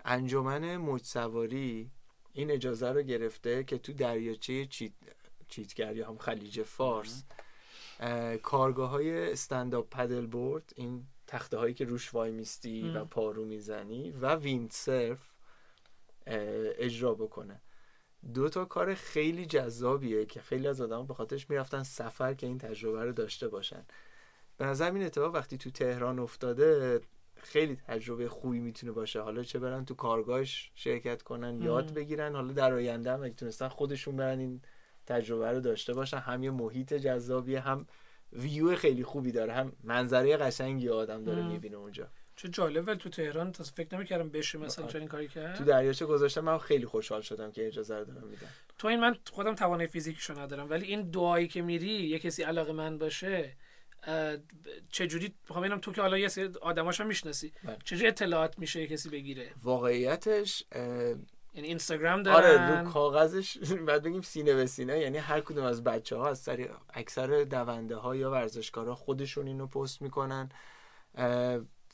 انجمن 0.05 0.77
موج 0.77 1.03
سواری 1.03 1.91
این 2.33 2.51
اجازه 2.51 2.91
رو 2.91 3.01
گرفته 3.01 3.63
که 3.63 3.77
تو 3.77 3.93
دریاچه 3.93 4.65
چیت 4.65 4.91
چیتگر 5.47 5.95
یا 5.95 6.07
هم 6.07 6.17
خلیج 6.17 6.63
فارس 6.63 7.23
کارگاه 8.43 8.89
های 8.89 9.31
استنداپ 9.31 9.89
پدل 9.89 10.25
بورد 10.25 10.73
این 10.75 11.05
تخته 11.27 11.57
هایی 11.57 11.73
که 11.73 11.85
روش 11.85 12.13
وای 12.13 12.31
میستی 12.31 12.89
و 12.89 13.05
پارو 13.05 13.45
می‌زنی 13.45 14.11
و 14.11 14.35
ویند 14.35 14.71
سرف 14.71 15.19
اه، 16.27 16.37
اجرا 16.77 17.13
بکنه. 17.13 17.61
دو 18.33 18.49
تا 18.49 18.65
کار 18.65 18.93
خیلی 18.93 19.45
جذابیه 19.45 20.25
که 20.25 20.41
خیلی 20.41 20.67
از 20.67 20.81
آدم 20.81 21.05
به 21.05 21.13
خاطرش 21.13 21.49
می‌رفتن 21.49 21.83
سفر 21.83 22.33
که 22.33 22.47
این 22.47 22.57
تجربه 22.57 23.05
رو 23.05 23.11
داشته 23.11 23.47
باشن. 23.47 23.85
به 24.57 24.65
نظر 24.65 24.91
این 24.91 25.03
اتفاق 25.03 25.35
وقتی 25.35 25.57
تو 25.57 25.69
تهران 25.69 26.19
افتاده 26.19 27.01
خیلی 27.35 27.75
تجربه 27.75 28.29
خوبی 28.29 28.59
می‌تونه 28.59 28.91
باشه. 28.91 29.21
حالا 29.21 29.43
چه 29.43 29.59
برن 29.59 29.85
تو 29.85 29.95
کارگاهش 29.95 30.71
شرکت 30.75 31.21
کنن 31.21 31.61
یاد 31.61 31.93
بگیرن. 31.93 32.35
حالا 32.35 32.53
در 32.53 32.73
آینده 32.73 33.11
هم 33.11 33.23
اگه 33.23 33.33
تونستن 33.33 33.67
خودشون 33.67 34.15
برن 34.15 34.39
این 34.39 34.61
تجربه 35.05 35.51
رو 35.51 35.59
داشته 35.59 35.93
باشن. 35.93 36.17
هم 36.17 36.43
یه 36.43 36.51
محیط 36.51 36.93
جذابیه 36.93 37.59
هم 37.59 37.87
ویو 38.33 38.75
خیلی 38.75 39.03
خوبی 39.03 39.31
داره 39.31 39.53
هم 39.53 39.71
منظره 39.83 40.37
قشنگی 40.37 40.89
آدم 40.89 41.23
داره 41.23 41.41
مم. 41.41 41.47
می‌بینه 41.47 41.77
اونجا. 41.77 42.07
چه 42.41 42.47
جالب 42.47 42.87
ولی 42.87 42.97
تو 42.97 43.09
تهران 43.09 43.51
تا 43.51 43.63
فکر 43.63 43.95
نمی‌کردم 43.95 44.29
بشه 44.29 44.57
مثلا 44.57 44.85
آره. 44.85 44.93
چنین 44.93 45.07
کاری 45.07 45.27
تو 45.27 45.33
کرد 45.33 45.65
دریاچه 45.65 46.05
گذاشتم 46.05 46.41
من 46.41 46.57
خیلی 46.57 46.85
خوشحال 46.85 47.21
شدم 47.21 47.51
که 47.51 47.67
اجازه 47.67 47.97
رو 47.97 48.05
دارم 48.05 48.27
میدن 48.27 48.47
تو 48.77 48.87
این 48.87 48.99
من 48.99 49.15
خودم 49.31 49.55
توانای 49.55 49.87
فیزیکیشو 49.87 50.39
ندارم 50.39 50.69
ولی 50.69 50.85
این 50.85 51.09
دعایی 51.11 51.47
که 51.47 51.61
میری 51.61 51.87
یه 51.87 52.19
کسی 52.19 52.43
علاقه 52.43 52.73
من 52.73 52.97
باشه 52.97 53.55
چجوری؟ 54.91 55.33
می‌خوام 55.43 55.63
ببینم 55.63 55.79
تو 55.79 55.91
که 55.91 56.01
حالا 56.01 56.17
یه 56.17 56.27
سری 56.27 56.49
آدماش 56.61 57.01
هم 57.01 57.07
می‌شناسی 57.07 57.53
بله. 57.63 57.77
چجوری 57.85 58.07
اطلاعات 58.07 58.59
میشه 58.59 58.81
یه 58.81 58.87
کسی 58.87 59.09
بگیره؟ 59.09 59.51
واقعیتش 59.63 60.63
اه، 60.71 60.83
یعنی 61.53 61.67
اینستاگرام 61.67 62.19
آره 62.19 62.25
دارن 62.25 62.85
رو 62.85 62.91
کاغذش 62.91 63.57
بعد 63.87 64.03
بگیم 64.03 64.21
سینه 64.21 64.53
به 64.53 64.65
سینه 64.65 64.99
یعنی 64.99 65.17
هر 65.17 65.41
کدوم 65.41 65.63
از 65.63 65.83
بچه 65.83 66.15
ها 66.15 66.29
از 66.29 66.43
طریق 66.43 66.71
اکثر 66.93 67.43
دونده 67.43 67.95
ها 67.95 68.15
یا 68.15 68.31
ورزشکارا 68.31 68.95
خودشون 68.95 69.47
اینو 69.47 69.67
پست 69.67 70.01
می‌کنن. 70.01 70.49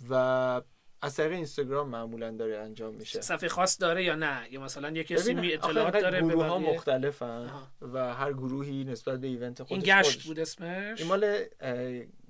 و 0.09 0.61
از 1.01 1.15
طریق 1.15 1.31
اینستاگرام 1.31 1.89
معمولا 1.89 2.31
داره 2.31 2.57
انجام 2.57 2.95
میشه. 2.95 3.21
صفحه 3.21 3.49
خاص 3.49 3.81
داره 3.81 4.03
یا 4.03 4.15
نه؟ 4.15 4.47
یا 4.51 4.61
مثلا 4.61 4.89
یه 4.89 5.03
کسی 5.03 5.33
می 5.33 5.53
اطلاعات 5.53 5.93
داره 5.93 6.21
به 6.21 6.43
ها؟ 6.43 6.59
مختلفن. 6.59 7.49
و 7.81 8.13
هر 8.13 8.33
گروهی 8.33 8.83
نسبت 8.83 9.19
به 9.19 9.27
event 9.27 9.63
خودش 9.63 9.71
این 9.71 9.81
گشت 9.81 10.11
خودش. 10.11 10.27
بود 10.27 10.39
اسمش؟ 10.39 10.99
این 10.99 11.09
مال 11.09 11.43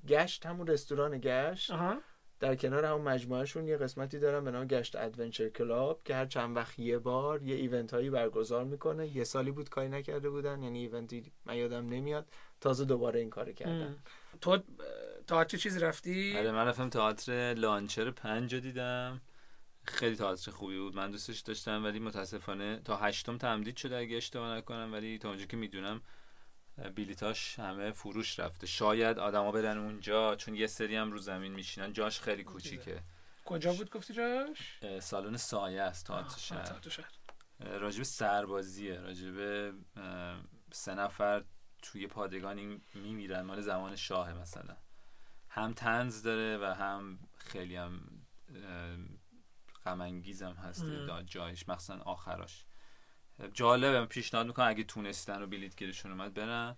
گشت 0.07 0.45
همون 0.45 0.67
رستوران 0.67 1.19
گشت. 1.23 1.71
آها. 1.71 1.97
در 2.39 2.55
کنار 2.55 2.85
همون 2.85 3.01
مجموعهشون 3.01 3.67
یه 3.67 3.77
قسمتی 3.77 4.19
دارن 4.19 4.43
به 4.43 4.51
نام 4.51 4.67
گشت 4.67 4.95
Adventure 4.95 5.49
Club 5.49 6.01
که 6.05 6.15
هر 6.15 6.25
چند 6.25 6.55
وقت 6.55 6.79
یه 6.79 6.97
بار 6.97 7.43
یه 7.43 7.55
event 7.55 7.93
هایی 7.93 8.09
برگزار 8.09 8.63
می‌کنه. 8.63 9.17
یه 9.17 9.23
سالی 9.23 9.51
بود 9.51 9.69
کاری 9.69 9.89
نکرده 9.89 10.29
بودن 10.29 10.61
یعنی 10.61 10.79
event 10.79 11.22
ی 11.22 11.31
من 11.45 11.55
یادم 11.55 11.89
نمیاد. 11.89 12.27
تازه 12.65 12.85
دوباره 12.85 13.19
این 13.19 13.29
کار 13.29 13.51
کردن 13.51 13.81
ام. 13.81 13.95
تو 14.41 14.59
تئاتر 15.27 15.57
چیزی 15.57 15.79
رفتی؟ 15.79 16.37
آره 16.37 16.51
من 16.51 16.67
رفتم 16.67 16.89
تئاتر 16.89 17.53
لانچر 17.53 18.11
پنج 18.11 18.53
رو 18.53 18.59
دیدم. 18.59 19.21
خیلی 19.83 20.15
تئاتر 20.15 20.51
خوبی 20.51 20.79
بود. 20.79 20.95
من 20.95 21.11
دوستش 21.11 21.39
داشتم 21.39 21.83
ولی 21.83 21.99
متاسفانه 21.99 22.79
تا 22.85 22.97
هشتم 22.97 23.37
تمدید 23.37 23.77
شده 23.77 23.97
اگه 23.97 24.17
اشتباه 24.17 24.57
نکنم. 24.57 24.93
ولی 24.93 25.17
تا 25.17 25.29
اونجا 25.29 25.45
که 25.45 25.57
می‌دونم 25.57 26.01
بیلیتاش 26.95 27.59
همه 27.59 27.91
فروش 27.91 28.39
رفته. 28.39 28.67
شاید 28.67 29.19
آدما 29.19 29.51
برن 29.51 29.77
اونجا 29.77 30.35
چون 30.35 30.55
یه 30.55 30.67
سری 30.67 30.95
هم 30.95 31.11
رو 31.11 31.17
زمین 31.17 31.53
میشینن 31.53 31.93
جاش 31.93 32.19
خیلی 32.19 32.43
کوچیکه. 32.43 33.01
کجا 33.45 33.73
بود 33.73 33.89
گفتی 33.89 34.13
جاش؟ 34.13 34.79
سالن 34.99 35.37
سایه 35.37 35.81
است 35.81 36.05
تئاتر 36.05 36.37
شهر. 36.37 36.63
تئاتر 36.63 36.89
شهر. 36.89 37.11
اه، 37.59 37.77
راجب 37.77 38.03
سربازیه. 38.03 38.99
راجب 38.99 39.35
سه 40.71 40.95
نفر 40.95 41.43
توی 41.85 42.07
پادگانی 42.07 42.81
میمیرن 42.93 43.41
مال 43.41 43.61
زمان 43.61 43.95
شاه 43.95 44.33
مثلا. 44.33 44.77
هم 45.49 45.73
تنز 45.73 46.23
داره 46.23 46.57
و 46.57 46.73
هم 46.73 47.19
خیلی 47.37 47.75
هم 47.75 48.01
غم 49.85 50.01
انگیزم 50.01 50.53
هست 50.53 50.85
جایش 51.25 51.69
مخصوصا 51.69 51.99
آخراش. 51.99 52.65
جالبه 53.53 54.05
پیشنهاد 54.05 54.47
می‌کنم 54.47 54.67
اگه 54.67 54.83
تونستن 54.83 55.41
و 55.41 55.47
بلیت 55.47 55.75
گیرشون 55.75 56.11
اومد 56.11 56.33
برن. 56.33 56.75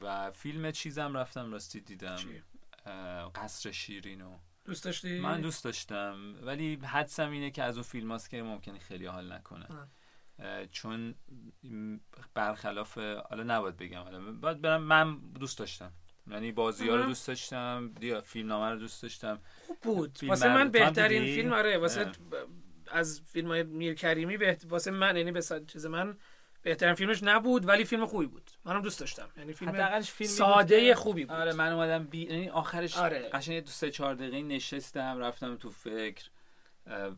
و 0.00 0.30
فیلم 0.30 0.70
چیزم 0.70 1.16
رفتم 1.16 1.52
راستی 1.52 1.80
دیدم. 1.80 2.18
قصر 3.34 3.70
شیرینو 3.72 4.38
دوست 4.64 4.84
داشتی؟ 4.84 5.20
من 5.20 5.40
دوست 5.40 5.64
داشتم 5.64 6.34
ولی 6.42 6.76
حدسم 6.76 7.30
اینه 7.30 7.50
که 7.50 7.62
از 7.62 7.76
اون 7.76 7.82
فیلم 7.82 8.10
هاست 8.10 8.30
که 8.30 8.42
ممکنه 8.42 8.78
خیلی 8.78 9.06
حال 9.06 9.32
نکنه. 9.32 9.88
چون 10.70 11.14
برخلاف 12.34 12.98
حالا 12.98 13.42
نباید 13.42 13.76
بگم 13.76 14.02
حالا 14.02 14.32
باید 14.32 14.60
برم 14.60 14.82
من 14.82 15.18
دوست 15.18 15.58
داشتم 15.58 15.92
یعنی 16.30 16.52
بازی 16.52 16.88
ها 16.88 16.96
رو. 16.96 17.02
دوست 17.02 17.28
داشتم 17.28 17.90
دیا 18.00 18.20
فیلم 18.20 18.48
نامه 18.48 18.70
رو 18.70 18.78
دوست 18.78 19.02
داشتم 19.02 19.38
خوب 19.66 19.80
بود 19.80 20.18
فیلم 20.18 20.30
واسه 20.30 20.54
من 20.54 20.70
بهترین؟ 20.70 21.34
فیلم 21.34 21.52
آره 21.52 21.78
واسه 21.78 22.00
اه. 22.00 22.12
از 22.90 23.20
فیلم 23.20 23.48
های 23.48 23.62
میر 23.62 23.94
کریمی 23.94 24.36
بهت... 24.36 24.64
واسه 24.68 24.90
من 24.90 25.16
یعنی 25.16 25.32
به 25.32 25.42
چیز 25.66 25.86
من 25.86 26.16
بهترین 26.62 26.94
فیلمش 26.94 27.22
نبود 27.22 27.68
ولی 27.68 27.84
فیلم 27.84 28.06
خوبی 28.06 28.26
بود 28.26 28.50
منم 28.64 28.82
دوست 28.82 29.00
داشتم 29.00 29.28
یعنی 29.36 29.52
فیلم 29.52 29.70
حداقلش 29.70 30.10
فیلمی 30.10 30.32
بود 30.32 30.38
ساده 30.38 30.80
که- 30.80 30.94
خوبی 30.94 31.24
بود 31.24 31.36
آره 31.36 31.52
من 31.52 31.72
اومدم 31.72 32.04
بی... 32.04 32.18
یعنی 32.22 32.48
آخرش 32.48 32.96
آره. 32.96 33.30
قشنگ 33.32 33.54
یه 33.54 33.60
دو 33.60 33.70
سه 33.70 33.90
چهار 33.90 34.14
دقیقه 34.14 34.42
نشستم 34.42 35.18
رفتم 35.18 35.56
تو 35.56 35.70
فکر 35.70 36.30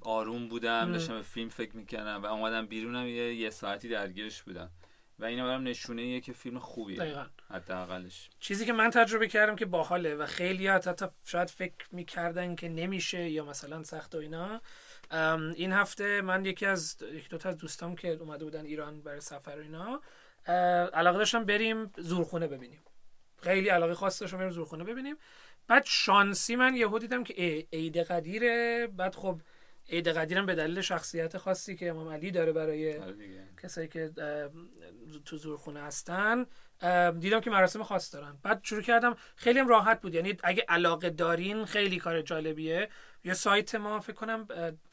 آروم 0.00 0.48
بودم. 0.48 0.92
داشتم 0.92 1.14
به 1.14 1.22
فیلم 1.22 1.48
فکر 1.48 1.76
می‌کردم 1.76 2.22
و 2.22 2.26
اومدم 2.26 2.66
بیرونم 2.66 3.06
یه, 3.06 3.34
یه 3.34 3.50
ساعتی 3.50 3.88
درگیرش 3.88 4.42
بودم. 4.42 4.70
و 5.18 5.24
اینا 5.24 5.46
برام 5.46 5.68
نشونه 5.68 6.02
ایه 6.02 6.20
که 6.20 6.32
فیلم 6.32 6.58
خوبیه. 6.58 6.98
دقیقاً. 6.98 7.26
حداقلش. 7.50 8.30
چیزی 8.40 8.66
که 8.66 8.72
من 8.72 8.90
تجربه 8.90 9.28
کردم 9.28 9.56
که 9.56 9.66
باحاله 9.66 10.14
و 10.14 10.26
خیلی 10.26 10.68
حتی 10.68 11.06
شاید 11.24 11.50
فکر 11.50 11.86
می‌کردن 11.92 12.54
که 12.54 12.68
نمیشه 12.68 13.30
یا 13.30 13.44
مثلا 13.44 13.82
سخت 13.82 14.14
و 14.14 14.18
اینا. 14.18 14.60
این 15.54 15.72
هفته 15.72 16.20
من 16.20 16.44
یکی 16.44 16.66
از 16.66 16.96
یک 17.12 17.28
دو 17.28 17.38
تا 17.38 17.48
از 17.48 17.58
دوستام 17.58 17.96
که 17.96 18.08
اومده 18.08 18.44
بودن 18.44 18.64
ایران 18.64 19.02
برای 19.02 19.20
سفر 19.20 19.56
و 19.58 19.60
اینا 19.60 20.00
علاقه 20.94 21.18
داشتم 21.18 21.44
بریم 21.44 21.92
زورخونه 21.96 22.46
ببینیم. 22.46 22.80
خیلی 23.42 23.68
علاقه 23.68 23.94
خاص 23.94 24.22
داشتم 24.22 24.38
بریم 24.38 24.50
زورخونه 24.50 24.84
ببینیم. 24.84 25.16
بعد 25.66 25.84
شانسی 25.86 26.56
من 26.56 26.74
یهو 26.74 26.98
دیدم 26.98 27.24
که 27.24 27.66
عید 27.72 27.96
قدیره 27.96 28.86
بعد 28.86 29.14
خب 29.14 29.40
عید 29.88 30.08
قدیرم 30.08 30.46
به 30.46 30.54
دلیل 30.54 30.80
شخصیت 30.80 31.38
خاصی 31.38 31.76
که 31.76 31.90
امام 31.90 32.08
علی 32.08 32.30
داره 32.30 32.52
برای 32.52 32.98
آره. 32.98 33.48
کسایی 33.62 33.88
که 33.88 34.10
تو 35.24 35.36
زورخونه 35.36 35.82
هستن 35.82 36.46
دیدم 37.18 37.40
که 37.40 37.50
مراسم 37.50 37.82
خاص 37.82 38.14
دارن. 38.14 38.38
بعد 38.42 38.60
شروع 38.62 38.82
کردم 38.82 39.16
خیلی 39.36 39.58
هم 39.58 39.68
راحت 39.68 40.00
بود. 40.00 40.14
یعنی 40.14 40.36
اگه 40.42 40.64
علاقه 40.68 41.10
دارین 41.10 41.64
خیلی 41.64 41.98
کار 41.98 42.22
جالبیه. 42.22 42.88
یه 43.24 43.34
سایت 43.34 43.74
ما 43.74 44.00
فکر 44.00 44.12
کنم 44.12 44.46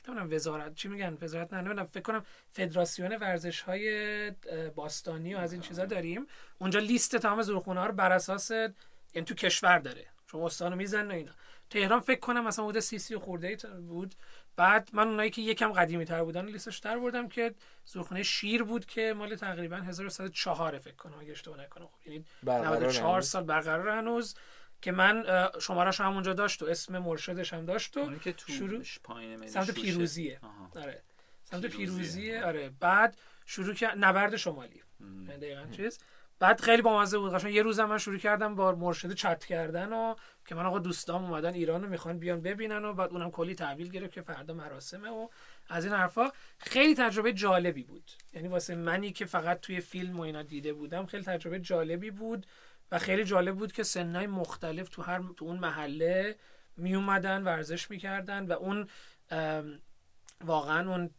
نمی‌دونم 0.07 0.29
وزارت 0.31 0.75
چی 0.75 0.87
میگن؟ 0.87 1.17
وزارت 1.21 1.53
نه 1.53 1.61
نمی‌دونم 1.61 1.85
فکر 1.85 2.03
کنم 2.03 2.25
فدراسیون 2.51 3.15
ورزش 3.15 3.61
های 3.61 4.31
باستانی 4.75 5.35
و 5.35 5.37
از 5.37 5.53
این 5.53 5.61
چیزا 5.61 5.85
داریم. 5.85 6.27
اونجا 6.59 6.79
لیست 6.79 7.15
تمام 7.15 7.41
زورخونه 7.41 7.79
ها 7.79 7.85
رو 7.85 7.93
بر 7.93 8.11
اساس 8.11 8.51
یعنی 8.51 9.25
تو 9.25 9.33
کشور 9.33 9.79
داره. 9.79 10.05
چون 10.27 10.41
استانو 10.41 10.75
می‌زنن 10.75 11.11
و 11.11 11.13
اینا. 11.13 11.31
تهران 11.69 11.99
فکر 11.99 12.19
کنم 12.19 12.47
مثلا 12.47 12.65
حدود 12.65 12.79
سی 12.79 12.99
سی 12.99 13.17
خورده 13.17 13.47
ای 13.47 13.57
بود. 13.81 14.15
بعد 14.55 14.89
من 14.93 15.07
اونایی 15.07 15.29
که 15.29 15.41
یکم 15.41 15.71
قدیمی 15.71 16.05
تر 16.05 16.23
بودن 16.23 16.45
لیستش 16.45 16.77
در 16.77 16.99
بردم 16.99 17.29
که 17.29 17.55
زورخونه 17.85 18.23
شیر 18.23 18.63
بود 18.63 18.85
که 18.85 19.13
مال 19.13 19.35
تقریبا 19.35 19.75
1104 19.77 20.79
فکر 20.79 20.95
کنم 20.95 21.19
اگه 21.19 21.31
اشتباه 21.31 21.59
نکنم. 21.61 21.87
خب 21.87 22.07
یعنی 22.07 22.25
برقرار 22.43 22.75
94 22.75 23.11
هنوز؟ 23.13 23.27
سال 23.27 23.43
برقرار 23.43 23.89
هنوز 23.89 24.35
که 24.81 24.91
من 24.91 25.23
اه، 25.27 25.59
شماره‌ش 25.59 26.01
هم 26.01 26.13
اونجا 26.13 26.33
داشت 26.33 26.63
و 26.63 26.65
اسم 26.65 26.97
مرشدش 26.97 27.53
هم 27.53 27.65
داشت 27.65 27.97
و 27.97 28.17
که 28.17 28.33
تو 28.33 28.51
شروع 28.51 28.83
پایین 29.03 29.47
سمت. 29.47 29.71
پیروزیه. 29.71 30.39
آره. 30.75 31.01
سمت 31.43 31.65
پیروزیه. 31.65 31.77
پیروزیه 31.77 32.45
آره. 32.45 32.69
بعد 32.79 33.17
شروع 33.45 33.73
کرد 33.73 33.97
نبرد 33.97 34.35
شمالی. 34.35 34.83
یعنی 34.99 35.37
دقیقاً 35.37 35.65
چیز؟ 35.71 35.99
بعد 36.39 36.61
خیلی 36.61 36.81
بامزه 36.81 37.17
بود. 37.17 37.33
قشنگ 37.33 37.53
یه 37.53 37.61
روزم 37.61 37.85
من 37.85 37.97
شروع 37.97 38.17
کردم 38.17 38.55
با 38.55 38.71
مرشد 38.71 39.13
چت 39.13 39.45
کردن 39.45 39.93
و 39.93 40.15
که 40.45 40.55
من 40.55 40.65
آقا 40.65 40.79
دوستام 40.79 41.25
اومدن 41.25 41.53
ایران 41.53 41.83
رو 41.83 41.89
می‌خوان 41.89 42.19
بیان 42.19 42.41
ببینن 42.41 42.85
و 42.85 42.93
بعد 42.93 43.11
اونم 43.11 43.31
کلی 43.31 43.55
تحویل 43.55 43.89
گرفت 43.89 44.13
که 44.13 44.21
فردا 44.21 44.53
مراسمه 44.53 45.09
و 45.09 45.27
از 45.69 45.85
این 45.85 45.93
حرفا. 45.93 46.29
خیلی 46.57 46.95
تجربه 46.95 47.33
جالبی 47.33 47.83
بود. 47.83 48.11
یعنی 48.33 48.47
واسه 48.47 48.75
منی 48.75 49.11
که 49.11 49.25
فقط 49.25 49.59
توی 49.59 49.79
فیلم 49.79 50.19
و 50.19 50.21
اینا 50.21 50.43
دیده 50.43 50.73
بودم 50.73 51.05
خیلی 51.05 51.23
تجربه 51.23 51.59
جالبی 51.59 52.11
بود 52.11 52.45
و 52.91 52.99
خیلی 52.99 53.23
جالب 53.23 53.55
بود 53.55 53.71
که 53.71 53.83
سنای 53.83 54.27
مختلف 54.27 54.89
تو 54.89 55.01
هر 55.01 55.23
تو 55.37 55.45
اون 55.45 55.57
محله 55.57 56.35
می 56.77 56.95
اومدن 56.95 57.43
ورزش 57.43 57.91
می‌کردن 57.91 58.45
و 58.45 58.51
اون 58.51 58.87
واقعا 60.45 60.89
اون 60.89 61.09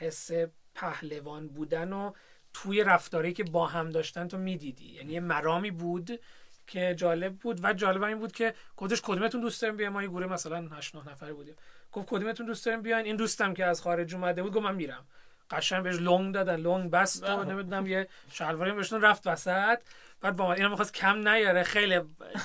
حس 0.00 0.30
پهلوان 0.74 1.48
بودن 1.48 1.92
و 1.92 2.12
توی 2.54 2.84
رفتاری 2.84 3.32
که 3.32 3.44
با 3.44 3.66
هم 3.66 3.90
داشتن 3.90 4.28
تو 4.28 4.38
می‌دیدی. 4.38 4.84
یعنی 4.84 5.12
یه 5.12 5.20
مرامی 5.20 5.70
بود 5.70 6.20
که 6.66 6.94
جالب 6.94 7.36
بود 7.36 7.64
و 7.64 7.72
جالب 7.72 8.02
این 8.02 8.18
بود 8.18 8.32
که 8.32 8.54
گفتش 8.76 9.02
کدومتون 9.02 9.40
دوست 9.40 9.62
داریم 9.62 9.76
بیاین؟ 9.76 9.92
ما 9.92 10.02
یه 10.02 10.08
گروه 10.08 10.26
مثلا 10.26 10.68
8 10.68 10.96
9 10.96 11.10
نفره 11.10 11.32
بودیم. 11.32 11.54
گفت 11.92 12.08
کدومتون 12.08 12.46
دوست 12.46 12.66
داریم 12.66 12.82
بیاین؟ 12.82 13.06
این 13.06 13.16
دوستم 13.16 13.54
که 13.54 13.64
از 13.64 13.82
خارج 13.82 14.14
اومده 14.14 14.42
بود 14.42 14.52
گفت 14.52 14.64
من 14.64 14.74
میرم. 14.74 15.06
قشنگ 15.50 15.82
بهش 15.82 15.96
لنگ 15.96 16.34
دادن 16.34 16.56
لنگ 16.56 16.90
بست 16.90 17.22
و 17.22 17.44
نمی‌دونم 17.44 17.86
یه 17.86 18.08
شلواری 18.32 18.72
بهشون 18.72 19.00
رفت 19.00 19.26
وسط. 19.26 19.78
بعد 20.20 20.36
با 20.36 20.48
من 20.48 20.54
اینو 20.54 20.68
می‌خواست 20.68 20.94
کم 20.94 21.28
نیاره. 21.28 21.62
خیلی 21.62 22.00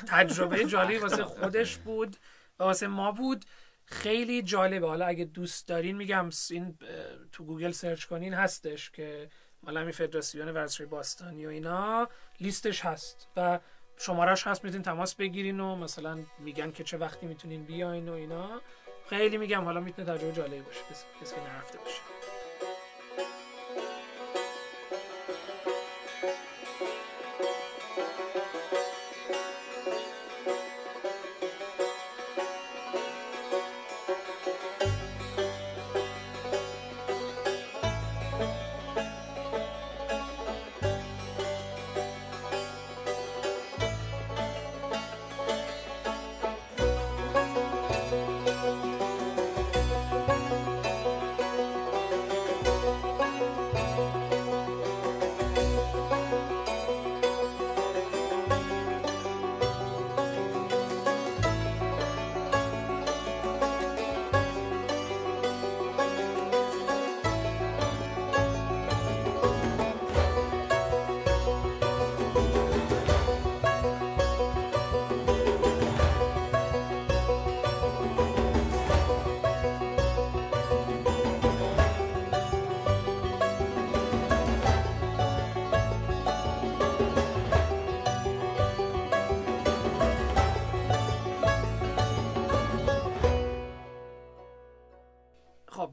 تجربه 0.07 0.65
جالبی 0.73 0.97
واسه 0.97 1.23
خودش 1.23 1.77
بود 1.77 2.17
و 2.59 2.63
واسه 2.63 2.87
ما 2.87 3.11
بود. 3.11 3.45
خیلی 3.85 4.41
جالبه. 4.41 4.87
حالا 4.87 5.05
اگه 5.05 5.25
دوست 5.25 5.67
دارین 5.67 5.97
میگم 5.97 6.29
این 6.49 6.77
تو 7.31 7.43
گوگل 7.43 7.71
سرچ 7.71 8.05
کنین 8.05 8.33
هستش 8.33 8.91
که 8.91 9.29
مال 9.63 9.77
همین 9.77 9.91
فدراسیون 9.91 10.49
ورزش 10.49 10.81
باستانی 10.81 11.45
و 11.45 11.49
اینا 11.49 12.09
لیستش 12.39 12.85
هست 12.85 13.27
و 13.37 13.59
شمارش 13.97 14.47
هست 14.47 14.63
می‌تونین 14.63 14.83
تماس 14.83 15.15
بگیرین 15.15 15.59
و 15.59 15.75
مثلا 15.75 16.23
میگن 16.39 16.71
که 16.71 16.83
چه 16.83 16.97
وقتی 16.97 17.25
می‌تونین 17.25 17.63
بیاین 17.63 18.09
و 18.09 18.13
اینا. 18.13 18.61
خیلی 19.09 19.37
میگم 19.37 19.63
حالا 19.65 19.79
می‌تونه 19.79 20.07
تجربه 20.07 20.33
جالبی 20.33 20.61
باشه 20.61 20.81
کسی 21.21 21.35
که 21.35 21.41
نرفته 21.41 21.77
باشه. 21.77 22.01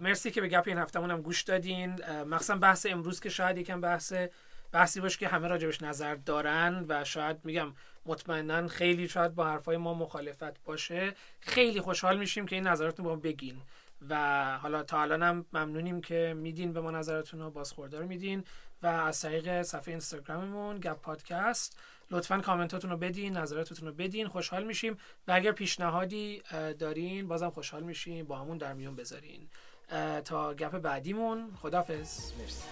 مرسی 0.07 0.31
که 0.31 0.41
به 0.41 0.49
گپ 0.49 0.65
این 0.67 0.79
هفتمون 0.79 1.11
هم 1.11 1.21
گوش 1.21 1.43
دادین. 1.43 2.05
مخصوصا 2.25 2.57
بحث 2.57 2.87
امروز 2.91 3.21
که 3.21 3.29
شاید 3.29 3.59
یکم 3.59 3.81
بحث 3.81 4.13
بحثی 4.73 5.01
باشه 5.01 5.19
که 5.19 5.29
همه 5.29 5.49
راجبش 5.49 5.83
نظر 5.83 6.15
دارن 6.15 6.85
و 6.89 7.05
شاید 7.05 7.37
میگم 7.45 7.73
مطمئنا 8.07 8.69
خیلی 8.69 9.09
شاید 9.09 9.35
با 9.35 9.47
حرفای 9.47 9.77
ما 9.77 9.95
مخالفت 9.95 10.65
باشه. 10.65 11.15
خیلی 11.41 11.81
خوشحال 11.81 12.19
میشیم 12.19 12.47
که 12.47 12.57
این 12.57 12.67
نظراتتون 12.67 13.05
با 13.05 13.11
ما 13.11 13.17
بگین. 13.17 13.63
و 14.09 14.59
حالا 14.59 14.83
تا 14.83 15.03
الان 15.03 15.23
هم 15.23 15.47
ممنونیم 15.53 16.01
که 16.01 16.35
میدین 16.37 16.73
به 16.73 16.81
ما 16.81 16.91
نظراتتون 16.91 17.41
رو 17.41 17.51
بازخوردار 17.51 18.03
میدین 18.03 18.45
و 18.83 18.87
از 18.87 19.21
طریق 19.21 19.63
صفحه 19.63 19.89
اینستاگراممون 19.89 20.79
گپ 20.79 21.01
پادکست 21.01 21.79
لطفا 22.11 22.39
کامنتاتون 22.41 22.91
رو 22.91 22.97
بدین 22.97 23.37
نظراتتون 23.37 23.89
رو 23.89 23.95
بدین. 23.95 24.29
خوشحال 24.29 24.65
میشیم 24.65 24.99
و 25.29 25.33
اگر 25.33 25.53
پیشنهادی 25.53 26.43
دارین 26.79 27.29
بازم 27.29 27.51
خوشحال 27.51 27.83
میشیم. 27.83 28.27
با 28.27 28.39
همون 28.39 28.59
در 28.59 28.73
میون 28.73 28.97
بذارین. 28.97 29.49
تا 30.25 30.55
گپ 30.55 30.79
بعدیمون. 30.79 31.51
خدافز 31.63 32.33
مرسی. 32.39 32.63